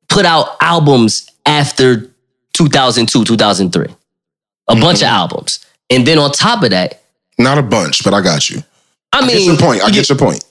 put 0.09 0.25
out 0.25 0.57
albums 0.61 1.29
after 1.45 2.13
2002, 2.53 3.25
2003, 3.25 3.87
a 4.69 4.77
bunch 4.77 4.99
of 4.99 5.09
mm-hmm. 5.09 5.13
albums, 5.13 5.67
and 5.91 6.07
then 6.07 6.17
on 6.17 6.31
top 6.31 6.63
of 6.63 6.71
that, 6.71 7.03
Not 7.39 7.59
a 7.59 7.63
bunch, 7.63 8.05
but 8.05 8.15
I 8.15 8.21
got 8.21 8.49
you. 8.49 8.63
I 9.13 9.19
I 9.19 9.27
mean, 9.27 9.37
get 9.37 9.47
your 9.47 9.57
point. 9.57 9.83
I 9.83 9.91
get 9.91 10.09
your 10.09 10.17
point. 10.17 10.45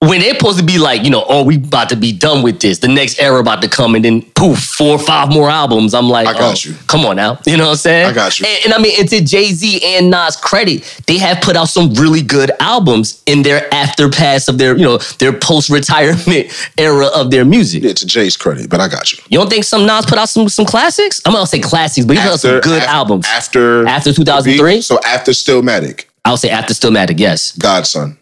When 0.00 0.20
they're 0.20 0.34
supposed 0.34 0.60
to 0.60 0.64
be 0.64 0.78
like, 0.78 1.02
you 1.02 1.10
know, 1.10 1.24
oh, 1.28 1.42
we 1.42 1.56
about 1.56 1.88
to 1.88 1.96
be 1.96 2.12
done 2.12 2.42
with 2.42 2.60
this. 2.60 2.78
The 2.78 2.86
next 2.86 3.20
era 3.20 3.40
about 3.40 3.62
to 3.62 3.68
come, 3.68 3.96
and 3.96 4.04
then 4.04 4.22
poof, 4.22 4.60
four 4.60 4.90
or 4.90 4.98
five 4.98 5.28
more 5.28 5.50
albums. 5.50 5.92
I'm 5.92 6.08
like, 6.08 6.28
I 6.28 6.34
got 6.34 6.64
oh, 6.64 6.70
you. 6.70 6.76
Come 6.86 7.04
on 7.04 7.16
now, 7.16 7.40
you 7.44 7.56
know 7.56 7.64
what 7.64 7.70
I'm 7.70 7.76
saying? 7.76 8.06
I 8.06 8.12
got 8.12 8.38
you. 8.38 8.46
And, 8.46 8.66
and 8.66 8.74
I 8.74 8.78
mean, 8.78 8.94
and 8.98 9.08
to 9.08 9.20
Jay 9.24 9.46
Z 9.46 9.80
and 9.84 10.08
Nas 10.08 10.36
credit, 10.36 11.02
they 11.08 11.18
have 11.18 11.40
put 11.42 11.56
out 11.56 11.68
some 11.68 11.92
really 11.94 12.22
good 12.22 12.52
albums 12.60 13.22
in 13.26 13.42
their 13.42 13.72
after 13.74 14.08
pass 14.08 14.46
of 14.46 14.58
their, 14.58 14.76
you 14.76 14.84
know, 14.84 14.98
their 15.18 15.32
post 15.32 15.68
retirement 15.68 16.52
era 16.78 17.06
of 17.06 17.32
their 17.32 17.44
music. 17.44 17.82
Yeah, 17.82 17.92
to 17.94 18.06
Jay's 18.06 18.36
credit, 18.36 18.70
but 18.70 18.80
I 18.80 18.86
got 18.86 19.10
you. 19.10 19.18
You 19.28 19.38
don't 19.38 19.50
think 19.50 19.64
some 19.64 19.84
Nas 19.84 20.06
put 20.06 20.18
out 20.18 20.28
some 20.28 20.48
some 20.48 20.66
classics? 20.66 21.20
I'm 21.26 21.32
gonna 21.32 21.46
say 21.46 21.58
classics, 21.58 22.06
but 22.06 22.16
he 22.16 22.22
put 22.22 22.32
out 22.32 22.40
some 22.40 22.60
good 22.60 22.82
af- 22.82 22.88
albums. 22.88 23.26
After 23.26 23.84
After 23.88 24.12
2003? 24.12 24.80
So 24.80 25.00
after 25.04 25.32
Stillmatic, 25.32 26.04
I'll 26.24 26.36
say 26.36 26.50
after 26.50 26.72
Stillmatic, 26.72 27.18
yes. 27.18 27.52
Godson. 27.58 28.17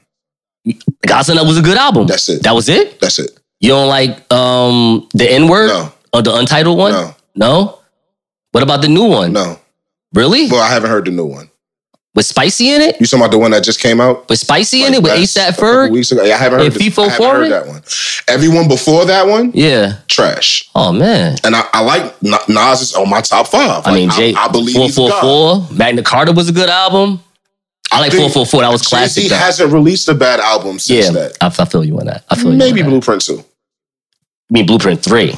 Godson, 1.06 1.36
that 1.36 1.44
was 1.46 1.58
a 1.58 1.62
good 1.62 1.76
album. 1.76 2.06
That's 2.06 2.28
it. 2.28 2.42
That 2.42 2.52
was 2.54 2.68
it. 2.68 2.98
That's 3.00 3.18
it. 3.18 3.38
You 3.60 3.70
don't 3.70 3.88
like 3.88 4.30
um 4.32 5.08
the 5.14 5.30
N 5.30 5.48
word 5.48 5.68
No. 5.68 5.92
or 6.12 6.22
the 6.22 6.34
untitled 6.34 6.76
one? 6.78 6.92
No. 6.92 7.14
No? 7.34 7.78
What 8.52 8.62
about 8.62 8.82
the 8.82 8.88
new 8.88 9.04
one? 9.04 9.32
No. 9.32 9.58
Really? 10.14 10.48
Well, 10.50 10.62
I 10.62 10.68
haven't 10.68 10.90
heard 10.90 11.04
the 11.04 11.10
new 11.10 11.26
one. 11.26 11.50
With 12.14 12.24
Spicy 12.24 12.70
in 12.70 12.80
it? 12.80 12.98
You 12.98 13.04
talking 13.06 13.20
about 13.20 13.30
the 13.30 13.38
one 13.38 13.50
that 13.50 13.62
just 13.62 13.78
came 13.78 14.00
out? 14.00 14.26
With 14.30 14.38
Spicy 14.38 14.84
in 14.84 14.94
it? 14.94 15.02
With 15.02 15.12
ASAP 15.12 15.50
Ferg? 15.58 15.90
Weeks 15.90 16.10
ago. 16.12 16.22
Yeah, 16.24 16.36
I 16.36 16.38
haven't 16.38 16.60
heard, 16.60 16.72
Fivio 16.72 17.04
I 17.06 17.10
haven't 17.10 17.26
heard 17.26 17.50
that 17.52 17.66
one. 17.66 17.82
Everyone 18.26 18.68
before 18.68 19.04
that 19.04 19.26
one, 19.26 19.50
Yeah. 19.54 19.98
trash. 20.08 20.66
Oh 20.74 20.92
man. 20.92 21.36
And 21.44 21.54
I, 21.54 21.64
I 21.74 21.82
like 21.82 22.14
Nas 22.22 22.80
is 22.80 22.94
on 22.94 23.10
my 23.10 23.20
top 23.20 23.48
five. 23.48 23.86
I 23.86 23.92
mean, 23.94 24.08
Like, 24.08 24.16
Jay, 24.16 24.34
I, 24.34 24.46
I 24.46 24.48
believe 24.48 24.76
he's 24.76 24.96
God. 24.96 25.10
444, 25.20 25.76
Magna 25.76 26.02
Carta 26.02 26.32
was 26.32 26.48
a 26.48 26.52
good 26.52 26.70
album. 26.70 27.20
I 27.96 28.00
like 28.00 28.12
think 28.12 28.32
444. 28.32 28.60
That 28.62 28.72
was 28.72 28.82
classic. 28.82 29.22
Jay-Z 29.24 29.34
hasn't 29.34 29.72
released 29.72 30.08
a 30.08 30.14
bad 30.14 30.40
album 30.40 30.78
since 30.78 31.06
yeah, 31.06 31.12
that. 31.12 31.36
I, 31.40 31.46
I 31.46 31.64
feel 31.64 31.84
you 31.84 31.98
on 31.98 32.06
that. 32.06 32.24
I 32.28 32.36
feel 32.36 32.52
you. 32.52 32.58
Maybe. 32.58 32.82
Blueprint 32.82 33.22
2. 33.22 33.38
I 33.38 33.42
mean, 34.50 34.66
Blueprint 34.66 35.02
3. 35.02 35.34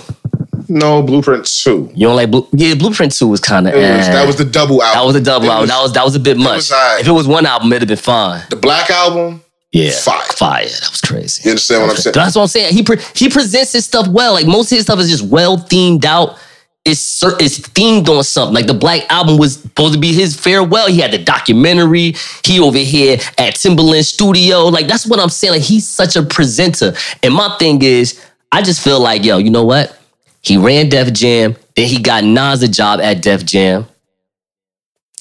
No, 0.68 1.02
Blueprint 1.02 1.46
2. 1.46 1.92
You 1.94 2.06
don't 2.08 2.16
like 2.16 2.30
Blue? 2.30 2.46
Yeah, 2.52 2.74
Blueprint 2.74 3.12
2 3.16 3.26
was 3.26 3.40
kind 3.40 3.66
of. 3.66 3.74
Was- 3.74 3.82
eh. 3.82 4.12
that 4.12 4.26
was 4.26 4.36
the 4.36 4.44
double 4.44 4.82
album. 4.82 5.00
That 5.00 5.06
was 5.06 5.16
a 5.16 5.20
double 5.20 5.50
album. 5.50 5.62
was- 5.62 5.70
that 5.70 5.82
was 5.82 5.92
that 5.94 6.04
was 6.04 6.14
a 6.16 6.20
bit 6.20 6.36
much. 6.36 6.56
was 6.56 6.72
if 7.00 7.08
it 7.08 7.12
was 7.12 7.26
one 7.26 7.46
album, 7.46 7.72
it'd 7.72 7.88
have 7.88 7.96
been 7.96 8.02
fine. 8.02 8.42
The 8.50 8.56
Black 8.56 8.90
Album, 8.90 9.42
Yeah, 9.72 9.90
Fire. 9.92 10.20
fire. 10.24 10.64
That 10.66 10.90
was 10.90 11.00
crazy. 11.00 11.42
you 11.44 11.50
understand 11.52 11.82
what 11.82 11.90
I'm 11.92 11.96
saying? 11.96 12.12
That's 12.12 12.36
what 12.36 12.42
I'm 12.42 12.48
saying. 12.48 12.74
He 12.74 12.82
pre- 12.82 13.00
he 13.14 13.30
presents 13.30 13.72
his 13.72 13.86
stuff 13.86 14.08
well. 14.08 14.34
Like 14.34 14.46
most 14.46 14.70
of 14.70 14.76
his 14.76 14.84
stuff 14.84 14.98
is 14.98 15.08
just 15.08 15.22
well 15.24 15.56
themed 15.56 16.04
out. 16.04 16.36
It's 16.84 17.00
cer- 17.00 17.36
it's 17.38 17.58
themed 17.60 18.08
on 18.08 18.24
something. 18.24 18.54
Like 18.54 18.66
the 18.66 18.74
Black 18.74 19.02
Album 19.10 19.36
was 19.36 19.60
supposed 19.60 19.94
to 19.94 20.00
be 20.00 20.12
his 20.12 20.34
farewell. 20.38 20.88
He 20.88 21.00
had 21.00 21.12
the 21.12 21.18
documentary. 21.18 22.14
He 22.44 22.60
over 22.60 22.78
here 22.78 23.18
at 23.36 23.56
Timbaland 23.56 24.04
Studio. 24.04 24.66
Like 24.66 24.86
that's 24.86 25.06
what 25.06 25.20
I'm 25.20 25.28
saying. 25.28 25.54
Like 25.54 25.62
he's 25.62 25.86
such 25.86 26.16
a 26.16 26.22
presenter. 26.22 26.94
And 27.22 27.34
my 27.34 27.54
thing 27.58 27.82
is, 27.82 28.24
I 28.52 28.62
just 28.62 28.82
feel 28.82 29.00
like 29.00 29.24
yo, 29.24 29.38
you 29.38 29.50
know 29.50 29.64
what? 29.64 29.98
He 30.42 30.56
ran 30.56 30.88
Def 30.88 31.12
Jam. 31.12 31.56
Then 31.76 31.88
he 31.88 32.00
got 32.00 32.24
Nas 32.24 32.62
a 32.62 32.68
job 32.68 33.00
at 33.00 33.22
Def 33.22 33.44
Jam. 33.44 33.86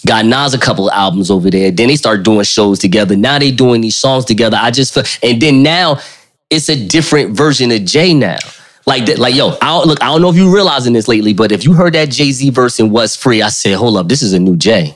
Got 0.05 0.26
Nas 0.26 0.53
a 0.53 0.60
couple 0.60 0.88
of 0.88 0.93
albums 0.93 1.30
over 1.30 1.49
there. 1.49 1.72
Then 1.72 1.88
they 1.89 1.95
start 1.97 2.24
doing 2.24 2.43
shows 2.43 2.80
together. 2.80 3.18
Now 3.18 3.39
they 3.39 3.51
doing 3.51 3.82
these 3.82 3.95
songs 3.95 4.26
together. 4.26 4.58
I 4.60 4.72
just 4.72 4.93
feel, 4.93 5.03
and 5.30 5.41
then 5.41 5.64
now 5.64 5.99
it's 6.49 6.70
a 6.70 6.88
different 6.88 7.36
version 7.36 7.72
of 7.72 7.84
Jay 7.84 8.14
now. 8.14 8.38
Like 8.88 9.06
that, 9.08 9.20
like 9.20 9.36
yo, 9.36 9.50
I 9.62 9.68
don't, 9.68 9.86
look, 9.86 10.02
I 10.02 10.06
don't 10.06 10.22
know 10.22 10.30
if 10.30 10.38
you 10.38 10.54
realizing 10.54 10.94
this 10.94 11.10
lately, 11.10 11.34
but 11.34 11.52
if 11.52 11.66
you 11.66 11.74
heard 11.74 11.94
that 11.94 12.10
Jay 12.10 12.32
Z 12.32 12.50
verse 12.52 12.80
in 12.80 12.90
"Was 12.90 13.18
Free," 13.18 13.42
I 13.42 13.50
said, 13.50 13.76
hold 13.76 13.98
up, 13.98 14.08
this 14.08 14.22
is 14.24 14.32
a 14.32 14.40
new 14.40 14.56
Jay. 14.56 14.96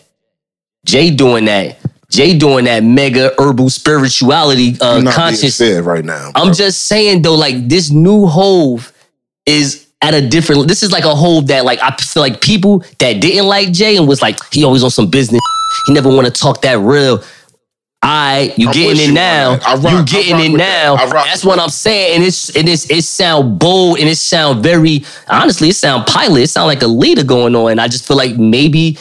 Jay 0.85 1.11
doing 1.11 1.45
that. 1.45 1.77
Jay 2.09 2.37
doing 2.37 2.65
that 2.65 2.83
mega 2.83 3.33
herbal 3.37 3.69
spirituality 3.69 4.77
uh, 4.81 4.95
You're 4.95 5.03
not 5.03 5.13
conscious. 5.13 5.59
being 5.59 5.83
right 5.83 6.03
now. 6.03 6.31
I'm 6.35 6.53
just 6.53 6.83
saying 6.87 7.21
though, 7.21 7.35
like 7.35 7.67
this 7.69 7.89
new 7.91 8.27
Hove 8.27 8.93
is 9.45 9.87
at 10.01 10.13
a 10.13 10.25
different. 10.25 10.67
This 10.67 10.83
is 10.83 10.91
like 10.91 11.03
a 11.05 11.13
Hove 11.13 11.47
that 11.47 11.65
like 11.65 11.79
I 11.81 11.95
feel 11.97 12.21
like 12.21 12.41
people 12.41 12.79
that 12.99 13.21
didn't 13.21 13.47
like 13.47 13.71
Jay 13.71 13.97
and 13.97 14.07
was 14.07 14.21
like 14.21 14.39
he 14.53 14.63
always 14.63 14.83
on 14.83 14.89
some 14.89 15.09
business. 15.09 15.41
He 15.87 15.93
never 15.93 16.09
want 16.09 16.27
to 16.27 16.31
talk 16.31 16.61
that 16.61 16.79
real. 16.79 17.23
I 18.03 18.53
you 18.57 18.67
I'm 18.67 18.73
getting 18.73 19.09
it 19.09 19.13
now. 19.13 19.57
rock- 19.57 19.83
you 19.91 19.97
I 19.97 20.03
getting 20.03 20.39
it 20.53 20.57
now. 20.57 20.95
that. 20.95 21.11
That's 21.25 21.45
what. 21.45 21.59
I'm 21.59 21.69
saying. 21.69 22.15
And 22.15 22.23
it's 22.23 22.55
and 22.55 22.67
it's 22.67 22.89
it 22.89 23.03
sound 23.03 23.59
bold 23.59 23.99
and 23.99 24.09
it 24.09 24.15
sound 24.17 24.63
very 24.63 25.05
honestly. 25.27 25.69
It 25.69 25.75
sound 25.75 26.07
pilot. 26.07 26.41
It 26.41 26.47
sound 26.49 26.67
like 26.67 26.81
a 26.81 26.87
leader 26.87 27.23
going 27.23 27.55
on. 27.55 27.77
I 27.79 27.87
just 27.87 28.07
feel 28.07 28.17
like 28.17 28.37
maybe 28.37 28.97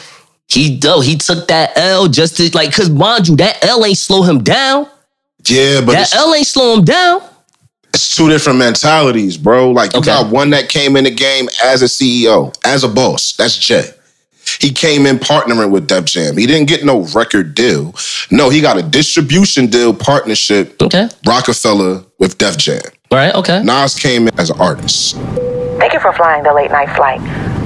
he 0.47 0.77
though 0.77 1.01
he 1.01 1.15
took 1.17 1.47
that 1.47 1.71
L 1.77 2.07
just 2.07 2.37
to 2.37 2.49
like 2.55 2.69
because 2.69 2.89
mind 2.91 3.27
you 3.27 3.35
that 3.37 3.63
L 3.65 3.83
ain't 3.85 3.97
slow 3.97 4.21
him 4.21 4.43
down. 4.43 4.87
yeah, 5.47 5.81
but 5.81 5.93
That 5.93 6.13
L 6.13 6.33
ain't 6.35 6.45
slow 6.45 6.75
him 6.77 6.83
down. 6.83 7.21
it's 7.93 8.15
two 8.15 8.29
different 8.29 8.59
mentalities, 8.59 9.35
bro. 9.35 9.71
Like 9.71 9.93
you 9.93 9.99
Okay. 9.99 10.11
got 10.11 10.31
one 10.31 10.51
that 10.51 10.69
came 10.69 10.95
in 10.95 11.05
the 11.05 11.11
game 11.11 11.49
as 11.63 11.81
a 11.81 11.85
CEO, 11.87 12.53
as 12.65 12.83
a 12.83 12.87
boss. 12.87 13.33
That's 13.33 13.57
Jay. 13.57 13.89
He 14.61 14.71
came 14.71 15.07
in 15.07 15.17
partnering 15.17 15.71
with 15.71 15.87
Def 15.87 16.05
Jam. 16.05 16.37
He 16.37 16.45
didn't 16.45 16.67
get 16.67 16.85
no 16.85 17.01
record 17.15 17.55
deal. 17.55 17.95
No, 18.29 18.49
he 18.51 18.61
got 18.61 18.77
a 18.77 18.83
distribution 18.83 19.65
deal 19.65 19.91
partnership, 19.91 20.79
Okay. 20.79 21.09
Roc-A-Fella 21.25 22.05
with 22.19 22.37
Def 22.37 22.57
Jam. 22.57 22.81
All 23.09 23.17
right. 23.17 23.33
Okay. 23.33 23.63
Nas 23.63 23.95
came 23.95 24.27
in 24.27 24.39
as 24.39 24.51
an 24.51 24.59
artist. 24.61 25.15
Thank 25.79 25.93
you 25.93 25.99
for 25.99 26.13
flying 26.13 26.43
the 26.43 26.53
late 26.53 26.69
night 26.69 26.95
flight. 26.95 27.19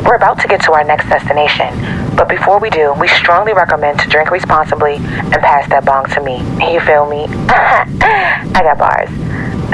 We're 0.05 0.15
about 0.15 0.39
to 0.39 0.47
get 0.47 0.61
to 0.63 0.71
our 0.71 0.85
next 0.85 1.09
destination, 1.09 1.67
but 2.15 2.29
before 2.29 2.59
we 2.59 2.69
do, 2.69 2.93
we 2.97 3.07
strongly 3.09 3.51
recommend 3.53 3.99
to 3.99 4.07
drink 4.07 4.31
responsibly 4.31 4.95
and 4.95 5.33
pass 5.33 5.67
that 5.69 5.83
bong 5.83 6.05
to 6.11 6.21
me. 6.21 6.37
You 6.71 6.79
feel 6.79 7.09
me? 7.09 7.25
I 7.49 8.61
got 8.63 8.77
bars. 8.77 9.09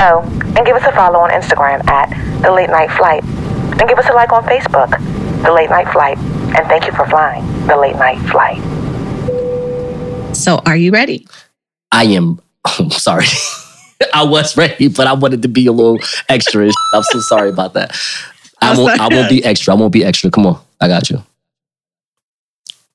Oh, 0.02 0.24
and 0.58 0.66
give 0.66 0.76
us 0.76 0.84
a 0.88 0.92
follow 0.94 1.20
on 1.20 1.30
Instagram 1.30 1.86
at 1.88 2.10
the 2.42 2.52
late 2.52 2.70
night 2.72 2.90
flight, 2.92 3.24
and 3.24 3.88
give 3.88 4.00
us 4.00 4.10
a 4.10 4.14
like 4.14 4.32
on 4.32 4.44
Facebook, 4.46 4.90
the 5.44 5.52
late 5.52 5.70
night 5.70 5.92
flight. 5.92 6.18
And 6.56 6.68
thank 6.68 6.86
you 6.86 6.92
for 6.92 7.06
flying 7.08 7.46
the 7.68 7.78
late 7.78 7.96
night 7.96 8.18
flight. 8.30 8.62
So, 10.36 10.62
are 10.66 10.76
you 10.76 10.92
ready? 10.92 11.28
I 11.92 12.06
am. 12.06 12.40
I'm 12.66 12.92
sorry. 12.92 13.26
I 14.14 14.24
was 14.24 14.58
ready, 14.58 14.88
but 14.88 15.08
I 15.08 15.14
wanted 15.14 15.44
to 15.44 15.48
be 15.48 15.68
a 15.68 15.72
little 15.72 16.00
extra. 16.28 16.70
I'm 16.94 17.04
so 17.04 17.20
sorry 17.20 17.50
about 17.50 17.74
that. 17.74 17.96
I 18.62 18.78
won't. 18.78 19.00
I 19.00 19.08
won't 19.08 19.30
be 19.30 19.44
extra. 19.44 19.74
I 19.74 19.78
won't 19.78 19.94
be 19.94 20.04
extra. 20.04 20.30
Come 20.32 20.46
on, 20.46 20.60
I 20.80 20.88
got 20.88 21.10
you. 21.10 21.18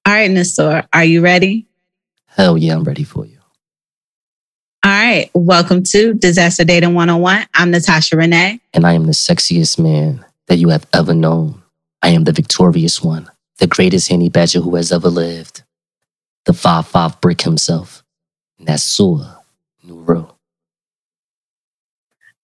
All 0.07 0.13
right, 0.13 0.31
Nestor, 0.31 0.87
are 0.93 1.05
you 1.05 1.21
ready? 1.21 1.67
Hell 2.27 2.57
yeah, 2.57 2.75
I'm 2.75 2.85
ready 2.85 3.03
for 3.03 3.27
you. 3.27 3.39
All 4.85 4.93
right, 4.93 5.31
welcome 5.35 5.83
to 5.83 6.15
Disaster 6.15 6.63
Dating 6.63 6.95
101. 6.95 7.47
I'm 7.55 7.71
Natasha 7.73 8.17
Renee. 8.17 8.61
And 8.73 8.87
I 8.87 8.93
am 8.93 9.07
the 9.07 9.13
sexiest 9.13 9.81
man 9.81 10.25
that 10.47 10.59
you 10.59 10.69
have 10.69 10.87
ever 10.93 11.13
known. 11.13 11.61
I 12.03 12.11
am 12.11 12.23
the 12.23 12.31
victorious 12.31 13.03
one, 13.03 13.29
the 13.59 13.67
greatest 13.67 14.09
honey 14.11 14.29
badger 14.29 14.61
who 14.61 14.75
has 14.77 14.93
ever 14.93 15.09
lived, 15.09 15.63
the 16.45 16.53
five 16.53 16.87
five 16.87 17.21
brick 17.21 17.43
himself. 17.43 18.03
That's 18.59 18.99
Nuru. 19.87 20.31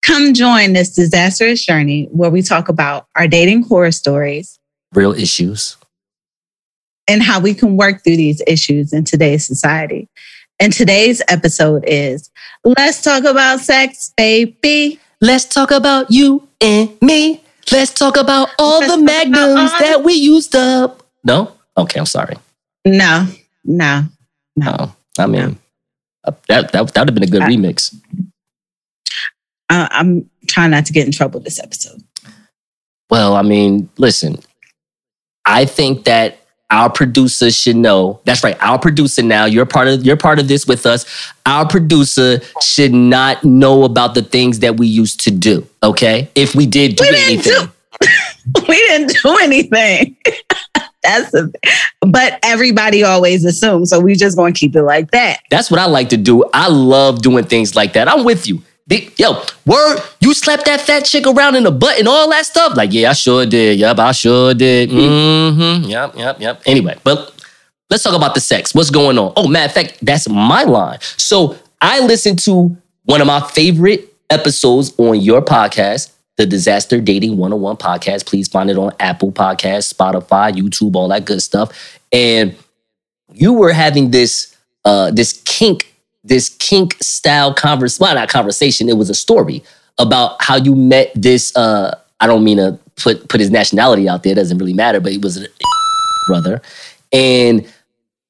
Come 0.03 0.35
join 0.35 0.73
this 0.73 0.95
disastrous 0.95 1.65
journey 1.65 2.09
where 2.13 2.31
we 2.31 2.43
talk 2.43 2.69
about 2.69 3.07
our 3.15 3.29
dating 3.29 3.63
horror 3.65 3.93
stories 3.93 4.59
Real 4.93 5.13
issues. 5.13 5.77
and 7.09 7.23
how 7.23 7.41
we 7.41 7.55
can 7.55 7.77
work 7.77 8.03
through 8.05 8.17
these 8.17 8.43
issues 8.47 8.93
in 8.93 9.05
today's 9.05 9.47
society. 9.47 10.09
And 10.61 10.73
today's 10.73 11.23
episode 11.29 11.85
is 11.87 12.31
Let's 12.65 13.03
Talk 13.03 13.25
About 13.25 13.61
Sex, 13.61 14.13
Baby. 14.17 15.01
Let's 15.21 15.45
talk 15.45 15.71
about 15.71 16.11
you 16.11 16.47
and 16.61 16.91
me. 17.01 17.43
Let's 17.71 17.93
talk 17.95 18.17
about 18.17 18.51
all 18.59 18.81
Let's 18.81 18.93
the 18.97 19.03
magnums 19.03 19.73
all 19.73 19.79
that 19.79 20.03
we 20.05 20.15
used 20.15 20.55
up. 20.55 21.02
No? 21.25 21.53
Okay, 21.77 21.99
I'm 21.99 22.07
sorry. 22.07 22.37
No, 22.85 23.27
no. 23.65 24.05
No, 24.57 24.95
I 25.19 25.27
mean, 25.27 25.59
uh, 26.25 26.33
that 26.49 26.73
that 26.73 26.93
that 26.93 27.01
would 27.01 27.09
have 27.09 27.15
been 27.15 27.23
a 27.23 27.27
good 27.27 27.43
I- 27.43 27.49
remix. 27.49 27.95
Uh, 29.71 29.89
I'm 29.91 30.29
trying 30.49 30.71
not 30.73 30.85
to 30.87 30.93
get 30.93 31.07
in 31.07 31.13
trouble 31.13 31.41
this 31.41 31.59
episode. 31.59 32.03
Well, 33.09 33.35
I 33.35 33.43
mean, 33.43 33.89
listen, 33.97 34.39
I 35.47 35.65
think 35.65 36.05
that 36.05 36.39
our 36.71 36.91
producer 36.91 37.51
should 37.51 37.77
know. 37.77 38.21
That's 38.25 38.43
right. 38.43 38.57
Our 38.63 38.79
producer 38.79 39.23
now, 39.23 39.45
you're 39.45 39.67
part 39.67 39.89
of 39.89 40.05
you're 40.05 40.17
part 40.17 40.39
of 40.39 40.49
this 40.49 40.67
with 40.67 40.87
us. 40.87 41.05
Our 41.47 41.67
producer 41.67 42.41
should 42.61 42.93
not 42.93 43.45
know 43.45 43.85
about 43.85 44.15
the 44.15 44.23
things 44.23 44.59
that 44.61 44.79
we 44.79 44.87
used 44.87 45.21
to 45.25 45.31
do. 45.31 45.67
Okay? 45.83 46.31
If 46.35 46.55
we 46.55 46.67
did 46.67 46.97
do 46.97 47.05
We 47.05 47.11
didn't 47.11 47.47
anything. 47.47 47.73
we 48.69 48.77
didn't 48.77 49.17
do 49.23 49.37
anything. 49.43 50.17
That's 51.03 51.31
the 51.31 51.53
but 52.01 52.39
everybody 52.43 53.03
always 53.03 53.45
assumes. 53.45 53.91
So 53.91 54.01
we 54.01 54.15
just 54.15 54.37
gonna 54.37 54.53
keep 54.53 54.77
it 54.77 54.83
like 54.83 55.11
that. 55.11 55.41
That's 55.51 55.71
what 55.71 55.81
I 55.81 55.87
like 55.87 56.09
to 56.11 56.17
do. 56.17 56.45
I 56.53 56.69
love 56.69 57.23
doing 57.23 57.45
things 57.45 57.75
like 57.75 57.93
that. 57.95 58.09
I'm 58.09 58.25
with 58.25 58.47
you. 58.47 58.63
Yo, 59.17 59.43
word, 59.65 60.01
you 60.21 60.35
slapped 60.35 60.67
that 60.67 60.81
fat 60.81 61.05
chick 61.07 61.27
around 61.27 61.55
in 61.55 61.63
the 61.63 61.71
butt 61.71 61.99
and 61.99 62.07
all 62.07 62.29
that 62.29 62.45
stuff? 62.45 62.77
Like, 62.77 62.93
yeah, 62.93 63.11
I 63.11 63.13
sure 63.15 63.47
did. 63.47 63.79
Yep, 63.79 63.99
I 63.99 64.13
sure 64.13 64.53
did. 64.53 64.91
Mm-hmm. 64.91 65.89
Yep, 65.89 66.17
yep, 66.17 66.41
yep. 66.41 66.63
Anyway, 66.67 66.99
but 67.03 67.33
let's 67.89 68.03
talk 68.03 68.15
about 68.15 68.35
the 68.35 68.41
sex. 68.41 68.75
What's 68.75 68.91
going 68.91 69.19
on? 69.19 69.33
Oh, 69.35 69.49
matter 69.49 69.67
of 69.67 69.73
fact, 69.73 69.99
that's 70.03 70.29
my 70.29 70.65
line. 70.65 70.99
So 71.01 71.57
I 71.81 72.01
listened 72.01 72.41
to 72.41 72.77
one 73.05 73.23
of 73.23 73.27
my 73.27 73.41
favorite 73.41 74.13
episodes 74.29 74.93
on 74.99 75.21
your 75.21 75.41
podcast, 75.41 76.13
the 76.37 76.47
Disaster 76.47 77.01
Dating 77.01 77.37
101 77.37 77.77
podcast. 77.77 78.27
Please 78.27 78.49
find 78.49 78.71
it 78.71 78.79
on 78.79 78.93
Apple 79.01 79.33
Podcasts, 79.33 79.93
Spotify, 79.93 80.53
YouTube, 80.53 80.97
all 80.97 81.09
that 81.09 81.25
good 81.25 81.43
stuff. 81.43 81.99
And 82.13 82.57
you 83.33 83.53
were 83.53 83.73
having 83.73 84.11
this 84.11 84.57
uh 84.85 85.11
this 85.11 85.41
kink 85.45 85.95
this 86.25 86.49
kink 86.49 86.97
style 87.01 87.53
conversation 87.55 88.03
well 88.03 88.15
not 88.15 88.29
conversation 88.29 88.89
it 88.89 88.97
was 88.97 89.11
a 89.11 89.15
story 89.15 89.63
about 89.99 90.41
how 90.41 90.57
you 90.57 90.75
met 90.75 91.11
this 91.15 91.55
uh 91.57 91.97
i 92.21 92.27
don't 92.27 92.45
mean 92.45 92.57
to 92.57 92.79
put 92.97 93.29
put 93.29 93.41
his 93.41 93.51
nationality 93.51 94.09
out 94.09 94.23
there 94.23 94.33
it 94.33 94.37
doesn't 94.37 94.59
really 94.59 94.75
matter 94.75 95.01
but 95.01 95.13
he 95.13 95.19
was 95.19 95.43
a 95.43 95.47
brother 96.27 96.61
and 97.13 97.67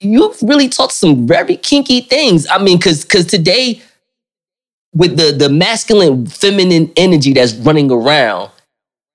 you've 0.00 0.36
really 0.42 0.68
talked 0.68 0.92
some 0.92 1.26
very 1.26 1.56
kinky 1.56 2.00
things 2.00 2.46
i 2.50 2.58
mean 2.62 2.76
because 2.76 3.02
because 3.02 3.26
today 3.26 3.80
with 4.94 5.16
the 5.16 5.32
the 5.32 5.48
masculine 5.48 6.26
feminine 6.26 6.90
energy 6.96 7.32
that's 7.32 7.54
running 7.54 7.90
around 7.90 8.50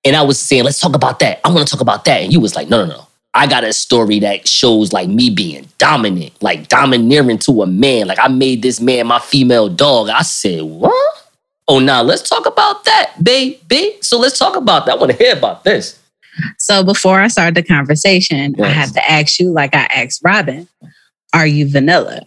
and 0.06 0.16
i 0.16 0.22
was 0.22 0.40
saying 0.40 0.64
let's 0.64 0.80
talk 0.80 0.96
about 0.96 1.20
that 1.20 1.40
i 1.46 1.52
want 1.52 1.68
to 1.68 1.72
talk 1.72 1.82
about 1.82 2.06
that 2.06 2.22
and 2.22 2.34
you 2.34 2.40
was 2.40 2.56
like 2.56 2.70
no 2.70 2.86
no 2.86 2.94
no 2.94 3.04
I 3.34 3.46
got 3.46 3.64
a 3.64 3.72
story 3.72 4.20
that 4.22 4.48
shows 4.48 4.92
like 4.94 5.08
me 5.10 5.30
being 5.30 5.68
dominant, 5.78 6.42
like 6.42 6.70
domineering 6.70 7.38
to 7.40 7.62
a 7.62 7.68
man. 7.68 8.08
Like 8.08 8.18
I 8.20 8.30
made 8.30 8.64
this 8.64 8.80
man 8.82 9.06
my 9.06 9.20
female 9.20 9.70
dog. 9.70 10.10
I 10.10 10.24
said, 10.24 10.64
what? 10.64 11.18
Oh, 11.68 11.78
now 11.78 12.02
let's 12.02 12.28
talk 12.28 12.48
about 12.48 12.84
that, 12.86 13.12
baby. 13.22 13.98
So 14.02 14.18
let's 14.18 14.40
talk 14.40 14.56
about 14.56 14.88
that. 14.88 14.94
I 14.94 14.96
want 14.96 15.12
to 15.12 15.18
hear 15.18 15.36
about 15.38 15.64
this. 15.64 16.00
So 16.58 16.84
before 16.84 17.20
I 17.20 17.28
start 17.28 17.54
the 17.54 17.62
conversation, 17.62 18.56
I 18.60 18.64
Yes. 18.70 18.76
have 18.76 18.94
to 18.94 19.12
ask 19.12 19.40
you, 19.40 19.52
like 19.52 19.76
I 19.76 19.84
asked 19.86 20.22
Robin, 20.24 20.68
are 21.32 21.46
you 21.46 21.70
vanilla? 21.70 22.24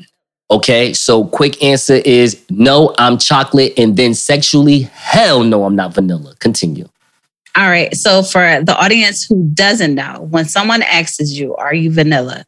Okay, 0.51 0.93
so 0.93 1.25
quick 1.25 1.63
answer 1.63 1.95
is 2.05 2.43
no, 2.51 2.93
I'm 2.99 3.19
chocolate. 3.19 3.73
And 3.79 3.97
then 3.97 4.15
sexually, 4.15 4.81
hell 4.81 5.45
no, 5.45 5.65
I'm 5.65 5.77
not 5.77 5.95
vanilla. 5.95 6.35
Continue. 6.41 6.89
All 7.57 7.69
right. 7.69 7.95
So 7.95 8.23
for 8.23 8.63
the 8.63 8.77
audience 8.77 9.25
who 9.25 9.49
doesn't 9.55 9.95
know, 9.95 10.27
when 10.31 10.45
someone 10.45 10.83
asks 10.83 11.31
you, 11.31 11.55
are 11.57 11.75
you 11.75 11.93
vanilla? 11.93 12.45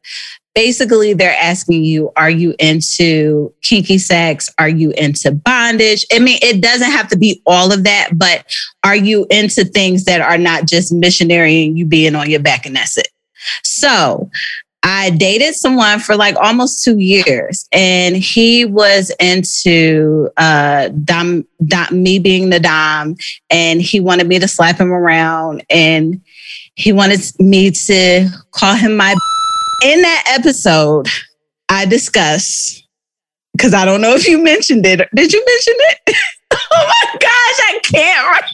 Basically, 0.55 1.15
they're 1.15 1.37
asking 1.41 1.85
you, 1.85 2.13
are 2.15 2.31
you 2.31 2.55
into 2.59 3.55
kinky 3.63 3.99
sex? 3.99 4.51
Are 4.59 4.69
you 4.69 4.91
into 4.93 5.33
bondage? 5.33 6.05
I 6.13 6.19
mean, 6.19 6.39
it 6.43 6.61
doesn't 6.61 6.91
have 6.91 7.09
to 7.09 7.17
be 7.17 7.41
all 7.47 7.73
of 7.73 7.85
that, 7.85 8.11
but 8.15 8.45
are 8.85 8.97
you 8.97 9.27
into 9.31 9.65
things 9.65 10.05
that 10.05 10.21
are 10.21 10.39
not 10.39 10.67
just 10.67 10.93
missionary 10.93 11.65
and 11.65 11.79
you 11.79 11.87
being 11.87 12.15
on 12.15 12.29
your 12.29 12.41
back 12.41 12.67
and 12.67 12.77
that's 12.77 12.99
it? 12.99 13.09
So 13.65 14.31
I 14.83 15.11
dated 15.11 15.55
someone 15.55 16.01
for 16.01 16.17
like 16.17 16.35
almost 16.37 16.83
two 16.83 16.99
years, 16.99 17.67
and 17.71 18.17
he 18.17 18.65
was 18.65 19.13
into 19.21 20.29
uh, 20.37 20.89
dom, 21.05 21.47
dom, 21.65 22.03
me 22.03 22.19
being 22.19 22.51
the 22.51 22.59
dom, 22.59 23.17
and 23.49 23.81
he 23.81 24.01
wanted 24.01 24.27
me 24.27 24.39
to 24.41 24.49
slap 24.49 24.79
him 24.79 24.93
around, 24.93 25.65
and 25.71 26.21
he 26.75 26.93
wanted 26.93 27.21
me 27.39 27.71
to 27.71 28.29
call 28.51 28.75
him 28.75 28.97
my. 28.97 29.15
In 29.85 30.03
that 30.03 30.39
episode, 30.39 31.09
I 31.69 31.87
discussed 31.87 32.87
because 33.53 33.75
I 33.75 33.85
don't 33.85 34.01
know 34.01 34.15
if 34.15 34.27
you 34.27 34.43
mentioned 34.43 34.85
it. 34.87 35.09
Did 35.15 35.33
you 35.33 35.45
mention 35.45 35.75
it? 35.79 36.17
oh 36.53 36.59
my 36.73 37.19
gosh, 37.19 37.29
I 37.29 37.81
can't. 37.83 38.45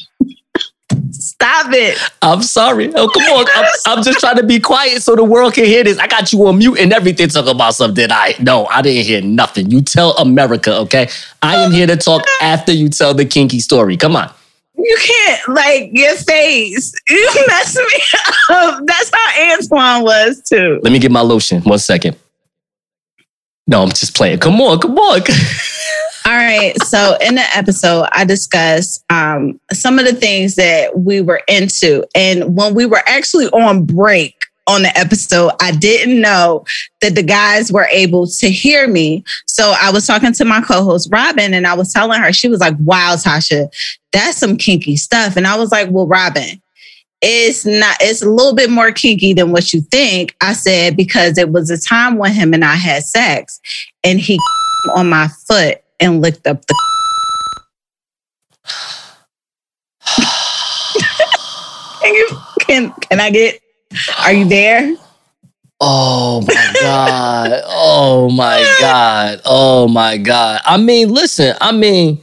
Stop 1.18 1.72
it. 1.72 1.98
I'm 2.22 2.42
sorry. 2.42 2.92
Oh, 2.94 3.08
come 3.08 3.22
on. 3.24 3.46
I'm, 3.54 3.64
I'm 3.86 4.04
just 4.04 4.20
trying 4.20 4.36
to 4.36 4.44
be 4.44 4.60
quiet 4.60 5.02
so 5.02 5.16
the 5.16 5.24
world 5.24 5.54
can 5.54 5.64
hear 5.64 5.82
this. 5.82 5.98
I 5.98 6.06
got 6.06 6.32
you 6.32 6.46
on 6.46 6.58
mute 6.58 6.78
and 6.78 6.92
everything 6.92 7.28
talking 7.28 7.50
about 7.50 7.74
something 7.74 8.06
I 8.10 8.34
no, 8.40 8.66
I 8.66 8.82
didn't 8.82 9.04
hear 9.04 9.20
nothing. 9.20 9.70
You 9.70 9.80
tell 9.82 10.12
America, 10.12 10.76
okay? 10.78 11.08
I 11.42 11.56
am 11.56 11.72
here 11.72 11.86
to 11.88 11.96
talk 11.96 12.22
after 12.40 12.72
you 12.72 12.88
tell 12.88 13.14
the 13.14 13.24
kinky 13.24 13.60
story. 13.60 13.96
Come 13.96 14.14
on. 14.14 14.30
You 14.76 14.96
can't 15.00 15.48
like 15.48 15.90
your 15.92 16.14
face. 16.16 16.94
You 17.10 17.44
mess 17.48 17.76
me 17.76 18.00
up. 18.50 18.80
That's 18.86 19.10
how 19.12 19.52
Antoine 19.52 20.04
was 20.04 20.42
too. 20.42 20.78
Let 20.82 20.92
me 20.92 20.98
get 21.00 21.10
my 21.10 21.20
lotion. 21.20 21.62
One 21.62 21.78
second. 21.78 22.16
No, 23.66 23.82
I'm 23.82 23.90
just 23.90 24.16
playing. 24.16 24.38
Come 24.38 24.60
on, 24.60 24.78
come 24.78 24.96
on. 24.96 25.20
All 26.28 26.34
right. 26.34 26.74
So 26.82 27.16
in 27.22 27.36
the 27.36 27.56
episode, 27.56 28.06
I 28.12 28.26
discussed 28.26 29.02
um, 29.08 29.58
some 29.72 29.98
of 29.98 30.04
the 30.04 30.12
things 30.12 30.56
that 30.56 30.98
we 30.98 31.22
were 31.22 31.40
into, 31.48 32.04
and 32.14 32.54
when 32.54 32.74
we 32.74 32.84
were 32.84 33.00
actually 33.06 33.46
on 33.46 33.86
break 33.86 34.44
on 34.66 34.82
the 34.82 34.94
episode, 34.98 35.52
I 35.62 35.70
didn't 35.70 36.20
know 36.20 36.66
that 37.00 37.14
the 37.14 37.22
guys 37.22 37.72
were 37.72 37.88
able 37.90 38.26
to 38.26 38.50
hear 38.50 38.86
me. 38.86 39.24
So 39.46 39.74
I 39.80 39.90
was 39.90 40.06
talking 40.06 40.34
to 40.34 40.44
my 40.44 40.60
co-host 40.60 41.08
Robin, 41.10 41.54
and 41.54 41.66
I 41.66 41.72
was 41.72 41.94
telling 41.94 42.20
her 42.20 42.30
she 42.30 42.48
was 42.48 42.60
like, 42.60 42.76
"Wow, 42.80 43.14
Tasha, 43.16 43.72
that's 44.12 44.36
some 44.36 44.58
kinky 44.58 44.96
stuff." 44.96 45.34
And 45.38 45.46
I 45.46 45.56
was 45.56 45.72
like, 45.72 45.88
"Well, 45.90 46.06
Robin." 46.06 46.60
it's 47.20 47.66
not 47.66 47.96
it's 48.00 48.22
a 48.22 48.30
little 48.30 48.54
bit 48.54 48.70
more 48.70 48.92
kinky 48.92 49.32
than 49.32 49.50
what 49.50 49.72
you 49.72 49.80
think 49.90 50.36
i 50.40 50.52
said 50.52 50.96
because 50.96 51.36
it 51.36 51.50
was 51.50 51.68
a 51.68 51.76
time 51.76 52.16
when 52.16 52.30
him 52.30 52.54
and 52.54 52.64
i 52.64 52.76
had 52.76 53.02
sex 53.02 53.60
and 54.04 54.20
he 54.20 54.38
on 54.94 55.08
my 55.08 55.26
foot 55.48 55.82
and 56.00 56.20
licked 56.20 56.46
up 56.46 56.64
the 56.66 56.74
can 62.00 62.14
you 62.14 62.28
can 62.60 62.92
can 63.00 63.20
i 63.20 63.30
get 63.30 63.60
are 64.20 64.32
you 64.32 64.44
there 64.44 64.94
Oh 65.80 66.40
my 66.44 66.72
God. 66.80 67.62
Oh 67.66 68.28
my 68.30 68.76
God. 68.80 69.40
Oh 69.44 69.86
my 69.86 70.16
God. 70.16 70.60
I 70.64 70.76
mean, 70.76 71.08
listen, 71.08 71.54
I 71.60 71.70
mean, 71.70 72.20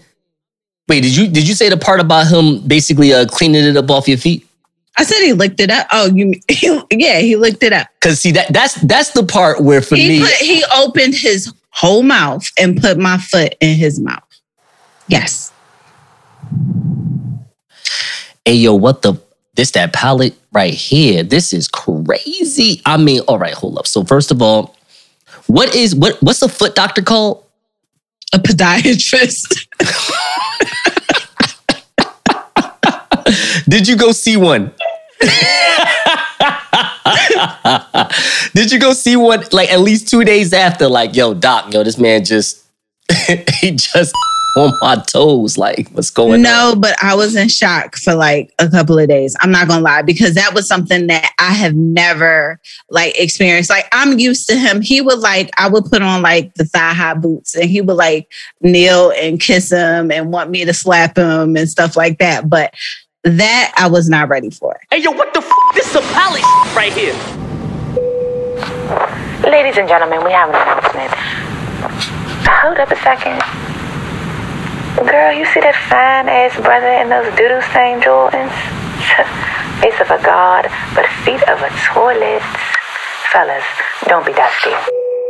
wait, 0.89 1.03
did 1.03 1.15
you 1.15 1.29
did 1.29 1.47
you 1.47 1.53
say 1.53 1.69
the 1.69 1.77
part 1.77 2.01
about 2.01 2.27
him 2.27 2.59
basically 2.67 3.13
uh 3.13 3.25
cleaning 3.25 3.63
it 3.63 3.77
up 3.77 3.89
off 3.89 4.09
your 4.09 4.17
feet? 4.17 4.45
i 4.97 5.03
said 5.03 5.21
he 5.21 5.33
licked 5.33 5.59
it 5.59 5.69
up 5.69 5.87
oh 5.91 6.09
you 6.13 6.33
he, 6.49 6.79
yeah 6.91 7.19
he 7.19 7.35
licked 7.35 7.63
it 7.63 7.73
up 7.73 7.87
Cause 8.01 8.19
see 8.19 8.31
that 8.31 8.51
that's 8.53 8.75
that's 8.75 9.11
the 9.11 9.23
part 9.23 9.61
where 9.61 9.81
for 9.81 9.95
he 9.95 10.07
me 10.07 10.19
put, 10.21 10.31
he 10.35 10.63
opened 10.75 11.13
his 11.13 11.53
whole 11.75 12.03
mouth 12.03 12.45
and 12.59 12.81
put 12.81 12.97
my 12.97 13.17
foot 13.17 13.55
in 13.61 13.75
his 13.75 13.99
mouth 13.99 14.23
yes 15.07 15.51
hey 18.45 18.53
yo, 18.53 18.75
what 18.75 19.01
the 19.01 19.15
this 19.55 19.71
that 19.71 19.93
palette 19.93 20.35
right 20.51 20.73
here. 20.73 21.23
This 21.23 21.53
is 21.53 21.67
crazy. 21.67 22.81
I 22.85 22.97
mean, 22.97 23.21
all 23.21 23.39
right, 23.39 23.53
hold 23.53 23.77
up. 23.77 23.87
So 23.87 24.03
first 24.03 24.31
of 24.31 24.41
all, 24.41 24.75
what 25.47 25.73
is 25.73 25.95
what 25.95 26.21
what's 26.21 26.41
a 26.41 26.49
foot 26.49 26.75
doctor 26.75 27.01
called? 27.01 27.43
a 28.33 28.39
podiatrist 28.39 29.67
Did 33.69 33.87
you 33.87 33.95
go 33.95 34.11
see 34.11 34.35
one? 34.35 34.73
Did 38.53 38.71
you 38.71 38.79
go 38.79 38.93
see 38.93 39.15
what 39.15 39.53
like 39.53 39.71
at 39.71 39.79
least 39.79 40.07
two 40.07 40.23
days 40.23 40.53
after? 40.53 40.87
Like, 40.87 41.15
yo, 41.15 41.33
doc, 41.33 41.73
yo, 41.73 41.83
this 41.83 41.97
man 41.97 42.25
just 42.25 42.63
he 43.61 43.71
just 43.71 44.13
on 44.55 44.73
my 44.81 44.95
toes. 44.95 45.57
Like, 45.57 45.89
what's 45.89 46.09
going 46.09 46.35
on? 46.35 46.41
no, 46.41 46.75
but 46.77 46.95
I 47.03 47.15
was 47.15 47.35
in 47.35 47.49
shock 47.49 47.97
for 47.97 48.15
like 48.15 48.53
a 48.59 48.69
couple 48.69 48.97
of 48.97 49.07
days. 49.07 49.35
I'm 49.41 49.51
not 49.51 49.67
gonna 49.67 49.81
lie 49.81 50.01
because 50.01 50.33
that 50.35 50.53
was 50.53 50.67
something 50.67 51.07
that 51.07 51.31
I 51.37 51.53
have 51.53 51.75
never 51.75 52.59
like 52.89 53.19
experienced. 53.19 53.69
Like 53.69 53.87
I'm 53.91 54.17
used 54.17 54.47
to 54.49 54.57
him. 54.57 54.81
He 54.81 55.01
would 55.01 55.19
like 55.19 55.49
I 55.57 55.67
would 55.67 55.85
put 55.85 56.01
on 56.01 56.21
like 56.21 56.53
the 56.55 56.65
thigh 56.65 56.93
high 56.93 57.13
boots, 57.13 57.55
and 57.55 57.69
he 57.69 57.81
would 57.81 57.97
like 57.97 58.31
kneel 58.61 59.11
and 59.11 59.39
kiss 59.39 59.71
him 59.71 60.11
and 60.11 60.31
want 60.31 60.49
me 60.49 60.65
to 60.65 60.73
slap 60.73 61.17
him 61.17 61.55
and 61.55 61.69
stuff 61.69 61.95
like 61.95 62.19
that. 62.19 62.49
But 62.49 62.73
that 63.25 63.73
I 63.75 63.87
was 63.87 64.07
not 64.07 64.29
ready 64.29 64.51
for. 64.51 64.79
Hey, 64.91 65.01
yo, 65.01 65.11
what 65.11 65.33
the 65.33 65.39
f? 65.39 65.51
This 65.73 65.89
is 65.89 65.95
a 65.95 66.01
palace 66.13 66.45
right 66.75 66.93
here. 66.93 67.13
Ladies 69.49 69.77
and 69.77 69.89
gentlemen, 69.89 70.23
we 70.23 70.31
have 70.31 70.49
an 70.49 70.55
announcement. 70.55 71.11
Hold 72.45 72.77
up 72.77 72.91
a 72.91 72.95
second. 73.01 73.41
Girl, 75.09 75.33
you 75.33 75.45
see 75.45 75.59
that 75.59 75.75
fine 75.89 76.29
ass 76.29 76.55
brother 76.61 76.93
in 77.01 77.09
those 77.09 77.25
doodoo 77.33 77.61
stained 77.69 78.03
Jordans? 78.03 78.53
Face 79.81 79.99
of 79.99 80.09
a 80.09 80.21
god, 80.23 80.69
but 80.95 81.05
feet 81.25 81.41
of 81.49 81.59
a 81.61 81.69
toilet. 81.83 82.41
Fellas, 83.31 83.65
don't 84.07 84.25
be 84.25 84.33
dusty. 84.33 84.71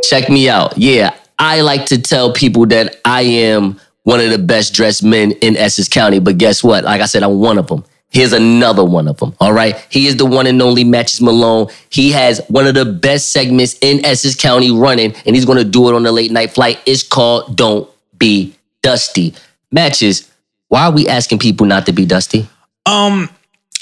Check 0.04 0.28
me 0.28 0.48
out. 0.48 0.76
Yeah, 0.76 1.14
I 1.38 1.62
like 1.62 1.86
to 1.86 1.98
tell 1.98 2.32
people 2.32 2.66
that 2.66 3.00
I 3.04 3.22
am 3.22 3.80
one 4.06 4.20
of 4.20 4.30
the 4.30 4.38
best 4.38 4.72
dressed 4.72 5.02
men 5.02 5.32
in 5.32 5.56
Essex 5.56 5.88
County, 5.88 6.20
but 6.20 6.38
guess 6.38 6.62
what? 6.62 6.84
Like 6.84 7.00
I 7.00 7.06
said, 7.06 7.24
I'm 7.24 7.40
one 7.40 7.58
of 7.58 7.66
them. 7.66 7.84
Here's 8.10 8.32
another 8.32 8.84
one 8.84 9.08
of 9.08 9.16
them. 9.16 9.34
All 9.40 9.52
right. 9.52 9.84
He 9.90 10.06
is 10.06 10.16
the 10.16 10.24
one 10.24 10.46
and 10.46 10.62
only 10.62 10.84
Matches 10.84 11.20
Malone. 11.20 11.66
He 11.90 12.12
has 12.12 12.40
one 12.46 12.68
of 12.68 12.76
the 12.76 12.84
best 12.84 13.32
segments 13.32 13.76
in 13.80 14.04
Essex 14.04 14.36
County 14.36 14.70
running, 14.70 15.12
and 15.26 15.34
he's 15.34 15.44
going 15.44 15.58
to 15.58 15.64
do 15.64 15.88
it 15.88 15.94
on 15.96 16.04
the 16.04 16.12
late 16.12 16.30
night 16.30 16.52
flight. 16.52 16.80
It's 16.86 17.02
called 17.02 17.56
Don't 17.56 17.90
Be 18.16 18.54
Dusty. 18.80 19.34
Matches, 19.72 20.30
why 20.68 20.84
are 20.84 20.92
we 20.92 21.08
asking 21.08 21.40
people 21.40 21.66
not 21.66 21.84
to 21.86 21.92
be 21.92 22.06
dusty? 22.06 22.48
Um, 22.86 23.28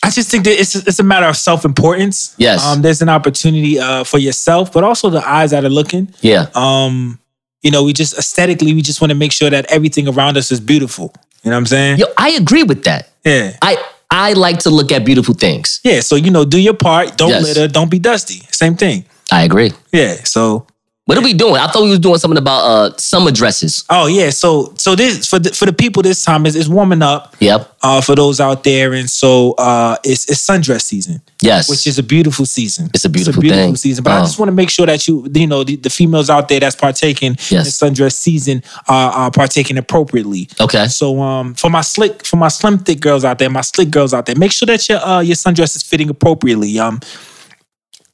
I 0.02 0.08
just 0.08 0.30
think 0.30 0.44
that 0.44 0.58
it's 0.58 0.74
it's 0.74 0.98
a 0.98 1.02
matter 1.04 1.26
of 1.26 1.36
self 1.36 1.66
importance. 1.66 2.34
Yes. 2.38 2.64
Um, 2.64 2.80
there's 2.80 3.02
an 3.02 3.10
opportunity 3.10 3.78
uh, 3.78 4.04
for 4.04 4.16
yourself, 4.16 4.72
but 4.72 4.84
also 4.84 5.10
the 5.10 5.26
eyes 5.28 5.50
that 5.50 5.66
are 5.66 5.68
looking. 5.70 6.14
Yeah. 6.22 6.46
Um, 6.54 7.18
you 7.64 7.70
know, 7.72 7.82
we 7.82 7.92
just 7.92 8.16
aesthetically, 8.16 8.72
we 8.74 8.82
just 8.82 9.00
want 9.00 9.10
to 9.10 9.16
make 9.16 9.32
sure 9.32 9.50
that 9.50 9.64
everything 9.72 10.06
around 10.06 10.36
us 10.36 10.52
is 10.52 10.60
beautiful. 10.60 11.12
You 11.42 11.50
know 11.50 11.56
what 11.56 11.60
I'm 11.60 11.66
saying? 11.66 11.98
Yo, 11.98 12.06
I 12.16 12.30
agree 12.32 12.62
with 12.62 12.84
that. 12.84 13.08
Yeah. 13.24 13.56
I 13.60 13.76
I 14.10 14.34
like 14.34 14.60
to 14.60 14.70
look 14.70 14.92
at 14.92 15.04
beautiful 15.04 15.34
things. 15.34 15.80
Yeah. 15.82 16.00
So 16.00 16.14
you 16.14 16.30
know, 16.30 16.44
do 16.44 16.60
your 16.60 16.74
part. 16.74 17.16
Don't 17.16 17.30
Yes. 17.30 17.42
litter. 17.42 17.66
Don't 17.66 17.90
be 17.90 17.98
dusty. 17.98 18.46
Same 18.52 18.76
thing. 18.76 19.04
I 19.32 19.42
agree. 19.42 19.72
Yeah. 19.92 20.14
So 20.24 20.66
What 21.06 21.18
are 21.18 21.22
we 21.22 21.34
doing? 21.34 21.56
I 21.56 21.66
thought 21.66 21.82
we 21.82 21.90
was 21.90 21.98
doing 21.98 22.16
something 22.16 22.38
about 22.38 22.60
uh 22.64 22.96
summer 22.96 23.30
dresses. 23.30 23.84
Oh 23.90 24.06
yeah, 24.06 24.30
so 24.30 24.72
so 24.78 24.94
this 24.94 25.26
for 25.28 25.38
the, 25.38 25.50
for 25.50 25.66
the 25.66 25.72
people 25.74 26.02
this 26.02 26.24
time 26.24 26.46
is 26.46 26.56
it's 26.56 26.66
warming 26.66 27.02
up. 27.02 27.36
Yep. 27.40 27.70
Uh, 27.82 28.00
for 28.00 28.14
those 28.14 28.40
out 28.40 28.64
there, 28.64 28.94
and 28.94 29.10
so 29.10 29.52
uh, 29.58 29.96
it's 30.02 30.30
it's 30.30 30.40
sundress 30.46 30.80
season. 30.80 31.20
Yes. 31.42 31.68
which 31.68 31.86
is 31.86 31.98
a 31.98 32.02
beautiful 32.02 32.46
season. 32.46 32.88
It's 32.94 33.04
a 33.04 33.10
beautiful 33.10 33.42
beautiful 33.42 33.64
thing. 33.66 33.76
season. 33.76 34.02
But 34.02 34.12
I 34.14 34.20
Oh. 34.20 34.22
just 34.22 34.38
want 34.38 34.48
to 34.48 34.54
make 34.54 34.70
sure 34.70 34.86
that 34.86 35.06
you 35.06 35.28
you 35.34 35.46
know 35.46 35.62
the, 35.62 35.76
the 35.76 35.90
females 35.90 36.30
out 36.30 36.48
there 36.48 36.60
that's 36.60 36.74
partaking 36.76 37.32
Yes. 37.50 37.52
in 37.82 37.92
sundress 37.92 38.12
season 38.14 38.62
are, 38.88 39.10
are 39.12 39.30
partaking 39.30 39.76
appropriately. 39.76 40.48
Okay. 40.58 40.86
So 40.86 41.20
um 41.20 41.52
for 41.52 41.68
my 41.68 41.82
slick 41.82 42.24
for 42.24 42.36
my 42.38 42.48
slim 42.48 42.78
thick 42.78 43.00
girls 43.00 43.26
out 43.26 43.38
there, 43.38 43.50
my 43.50 43.60
slick 43.60 43.90
girls 43.90 44.14
out 44.14 44.24
there, 44.24 44.36
make 44.36 44.52
sure 44.52 44.64
that 44.64 44.88
your 44.88 45.00
uh 45.04 45.20
your 45.20 45.36
sundress 45.36 45.76
is 45.76 45.82
fitting 45.82 46.08
appropriately. 46.08 46.78
Um. 46.78 47.00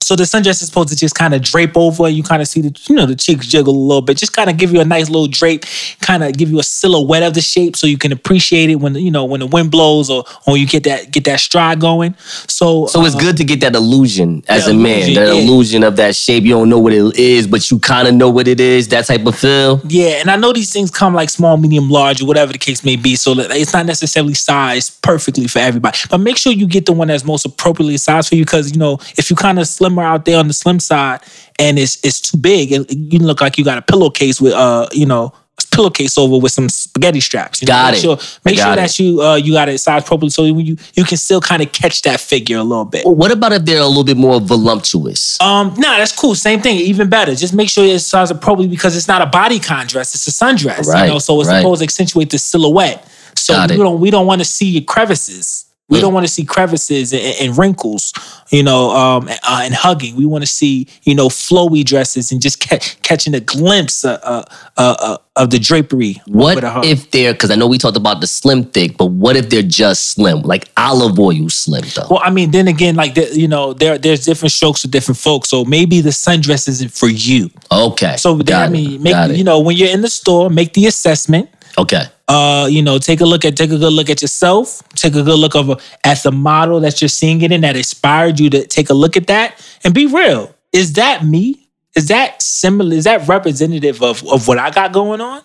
So 0.02 0.16
the 0.16 0.24
sundress 0.24 0.62
is 0.62 0.66
supposed 0.66 0.88
to 0.88 0.96
just 0.96 1.14
kind 1.14 1.34
of 1.34 1.42
drape 1.42 1.76
over. 1.76 2.08
You 2.08 2.22
kind 2.22 2.42
of 2.42 2.48
see 2.48 2.62
the, 2.62 2.76
you 2.88 2.96
know, 2.96 3.06
the 3.06 3.14
cheeks 3.14 3.46
jiggle 3.46 3.74
a 3.74 3.76
little 3.76 4.02
bit. 4.02 4.16
Just 4.16 4.32
kind 4.32 4.50
of 4.50 4.56
give 4.56 4.72
you 4.72 4.80
a 4.80 4.84
nice 4.84 5.08
little 5.08 5.28
drape, 5.28 5.64
kind 6.00 6.24
of 6.24 6.36
give 6.36 6.50
you 6.50 6.58
a 6.58 6.62
silhouette 6.62 7.22
of 7.22 7.34
the 7.34 7.40
shape, 7.40 7.76
so 7.76 7.86
you 7.86 7.98
can 7.98 8.10
appreciate 8.10 8.70
it 8.70 8.76
when 8.76 8.94
you 8.94 9.10
know 9.10 9.24
when 9.24 9.40
the 9.40 9.46
wind 9.46 9.70
blows 9.70 10.10
or 10.10 10.24
or 10.46 10.56
you 10.56 10.66
get 10.66 10.84
that 10.84 11.10
get 11.10 11.24
that 11.24 11.40
stride 11.40 11.80
going. 11.80 12.14
So 12.48 12.86
So 12.86 13.04
it's 13.04 13.14
uh, 13.14 13.18
good 13.18 13.36
to 13.36 13.44
get 13.44 13.60
that 13.60 13.74
illusion 13.74 14.42
as 14.48 14.68
a 14.68 14.74
man, 14.74 15.02
illusion, 15.02 15.14
that 15.14 15.34
yeah. 15.34 15.40
illusion 15.42 15.82
of 15.84 15.96
that 15.96 16.16
shape. 16.16 16.44
You 16.44 16.50
don't 16.50 16.68
know 16.68 16.78
what 16.78 16.92
it 16.92 17.16
is, 17.16 17.46
but 17.46 17.70
you 17.70 17.78
kind 17.78 18.08
of 18.08 18.14
know 18.14 18.30
what 18.30 18.48
it 18.48 18.60
is. 18.60 18.88
That 18.88 19.06
type 19.06 19.26
of 19.26 19.36
feel. 19.36 19.80
Yeah, 19.84 20.20
and 20.20 20.30
I 20.30 20.36
know 20.36 20.52
these 20.52 20.72
things 20.72 20.90
come 20.90 21.14
like 21.14 21.30
small, 21.30 21.56
medium, 21.56 21.88
large, 21.90 22.22
or 22.22 22.26
whatever 22.26 22.52
the 22.52 22.58
case 22.58 22.84
may 22.84 22.96
be. 22.96 23.16
So 23.16 23.34
it's 23.36 23.72
not 23.72 23.86
necessarily 23.86 24.34
sized 24.34 25.00
perfectly 25.02 25.46
for 25.46 25.58
everybody. 25.58 25.98
But 26.08 26.18
make 26.18 26.36
sure 26.36 26.52
you 26.52 26.66
get 26.66 26.86
the 26.86 26.92
one 26.92 27.08
that's 27.08 27.24
most 27.24 27.44
appropriately 27.44 27.96
sized 27.96 28.28
for 28.28 28.34
you, 28.34 28.44
because 28.44 28.72
you 28.72 28.78
know 28.78 28.98
if 29.16 29.30
you 29.30 29.36
kind 29.36 29.58
of 29.58 29.68
slimmer 29.90 30.02
out 30.02 30.24
there 30.24 30.38
on 30.38 30.48
the 30.48 30.54
slim 30.54 30.80
side 30.80 31.20
and 31.58 31.78
it's 31.78 32.02
it's 32.04 32.20
too 32.20 32.38
big, 32.38 32.72
it, 32.72 32.92
you 32.92 33.18
look 33.18 33.40
like 33.40 33.58
you 33.58 33.64
got 33.64 33.78
a 33.78 33.82
pillowcase 33.82 34.40
with 34.40 34.52
uh 34.52 34.88
you 34.92 35.06
know 35.06 35.32
pillowcase 35.72 36.18
over 36.18 36.38
with 36.38 36.50
some 36.50 36.68
spaghetti 36.68 37.20
straps. 37.20 37.62
You 37.62 37.66
know? 37.66 37.72
Got 37.72 37.92
make 37.92 37.98
it. 37.98 38.02
Sure, 38.02 38.16
make 38.44 38.56
sure 38.56 38.64
got 38.64 38.76
that 38.76 38.98
you 38.98 39.22
uh 39.22 39.36
you 39.36 39.52
got 39.52 39.68
it 39.68 39.78
sized 39.78 40.06
properly 40.06 40.30
so 40.30 40.44
you 40.44 40.76
you 40.94 41.04
can 41.04 41.16
still 41.16 41.40
kind 41.40 41.62
of 41.62 41.70
catch 41.72 42.02
that 42.02 42.18
figure 42.20 42.58
a 42.58 42.62
little 42.64 42.84
bit. 42.84 43.06
What 43.06 43.30
about 43.30 43.52
if 43.52 43.64
they're 43.64 43.80
a 43.80 43.86
little 43.86 44.04
bit 44.04 44.16
more 44.16 44.40
voluptuous? 44.40 45.40
Um, 45.40 45.74
no, 45.76 45.96
that's 45.96 46.12
cool. 46.18 46.34
Same 46.34 46.60
thing, 46.60 46.78
even 46.78 47.08
better. 47.08 47.34
Just 47.34 47.54
make 47.54 47.68
sure 47.68 47.84
it's 47.84 48.06
sized 48.06 48.32
appropriately 48.32 48.74
because 48.74 48.96
it's 48.96 49.08
not 49.08 49.22
a 49.22 49.26
bodycon 49.26 49.86
dress; 49.86 50.14
it's 50.14 50.26
a 50.26 50.30
sundress. 50.30 50.86
Right, 50.86 51.06
You 51.06 51.12
know, 51.12 51.18
so 51.18 51.38
it's 51.40 51.48
right. 51.48 51.60
supposed 51.60 51.80
to 51.80 51.84
accentuate 51.84 52.30
the 52.30 52.38
silhouette. 52.38 53.06
So 53.36 53.54
Got 53.54 53.70
we 53.70 53.76
it. 53.76 53.78
don't 53.78 54.00
we 54.00 54.10
don't 54.10 54.26
want 54.26 54.40
to 54.40 54.44
see 54.46 54.70
your 54.70 54.82
crevices. 54.82 55.66
We 55.90 56.00
don't 56.00 56.14
want 56.14 56.24
to 56.26 56.32
see 56.32 56.44
crevices 56.44 57.12
and, 57.12 57.22
and 57.40 57.58
wrinkles, 57.58 58.12
you 58.50 58.62
know, 58.62 58.90
um, 58.90 59.28
uh, 59.28 59.60
and 59.64 59.74
hugging. 59.74 60.14
We 60.16 60.24
want 60.24 60.42
to 60.42 60.46
see, 60.46 60.86
you 61.02 61.14
know, 61.14 61.28
flowy 61.28 61.84
dresses 61.84 62.30
and 62.30 62.40
just 62.40 62.60
ca- 62.60 62.78
catching 63.02 63.34
a 63.34 63.40
glimpse 63.40 64.04
uh, 64.04 64.20
uh, 64.22 64.44
uh, 64.76 64.96
uh, 65.00 65.16
of 65.36 65.50
the 65.50 65.58
drapery. 65.58 66.22
What 66.26 66.52
over 66.52 66.60
the 66.60 66.70
hug. 66.70 66.84
if 66.84 67.10
they're 67.10 67.32
because 67.32 67.50
I 67.50 67.56
know 67.56 67.66
we 67.66 67.76
talked 67.76 67.96
about 67.96 68.20
the 68.20 68.26
slim 68.26 68.64
thick, 68.64 68.96
but 68.96 69.06
what 69.06 69.36
if 69.36 69.50
they're 69.50 69.62
just 69.62 70.12
slim, 70.12 70.42
like 70.42 70.70
olive 70.76 71.18
oil 71.18 71.48
slim 71.48 71.84
though? 71.94 72.06
Well, 72.08 72.20
I 72.22 72.30
mean, 72.30 72.52
then 72.52 72.68
again, 72.68 72.94
like 72.94 73.14
the, 73.14 73.28
you 73.36 73.48
know, 73.48 73.72
there 73.72 73.98
there's 73.98 74.24
different 74.24 74.52
strokes 74.52 74.82
for 74.82 74.88
different 74.88 75.18
folks. 75.18 75.48
So 75.48 75.64
maybe 75.64 76.00
the 76.00 76.10
sundress 76.10 76.68
isn't 76.68 76.92
for 76.92 77.08
you. 77.08 77.50
Okay. 77.72 78.16
So 78.16 78.34
then, 78.34 78.46
Got 78.46 78.68
I 78.68 78.68
mean, 78.70 79.02
make 79.02 79.36
you 79.36 79.44
know 79.44 79.58
when 79.58 79.76
you're 79.76 79.90
in 79.90 80.02
the 80.02 80.08
store, 80.08 80.50
make 80.50 80.74
the 80.74 80.86
assessment. 80.86 81.50
Okay. 81.78 82.04
Uh, 82.30 82.68
you 82.70 82.80
know, 82.80 82.96
take 82.96 83.20
a 83.20 83.24
look 83.24 83.44
at 83.44 83.56
take 83.56 83.72
a 83.72 83.76
good 83.76 83.92
look 83.92 84.08
at 84.08 84.22
yourself. 84.22 84.88
Take 84.90 85.16
a 85.16 85.22
good 85.24 85.36
look 85.36 85.56
over 85.56 85.74
at 86.04 86.22
the 86.22 86.30
model 86.30 86.78
that 86.78 87.02
you're 87.02 87.08
seeing 87.08 87.42
it 87.42 87.50
in 87.50 87.62
that 87.62 87.76
inspired 87.76 88.38
you 88.38 88.48
to 88.50 88.64
take 88.68 88.88
a 88.88 88.94
look 88.94 89.16
at 89.16 89.26
that 89.26 89.60
and 89.82 89.92
be 89.92 90.06
real. 90.06 90.54
Is 90.72 90.92
that 90.92 91.24
me? 91.24 91.68
Is 91.96 92.06
that 92.06 92.40
similar? 92.40 92.94
Is 92.94 93.02
that 93.02 93.26
representative 93.26 94.00
of 94.00 94.24
of 94.28 94.46
what 94.46 94.58
I 94.58 94.70
got 94.70 94.92
going 94.92 95.20
on? 95.20 95.42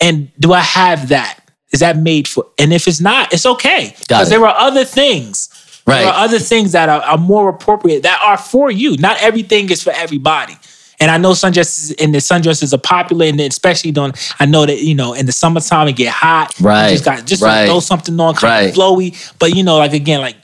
And 0.00 0.32
do 0.40 0.52
I 0.52 0.58
have 0.58 1.10
that? 1.10 1.38
Is 1.72 1.78
that 1.78 1.96
made 1.96 2.26
for? 2.26 2.46
And 2.58 2.72
if 2.72 2.88
it's 2.88 3.00
not, 3.00 3.32
it's 3.32 3.46
okay 3.46 3.94
because 4.00 4.26
it. 4.26 4.30
there 4.30 4.44
are 4.44 4.56
other 4.56 4.84
things. 4.84 5.50
Right. 5.86 6.00
There 6.00 6.08
are 6.08 6.24
other 6.24 6.40
things 6.40 6.72
that 6.72 6.88
are, 6.88 7.02
are 7.02 7.18
more 7.18 7.48
appropriate 7.48 8.02
that 8.02 8.20
are 8.24 8.38
for 8.38 8.72
you. 8.72 8.96
Not 8.96 9.22
everything 9.22 9.70
is 9.70 9.84
for 9.84 9.92
everybody. 9.92 10.56
And 11.02 11.10
I 11.10 11.18
know 11.18 11.32
sundresses 11.32 11.92
and 12.00 12.14
the 12.14 12.18
sundresses 12.18 12.72
are 12.72 12.78
popular, 12.78 13.26
and 13.26 13.40
especially 13.40 13.90
during 13.90 14.12
I 14.38 14.46
know 14.46 14.64
that 14.64 14.78
you 14.82 14.94
know 14.94 15.14
in 15.14 15.26
the 15.26 15.32
summertime 15.32 15.88
it 15.88 15.96
get 15.96 16.12
hot. 16.12 16.54
You 16.60 16.66
Right, 16.66 16.90
just 16.92 17.04
got 17.04 17.26
just 17.26 17.42
right. 17.42 17.66
throw 17.66 17.80
something 17.80 18.18
on, 18.20 18.34
kind 18.34 18.44
Right. 18.44 18.68
of 18.70 18.74
flowy. 18.76 19.34
But 19.40 19.56
you 19.56 19.64
know, 19.64 19.78
like 19.78 19.94
again, 19.94 20.20
like 20.20 20.36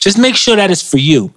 just 0.00 0.18
make 0.18 0.34
sure 0.34 0.56
that 0.56 0.72
it's 0.72 0.82
for 0.82 0.98
you. 0.98 1.32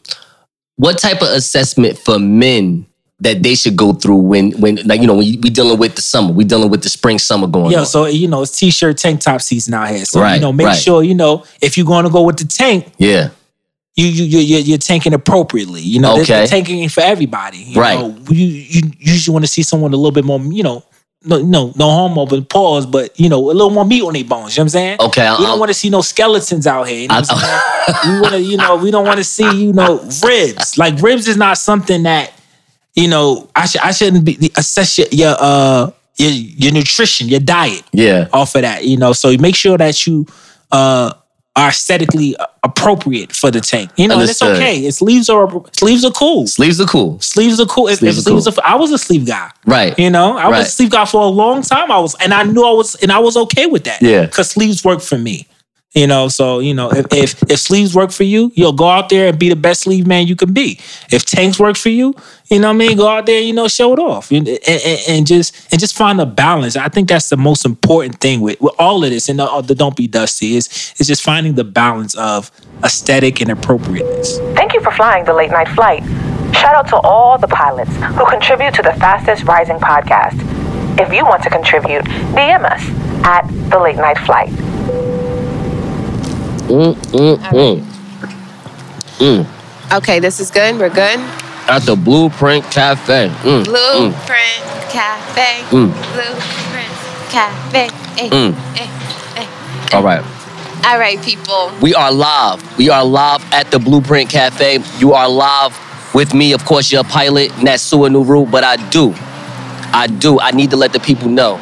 What 0.78 0.97
type 0.97 1.22
of 1.22 1.28
assessment 1.30 1.99
for 1.99 2.18
men 2.18 2.88
that 3.20 3.43
they 3.43 3.53
should 3.55 3.76
go 3.78 3.93
through 3.93 4.18
when 4.18 4.51
when 4.59 4.78
like 4.86 4.99
you 4.99 5.07
know 5.07 5.13
when 5.16 5.39
we 5.41 5.49
dealing 5.51 5.78
with 5.78 5.95
the 5.95 6.01
summer, 6.01 6.34
we 6.34 6.43
dealing 6.43 6.70
with 6.72 6.82
the 6.82 6.89
spring 6.89 7.20
summer 7.20 7.47
going 7.47 7.72
Yo, 7.72 7.82
on. 7.82 7.86
so 7.86 8.05
you 8.07 8.28
know 8.28 8.41
it's 8.41 8.57
t-shirt 8.57 8.97
tank 8.97 9.22
top 9.22 9.41
season 9.41 9.74
out 9.76 9.89
here. 9.89 10.03
So 10.05 10.20
Right, 10.22 10.36
you 10.36 10.41
know, 10.41 10.51
make 10.51 10.68
right. 10.68 10.78
sure 10.78 11.03
you 11.03 11.13
know 11.16 11.45
if 11.61 11.78
you're 11.78 11.86
going 11.86 12.05
to 12.05 12.11
go 12.11 12.24
with 12.24 12.38
the 12.38 12.45
tank, 12.45 12.91
yeah. 12.97 13.30
You 13.95 14.07
you 14.07 14.23
you 14.25 14.39
you're, 14.39 14.59
you're 14.61 14.77
tanking 14.77 15.13
appropriately. 15.13 15.81
You 15.81 15.99
know, 16.01 16.19
Okay. 16.21 16.45
tanking 16.47 16.87
for 16.89 17.01
everybody. 17.01 17.57
You 17.59 17.79
Right. 17.81 17.99
Know, 17.99 18.15
you 18.29 18.45
you 18.45 18.81
usually 18.99 19.33
want 19.33 19.45
to 19.45 19.51
see 19.51 19.63
someone 19.63 19.93
a 19.93 19.97
little 19.97 20.11
bit 20.11 20.25
more. 20.25 20.39
You 20.39 20.63
know, 20.63 20.83
no 21.23 21.41
no 21.41 21.71
no 21.75 21.89
homo, 21.89 22.25
but 22.25 22.49
pause. 22.49 22.85
But 22.85 23.17
you 23.19 23.29
know, 23.29 23.39
a 23.49 23.53
little 23.53 23.69
more 23.69 23.85
meat 23.85 24.03
on 24.03 24.13
their 24.13 24.23
bones. 24.25 24.55
You 24.55 24.61
know 24.61 24.63
what 24.63 24.65
I'm 24.65 24.69
saying? 24.69 24.97
Okay, 25.01 25.21
we 25.21 25.27
I'll- 25.27 25.41
don't 25.43 25.59
want 25.59 25.69
to 25.69 25.73
see 25.73 25.89
no 25.89 26.01
skeletons 26.01 26.67
out 26.67 26.87
here. 26.87 26.99
You 27.01 27.07
know 27.07 27.15
what 27.15 27.31
I'm 27.31 27.39
saying? 27.39 28.13
we 28.15 28.19
want 28.21 28.33
to, 28.33 28.41
you 28.41 28.57
know, 28.57 28.75
we 28.75 28.91
don't 28.91 29.05
want 29.05 29.17
to 29.17 29.23
see, 29.23 29.49
you 29.55 29.71
know, 29.73 29.99
ribs. 30.25 30.77
Like 30.77 31.01
ribs 31.01 31.27
is 31.27 31.37
not 31.37 31.57
something 31.57 32.03
that, 32.03 32.33
you 32.95 33.07
know, 33.07 33.49
I 33.55 33.65
should 33.65 33.81
I 33.81 33.91
shouldn't 33.91 34.25
be 34.25 34.51
assess 34.57 34.97
your, 34.97 35.07
your 35.11 35.35
uh 35.39 35.91
your 36.17 36.31
your 36.31 36.71
nutrition, 36.73 37.27
your 37.29 37.39
diet 37.39 37.83
Yeah. 37.93 38.27
off 38.33 38.55
of 38.55 38.61
that. 38.63 38.83
You 38.85 38.97
know, 38.97 39.13
so 39.13 39.35
make 39.37 39.55
sure 39.55 39.77
that 39.77 40.05
you 40.05 40.25
uh 40.71 41.13
are 41.55 41.69
aesthetically 41.69 42.35
appropriate 42.63 43.31
for 43.33 43.49
the 43.49 43.61
tank. 43.61 43.91
You 43.95 44.07
know, 44.07 44.19
and 44.19 44.29
it's 44.29 44.41
okay. 44.41 44.79
It's 44.79 44.97
sleeves 44.97 45.29
are 45.29 45.47
sleeves 45.71 46.03
are 46.03 46.11
cool. 46.11 46.47
Sleeves 46.47 46.81
are 46.81 46.85
cool. 46.85 47.19
Sleeves 47.21 47.59
are 47.59 47.65
cool. 47.65 47.87
Sleeves 47.87 48.17
if 48.17 48.27
are 48.27 48.29
sleeves 48.29 48.47
are, 48.47 48.63
I 48.63 48.75
was 48.75 48.91
a 48.91 48.97
sleeve 48.97 49.25
guy. 49.25 49.51
Right. 49.65 49.97
You 49.97 50.09
know, 50.09 50.37
I 50.37 50.49
was 50.49 50.67
a 50.67 50.69
sleeve 50.69 50.91
guy 50.91 51.05
for 51.05 51.21
a 51.21 51.27
long 51.27 51.61
time. 51.61 51.91
I 51.91 51.99
was, 51.99 52.15
and 52.15 52.33
I 52.33 52.43
knew 52.43 52.65
I 52.65 52.71
was, 52.71 52.95
and 52.95 53.11
I 53.11 53.19
was 53.19 53.37
okay 53.37 53.67
with 53.67 53.85
that. 53.85 54.01
Yeah. 54.01 54.25
because 54.25 54.49
sleeves 54.49 54.83
work 54.83 55.01
for 55.01 55.17
me. 55.17 55.47
You 55.95 56.07
know, 56.07 56.27
so 56.27 56.59
you 56.59 56.73
know, 56.73 56.91
if, 56.91 57.05
if 57.13 57.43
if 57.49 57.57
sleeves 57.57 57.95
work 57.95 58.11
for 58.11 58.23
you, 58.23 58.51
you'll 58.53 58.73
go 58.73 58.89
out 58.89 59.07
there 59.07 59.29
and 59.29 59.39
be 59.39 59.47
the 59.47 59.55
best 59.55 59.81
sleeve 59.81 60.05
man 60.05 60.27
you 60.27 60.35
can 60.35 60.51
be. 60.51 60.77
If 61.09 61.25
tanks 61.25 61.57
work 61.57 61.77
for 61.77 61.87
you, 61.87 62.13
you 62.49 62.59
know 62.59 62.67
what 62.67 62.73
I 62.73 62.77
mean, 62.77 62.97
go 62.97 63.07
out 63.07 63.25
there, 63.25 63.39
you 63.39 63.53
know, 63.53 63.69
show 63.69 63.93
it 63.93 63.99
off, 63.99 64.29
and, 64.29 64.45
and, 64.45 64.99
and 65.07 65.25
just 65.25 65.71
and 65.71 65.79
just 65.79 65.95
find 65.95 66.19
a 66.19 66.25
balance. 66.25 66.75
I 66.75 66.89
think 66.89 67.07
that's 67.07 67.29
the 67.29 67.37
most 67.37 67.65
important 67.65 68.19
thing 68.19 68.41
with, 68.41 68.59
with 68.59 68.75
all 68.77 69.05
of 69.05 69.09
this, 69.09 69.29
and 69.29 69.39
the, 69.39 69.61
the 69.61 69.73
don't 69.73 69.95
be 69.95 70.05
dusty 70.05 70.57
is 70.57 70.93
is 70.97 71.07
just 71.07 71.23
finding 71.23 71.55
the 71.55 71.63
balance 71.63 72.13
of 72.15 72.51
aesthetic 72.83 73.39
and 73.39 73.49
appropriateness. 73.49 74.37
Thank 74.53 74.73
you 74.73 74.81
for 74.81 74.91
flying 74.91 75.23
the 75.23 75.33
late 75.33 75.51
night 75.51 75.69
flight. 75.69 76.03
Shout 76.53 76.75
out 76.75 76.89
to 76.89 76.97
all 76.97 77.37
the 77.37 77.47
pilots 77.47 77.95
who 77.95 78.25
contribute 78.25 78.73
to 78.73 78.81
the 78.81 78.93
fastest 78.93 79.45
rising 79.45 79.77
podcast. 79.77 80.35
If 80.99 81.13
you 81.13 81.23
want 81.23 81.41
to 81.43 81.49
contribute, 81.49 82.03
DM 82.35 82.65
us 82.69 82.83
at 83.25 83.47
the 83.69 83.79
late 83.79 83.95
night 83.95 84.17
flight. 84.19 84.51
Mm, 86.68 86.95
mm, 87.13 87.38
mm. 87.38 87.82
Mm. 89.20 89.45
Okay, 89.97 90.20
this 90.20 90.39
is 90.39 90.49
good. 90.51 90.78
We're 90.80 90.89
good. 90.89 91.20
at 91.68 91.82
the 91.82 91.95
Blueprint 91.95 92.63
Cafe. 92.70 93.28
Mm, 93.41 93.63
mm, 93.63 93.66
Blueprint 93.66 94.63
Cafe. 94.91 95.63
Mm. 95.72 95.89
Blueprint 96.13 96.93
Cafe. 97.30 97.89
Eh, 98.18 98.30
Mm. 98.30 98.53
eh, 98.78 99.41
eh. 99.41 99.95
All 99.97 100.03
right. 100.03 100.24
All 100.86 100.99
right, 100.99 101.20
people. 101.24 101.72
We 101.82 101.95
are 101.95 102.11
live. 102.11 102.61
We 102.78 102.89
are 102.89 103.03
live 103.03 103.43
at 103.51 103.72
the 103.72 103.80
Blueprint 103.80 104.30
Cafe. 104.30 104.78
You 104.99 105.13
are 105.13 105.28
live 105.28 105.74
with 106.13 106.34
me, 106.36 106.51
of 106.53 106.66
course, 106.66 106.91
your 106.91 107.03
pilot, 107.03 107.49
Natsua 107.53 108.09
Nuru. 108.11 108.49
But 108.49 108.63
I 108.63 108.76
do, 108.91 109.16
I 109.91 110.05
do, 110.07 110.39
I 110.39 110.51
need 110.51 110.70
to 110.70 110.78
let 110.78 110.93
the 110.93 110.99
people 110.99 111.30
know. 111.30 111.59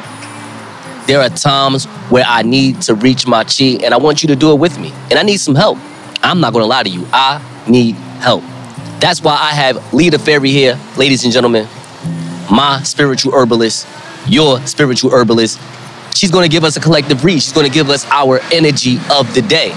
There 1.06 1.20
are 1.20 1.28
times 1.28 1.84
where 2.10 2.24
I 2.26 2.42
need 2.42 2.80
to 2.82 2.94
reach 2.94 3.26
my 3.26 3.44
chi, 3.44 3.78
and 3.84 3.92
I 3.92 3.98
want 3.98 4.22
you 4.22 4.28
to 4.28 4.36
do 4.36 4.52
it 4.52 4.58
with 4.58 4.78
me. 4.78 4.92
And 5.10 5.18
I 5.18 5.22
need 5.22 5.38
some 5.38 5.54
help. 5.54 5.78
I'm 6.22 6.40
not 6.40 6.52
gonna 6.52 6.64
lie 6.64 6.82
to 6.82 6.88
you. 6.88 7.06
I 7.12 7.42
need 7.68 7.94
help. 8.20 8.42
That's 9.00 9.22
why 9.22 9.34
I 9.34 9.50
have 9.52 9.92
Lei 9.92 10.08
the 10.08 10.18
Fairie 10.18 10.50
here, 10.50 10.78
ladies 10.96 11.24
and 11.24 11.32
gentlemen, 11.32 11.68
my 12.50 12.80
spiritual 12.84 13.32
herbalist, 13.32 13.86
your 14.26 14.64
spiritual 14.66 15.10
herbalist. 15.10 15.60
She's 16.14 16.30
gonna 16.30 16.48
give 16.48 16.64
us 16.64 16.76
a 16.76 16.80
collective 16.80 17.22
read. 17.24 17.42
She's 17.42 17.52
gonna 17.52 17.68
give 17.68 17.90
us 17.90 18.06
our 18.10 18.40
energy 18.52 18.98
of 19.12 19.32
the 19.34 19.42
day. 19.42 19.72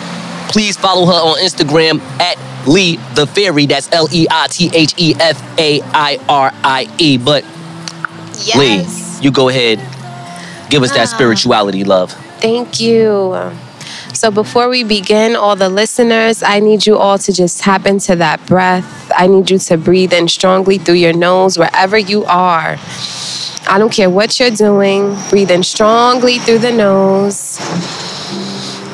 Please 0.50 0.78
follow 0.78 1.06
her 1.06 1.12
on 1.12 1.40
Instagram 1.40 2.00
at 2.22 2.38
Lei 2.66 2.96
the 3.16 3.28
Fairie. 3.28 3.66
That's 3.66 3.92
L 3.92 4.08
E 4.14 4.28
I 4.32 4.48
T 4.48 4.70
H 4.74 4.94
E 4.98 5.14
F 5.20 5.60
A 5.60 5.82
I 5.94 6.20
R 6.30 6.52
I 6.64 6.88
E. 7.00 7.18
But 7.18 7.44
Yes. 8.46 8.56
Lei, 9.20 9.24
you 9.24 9.32
go 9.32 9.50
ahead. 9.50 9.80
Give 10.70 10.84
us 10.84 10.92
that 10.92 11.08
Ah. 11.08 11.16
spirituality, 11.16 11.84
love. 11.84 12.16
Thank 12.42 12.80
you. 12.80 13.36
So, 14.14 14.32
before 14.32 14.68
we 14.70 14.84
begin, 14.84 15.36
all 15.36 15.56
the 15.56 15.70
listeners, 15.70 16.42
I 16.44 16.60
need 16.60 16.86
you 16.88 16.98
all 16.98 17.18
to 17.20 17.32
just 17.32 17.60
tap 17.62 17.86
into 17.86 18.16
that 18.16 18.44
breath. 18.48 18.86
I 19.16 19.28
need 19.28 19.50
you 19.52 19.60
to 19.60 19.78
breathe 19.78 20.12
in 20.14 20.28
strongly 20.28 20.78
through 20.78 20.96
your 20.96 21.14
nose 21.14 21.58
wherever 21.58 21.98
you 21.98 22.26
are. 22.26 22.78
I 23.70 23.78
don't 23.78 23.92
care 23.92 24.10
what 24.10 24.40
you're 24.40 24.50
doing, 24.50 25.16
breathe 25.30 25.52
in 25.52 25.62
strongly 25.64 26.40
through 26.40 26.60
the 26.60 26.72
nose 26.72 27.60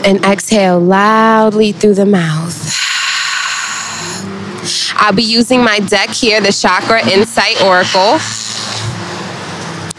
and 0.03 0.23
exhale 0.25 0.79
loudly 0.79 1.71
through 1.71 1.93
the 1.93 2.05
mouth. 2.05 2.57
I'll 4.97 5.13
be 5.13 5.23
using 5.23 5.63
my 5.63 5.79
deck 5.79 6.09
here, 6.09 6.41
the 6.41 6.51
Chakra 6.51 7.07
Insight 7.09 7.61
Oracle, 7.61 8.19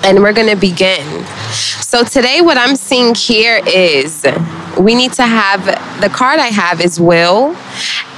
and 0.03 0.21
we're 0.23 0.33
gonna 0.33 0.57
begin. 0.57 1.25
So 1.55 2.03
today, 2.03 2.41
what 2.41 2.59
I'm 2.59 2.75
seeing 2.75 3.15
here 3.15 3.61
is 3.67 4.27
we 4.79 4.95
need 4.95 5.13
to 5.15 5.23
have 5.23 5.65
the 6.01 6.09
card 6.09 6.41
I 6.41 6.49
have 6.49 6.81
is 6.81 7.01
will, 7.01 7.57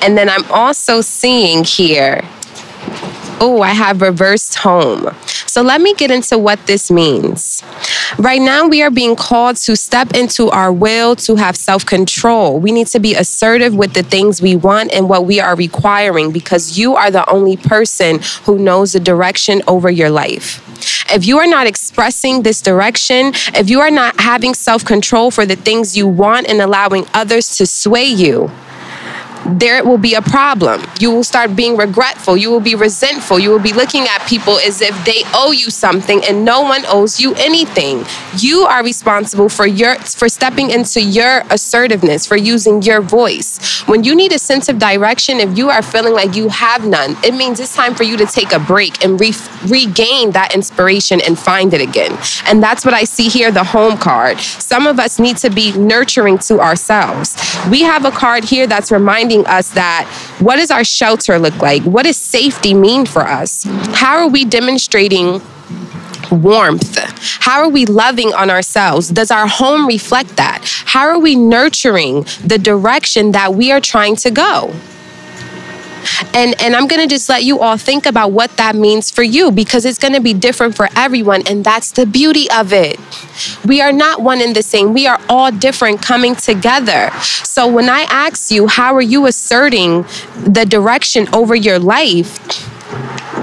and 0.02 0.16
then 0.16 0.28
I'm 0.30 0.50
also 0.50 1.02
seeing 1.02 1.62
here. 1.62 2.22
Oh, 3.38 3.60
I 3.60 3.74
have 3.74 4.00
reversed 4.00 4.54
home. 4.54 5.14
So 5.56 5.62
let 5.62 5.80
me 5.80 5.94
get 5.94 6.10
into 6.10 6.36
what 6.36 6.66
this 6.66 6.90
means. 6.90 7.62
Right 8.18 8.42
now, 8.42 8.68
we 8.68 8.82
are 8.82 8.90
being 8.90 9.16
called 9.16 9.56
to 9.64 9.74
step 9.74 10.12
into 10.12 10.50
our 10.50 10.70
will 10.70 11.16
to 11.16 11.36
have 11.36 11.56
self 11.56 11.86
control. 11.86 12.60
We 12.60 12.72
need 12.72 12.88
to 12.88 13.00
be 13.00 13.14
assertive 13.14 13.74
with 13.74 13.94
the 13.94 14.02
things 14.02 14.42
we 14.42 14.54
want 14.54 14.92
and 14.92 15.08
what 15.08 15.24
we 15.24 15.40
are 15.40 15.56
requiring 15.56 16.30
because 16.30 16.78
you 16.78 16.94
are 16.94 17.10
the 17.10 17.26
only 17.30 17.56
person 17.56 18.20
who 18.44 18.58
knows 18.58 18.92
the 18.92 19.00
direction 19.00 19.62
over 19.66 19.90
your 19.90 20.10
life. 20.10 20.60
If 21.10 21.26
you 21.26 21.38
are 21.38 21.46
not 21.46 21.66
expressing 21.66 22.42
this 22.42 22.60
direction, 22.60 23.32
if 23.54 23.70
you 23.70 23.80
are 23.80 23.90
not 23.90 24.20
having 24.20 24.52
self 24.52 24.84
control 24.84 25.30
for 25.30 25.46
the 25.46 25.56
things 25.56 25.96
you 25.96 26.06
want 26.06 26.48
and 26.50 26.60
allowing 26.60 27.06
others 27.14 27.56
to 27.56 27.64
sway 27.64 28.04
you, 28.04 28.50
there 29.48 29.78
it 29.78 29.86
will 29.86 29.98
be 29.98 30.14
a 30.14 30.22
problem. 30.22 30.82
You 30.98 31.10
will 31.10 31.24
start 31.24 31.54
being 31.56 31.76
regretful. 31.76 32.36
You 32.36 32.50
will 32.50 32.60
be 32.60 32.74
resentful. 32.74 33.38
You 33.38 33.50
will 33.50 33.60
be 33.60 33.72
looking 33.72 34.04
at 34.08 34.26
people 34.26 34.58
as 34.58 34.80
if 34.80 34.94
they 35.04 35.22
owe 35.34 35.52
you 35.52 35.70
something 35.70 36.24
and 36.24 36.44
no 36.44 36.62
one 36.62 36.84
owes 36.86 37.20
you 37.20 37.34
anything. 37.34 38.04
You 38.38 38.62
are 38.62 38.82
responsible 38.82 39.48
for 39.48 39.66
your 39.66 39.96
for 39.96 40.28
stepping 40.28 40.70
into 40.70 41.00
your 41.00 41.42
assertiveness, 41.50 42.26
for 42.26 42.36
using 42.36 42.82
your 42.82 43.00
voice. 43.00 43.82
When 43.86 44.04
you 44.04 44.14
need 44.14 44.32
a 44.32 44.38
sense 44.38 44.68
of 44.68 44.78
direction, 44.78 45.38
if 45.40 45.56
you 45.56 45.70
are 45.70 45.82
feeling 45.82 46.12
like 46.14 46.34
you 46.34 46.48
have 46.48 46.86
none, 46.86 47.16
it 47.24 47.34
means 47.34 47.60
it's 47.60 47.74
time 47.74 47.94
for 47.94 48.02
you 48.02 48.16
to 48.16 48.26
take 48.26 48.52
a 48.52 48.58
break 48.58 49.04
and 49.04 49.20
re- 49.20 49.32
regain 49.66 50.32
that 50.32 50.54
inspiration 50.54 51.20
and 51.20 51.38
find 51.38 51.72
it 51.74 51.80
again. 51.80 52.18
And 52.46 52.62
that's 52.62 52.84
what 52.84 52.94
I 52.94 53.04
see 53.04 53.28
here 53.28 53.50
the 53.50 53.64
home 53.64 53.96
card. 53.96 54.38
Some 54.40 54.86
of 54.86 54.98
us 54.98 55.18
need 55.18 55.36
to 55.38 55.50
be 55.50 55.76
nurturing 55.76 56.38
to 56.38 56.60
ourselves. 56.60 57.36
We 57.70 57.82
have 57.82 58.04
a 58.04 58.10
card 58.10 58.44
here 58.44 58.66
that's 58.66 58.90
reminding 58.90 59.35
us 59.46 59.70
that 59.70 60.06
what 60.38 60.56
does 60.56 60.70
our 60.70 60.84
shelter 60.84 61.38
look 61.38 61.60
like? 61.60 61.82
What 61.82 62.04
does 62.04 62.16
safety 62.16 62.72
mean 62.72 63.04
for 63.04 63.22
us? 63.22 63.64
How 63.92 64.16
are 64.18 64.28
we 64.28 64.44
demonstrating 64.44 65.42
warmth? 66.30 66.96
How 67.40 67.60
are 67.60 67.68
we 67.68 67.86
loving 67.86 68.32
on 68.32 68.50
ourselves? 68.50 69.08
Does 69.08 69.30
our 69.30 69.46
home 69.46 69.86
reflect 69.86 70.36
that? 70.36 70.62
How 70.86 71.06
are 71.08 71.18
we 71.18 71.36
nurturing 71.36 72.26
the 72.44 72.58
direction 72.58 73.32
that 73.32 73.54
we 73.54 73.72
are 73.72 73.80
trying 73.80 74.16
to 74.16 74.30
go? 74.30 74.72
And 76.34 76.60
and 76.60 76.74
I'm 76.74 76.88
to 76.88 77.06
just 77.06 77.28
let 77.28 77.44
you 77.44 77.60
all 77.60 77.76
think 77.76 78.06
about 78.06 78.32
what 78.32 78.56
that 78.56 78.74
means 78.74 79.10
for 79.10 79.22
you 79.22 79.50
because 79.50 79.84
it's 79.84 79.98
to 80.12 80.20
be 80.20 80.34
different 80.34 80.74
for 80.74 80.88
everyone 80.96 81.42
and 81.46 81.64
that's 81.64 81.90
the 81.92 82.06
beauty 82.06 82.50
of 82.50 82.72
it. 82.72 82.98
We 83.64 83.80
are 83.80 83.92
not 83.92 84.22
one 84.22 84.40
and 84.40 84.54
the 84.54 84.62
same. 84.62 84.92
We 84.94 85.06
are 85.06 85.20
all 85.28 85.50
different 85.50 86.02
coming 86.02 86.34
together. 86.34 87.10
So 87.20 87.66
when 87.68 87.88
I 87.88 88.02
ask 88.08 88.50
you 88.50 88.66
how 88.66 88.94
are 88.94 89.02
you 89.02 89.26
asserting 89.26 90.02
the 90.44 90.64
direction 90.68 91.28
over 91.34 91.54
your 91.54 91.78
life? 91.78 92.38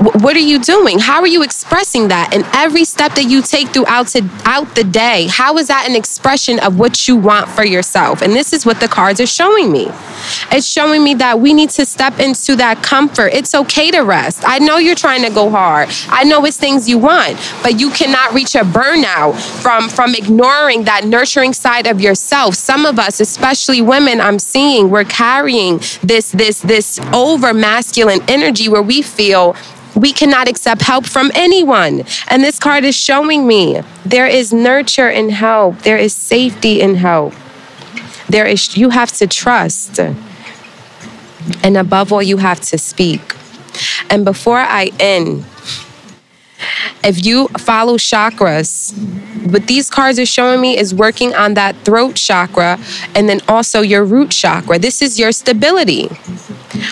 What 0.04 0.36
are 0.36 0.40
you 0.40 0.60
doing? 0.60 1.00
How 1.00 1.22
are 1.22 1.28
you 1.28 1.44
expressing 1.44 2.10
that? 2.10 2.34
And 2.34 2.44
every 2.54 2.84
step 2.84 3.14
that 3.16 3.26
you 3.26 3.42
take 3.42 3.70
throughout 3.70 4.08
to, 4.08 4.28
out 4.44 4.76
the 4.76 4.84
day, 4.84 5.28
how 5.30 5.58
is 5.58 5.68
that 5.68 5.88
an 5.88 5.96
expression 5.96 6.60
of 6.60 6.78
what 6.78 7.08
you 7.08 7.16
want 7.16 7.48
for 7.48 7.64
yourself? 7.64 8.22
And 8.22 8.34
this 8.34 8.52
is 8.52 8.66
what 8.66 8.80
the 8.80 8.88
cards 8.88 9.22
are 9.22 9.28
showing 9.28 9.72
me. 9.72 9.92
It's 10.52 10.68
showing 10.68 11.04
me 11.04 11.14
that 11.16 11.40
we 11.40 11.54
need 11.54 11.70
to 11.72 11.86
step 11.86 12.20
into 12.20 12.56
that 12.58 12.84
comfort. 12.84 13.34
It's 13.34 13.54
okay 13.56 13.92
to 13.92 14.02
rest. 14.02 14.44
I 14.46 14.60
know 14.60 14.78
you're 14.78 14.96
trying 14.96 15.24
to 15.24 15.30
go 15.30 15.50
hard. 15.50 15.90
I 16.08 16.24
know 16.24 16.46
it's 16.46 16.58
things 16.58 16.88
you 16.90 16.98
want, 16.98 17.38
but 17.64 17.80
you 17.80 17.90
cannot 17.92 18.34
reach 18.34 18.56
a 18.56 18.60
burnout 18.60 19.40
from 19.62 19.90
from 19.90 20.16
ignoring 20.16 20.84
that 20.86 21.06
nurturing 21.06 21.54
side 21.54 21.88
of 21.88 22.02
yourself. 22.02 22.56
Some 22.56 22.86
of 22.86 23.00
us, 23.00 23.20
especially 23.20 23.82
women, 23.82 24.22
I'm 24.22 24.40
seeing 24.40 24.90
we're 24.90 25.04
carrying 25.04 25.80
this 26.02 26.32
this 26.32 26.62
this 26.62 27.00
over 27.14 27.54
masculine 27.54 28.22
energy 28.28 28.70
where 28.70 28.82
we 28.82 29.02
feel 29.02 29.56
we 29.96 30.12
cannot 30.12 30.48
accept 30.48 30.82
help 30.82 31.06
from 31.06 31.32
anyone. 31.36 32.04
And 32.28 32.44
this 32.44 32.60
card 32.60 32.84
is 32.84 32.96
showing 32.96 33.48
me 33.48 33.82
there 34.06 34.28
is 34.28 34.52
nurture 34.54 35.10
in 35.10 35.30
help, 35.30 35.80
there 35.80 35.98
is 35.98 36.16
safety 36.16 36.82
in 36.82 36.96
help. 36.96 37.34
There 38.34 38.48
is 38.48 38.76
you 38.76 38.90
have 38.90 39.12
to 39.20 39.28
trust. 39.28 40.00
And 41.62 41.78
above 41.78 42.12
all, 42.12 42.24
you 42.24 42.38
have 42.38 42.60
to 42.62 42.80
speak. 42.80 43.22
And 44.10 44.26
before 44.26 44.58
I 44.58 44.90
end, 45.00 45.46
if 47.04 47.24
you 47.24 47.48
follow 47.60 47.98
chakras, 47.98 48.92
what 49.52 49.68
these 49.68 49.88
cards 49.88 50.18
are 50.18 50.26
showing 50.26 50.62
me 50.62 50.76
is 50.76 50.96
working 50.96 51.36
on 51.36 51.54
that 51.54 51.76
throat 51.86 52.16
chakra 52.16 52.80
and 53.14 53.30
then 53.30 53.40
also 53.48 53.82
your 53.82 54.04
root 54.04 54.32
chakra. 54.32 54.80
This 54.80 55.04
is 55.04 55.20
your 55.20 55.32
stability. 55.32 56.10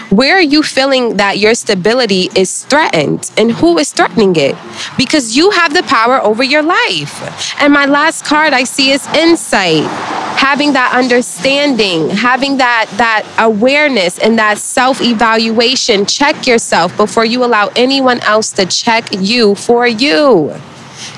Where 0.10 0.38
are 0.38 0.42
you 0.42 0.64
feeling 0.64 1.18
that 1.18 1.40
your 1.40 1.54
stability 1.56 2.30
is 2.36 2.64
threatened 2.66 3.32
and 3.38 3.52
who 3.52 3.78
is 3.78 3.92
threatening 3.92 4.36
it? 4.36 4.56
Because 4.98 5.36
you 5.36 5.52
have 5.52 5.74
the 5.74 5.84
power 5.84 6.22
over 6.22 6.44
your 6.44 6.62
life. 6.62 7.62
And 7.62 7.74
my 7.74 7.86
last 7.86 8.26
card 8.26 8.54
I 8.54 8.64
see 8.64 8.92
is 8.92 9.06
insight. 9.16 9.86
Having 10.38 10.74
that 10.74 10.94
understanding, 10.96 12.10
having 12.10 12.58
that 12.58 12.90
that 12.98 13.26
awareness 13.38 14.20
and 14.20 14.38
that 14.38 14.58
self-evaluation. 14.58 16.06
Check 16.06 16.48
yourself 16.48 16.96
before 16.98 17.26
you 17.26 17.44
allow 17.44 17.70
anyone 17.76 18.20
else 18.22 18.52
to 18.54 18.66
check 18.66 19.08
you 19.12 19.56
for 19.56 19.88
you. 19.88 20.54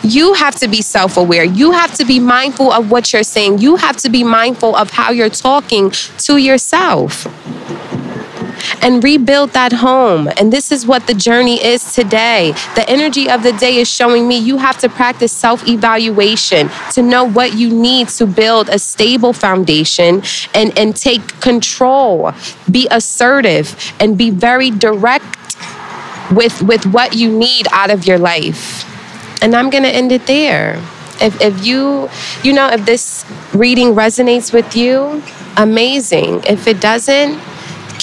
You 0.03 0.33
have 0.33 0.55
to 0.55 0.67
be 0.67 0.81
self 0.81 1.17
aware. 1.17 1.43
You 1.43 1.71
have 1.71 1.93
to 1.95 2.05
be 2.05 2.19
mindful 2.19 2.71
of 2.71 2.91
what 2.91 3.11
you're 3.11 3.23
saying. 3.23 3.59
You 3.59 3.75
have 3.77 3.97
to 3.97 4.09
be 4.09 4.23
mindful 4.23 4.75
of 4.75 4.91
how 4.91 5.11
you're 5.11 5.29
talking 5.29 5.91
to 6.19 6.37
yourself 6.37 7.27
and 8.81 9.03
rebuild 9.03 9.51
that 9.51 9.71
home. 9.73 10.29
And 10.37 10.51
this 10.51 10.71
is 10.71 10.85
what 10.85 11.07
the 11.07 11.13
journey 11.13 11.63
is 11.63 11.93
today. 11.93 12.53
The 12.75 12.89
energy 12.89 13.29
of 13.29 13.43
the 13.43 13.53
day 13.53 13.77
is 13.77 13.89
showing 13.89 14.27
me 14.27 14.37
you 14.37 14.57
have 14.57 14.77
to 14.79 14.89
practice 14.89 15.31
self 15.31 15.67
evaluation 15.67 16.69
to 16.93 17.01
know 17.01 17.23
what 17.23 17.53
you 17.53 17.69
need 17.69 18.09
to 18.09 18.25
build 18.25 18.69
a 18.69 18.79
stable 18.79 19.33
foundation 19.33 20.21
and, 20.53 20.77
and 20.77 20.95
take 20.95 21.39
control. 21.39 22.31
Be 22.69 22.87
assertive 22.91 23.93
and 23.99 24.17
be 24.17 24.29
very 24.29 24.71
direct 24.71 25.57
with, 26.31 26.61
with 26.61 26.85
what 26.85 27.15
you 27.15 27.31
need 27.31 27.67
out 27.71 27.91
of 27.91 28.05
your 28.05 28.17
life. 28.17 28.89
And 29.43 29.55
I'm 29.55 29.69
going 29.69 29.83
to 29.83 29.89
end 29.89 30.11
it 30.11 30.25
there. 30.25 30.81
If, 31.21 31.39
if 31.41 31.65
you, 31.65 32.09
you 32.43 32.53
know, 32.53 32.67
if 32.69 32.85
this 32.85 33.25
reading 33.53 33.89
resonates 33.93 34.53
with 34.53 34.75
you, 34.75 35.21
amazing. 35.57 36.43
If 36.45 36.67
it 36.67 36.79
doesn't, 36.81 37.39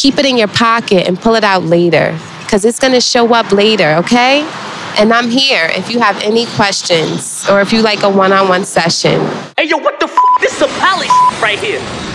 keep 0.00 0.16
it 0.16 0.24
in 0.24 0.38
your 0.38 0.48
pocket 0.48 1.06
and 1.06 1.20
pull 1.20 1.34
it 1.34 1.44
out 1.44 1.62
later 1.64 2.18
because 2.40 2.64
it's 2.64 2.78
going 2.78 2.94
to 2.94 3.00
show 3.00 3.34
up 3.34 3.52
later, 3.52 3.90
okay? 3.98 4.40
And 4.98 5.12
I'm 5.12 5.28
here 5.28 5.66
if 5.74 5.90
you 5.90 6.00
have 6.00 6.20
any 6.22 6.46
questions 6.56 7.46
or 7.50 7.60
if 7.60 7.70
you 7.70 7.82
like 7.82 8.02
a 8.02 8.08
one 8.08 8.32
on 8.32 8.48
one 8.48 8.64
session. 8.64 9.20
Hey, 9.58 9.64
yo, 9.64 9.76
what 9.76 10.00
the 10.00 10.06
f? 10.06 10.16
This 10.40 10.52
is 10.52 10.58
some 10.58 10.70
palace 10.80 11.10
right 11.42 11.58
here. 11.58 12.09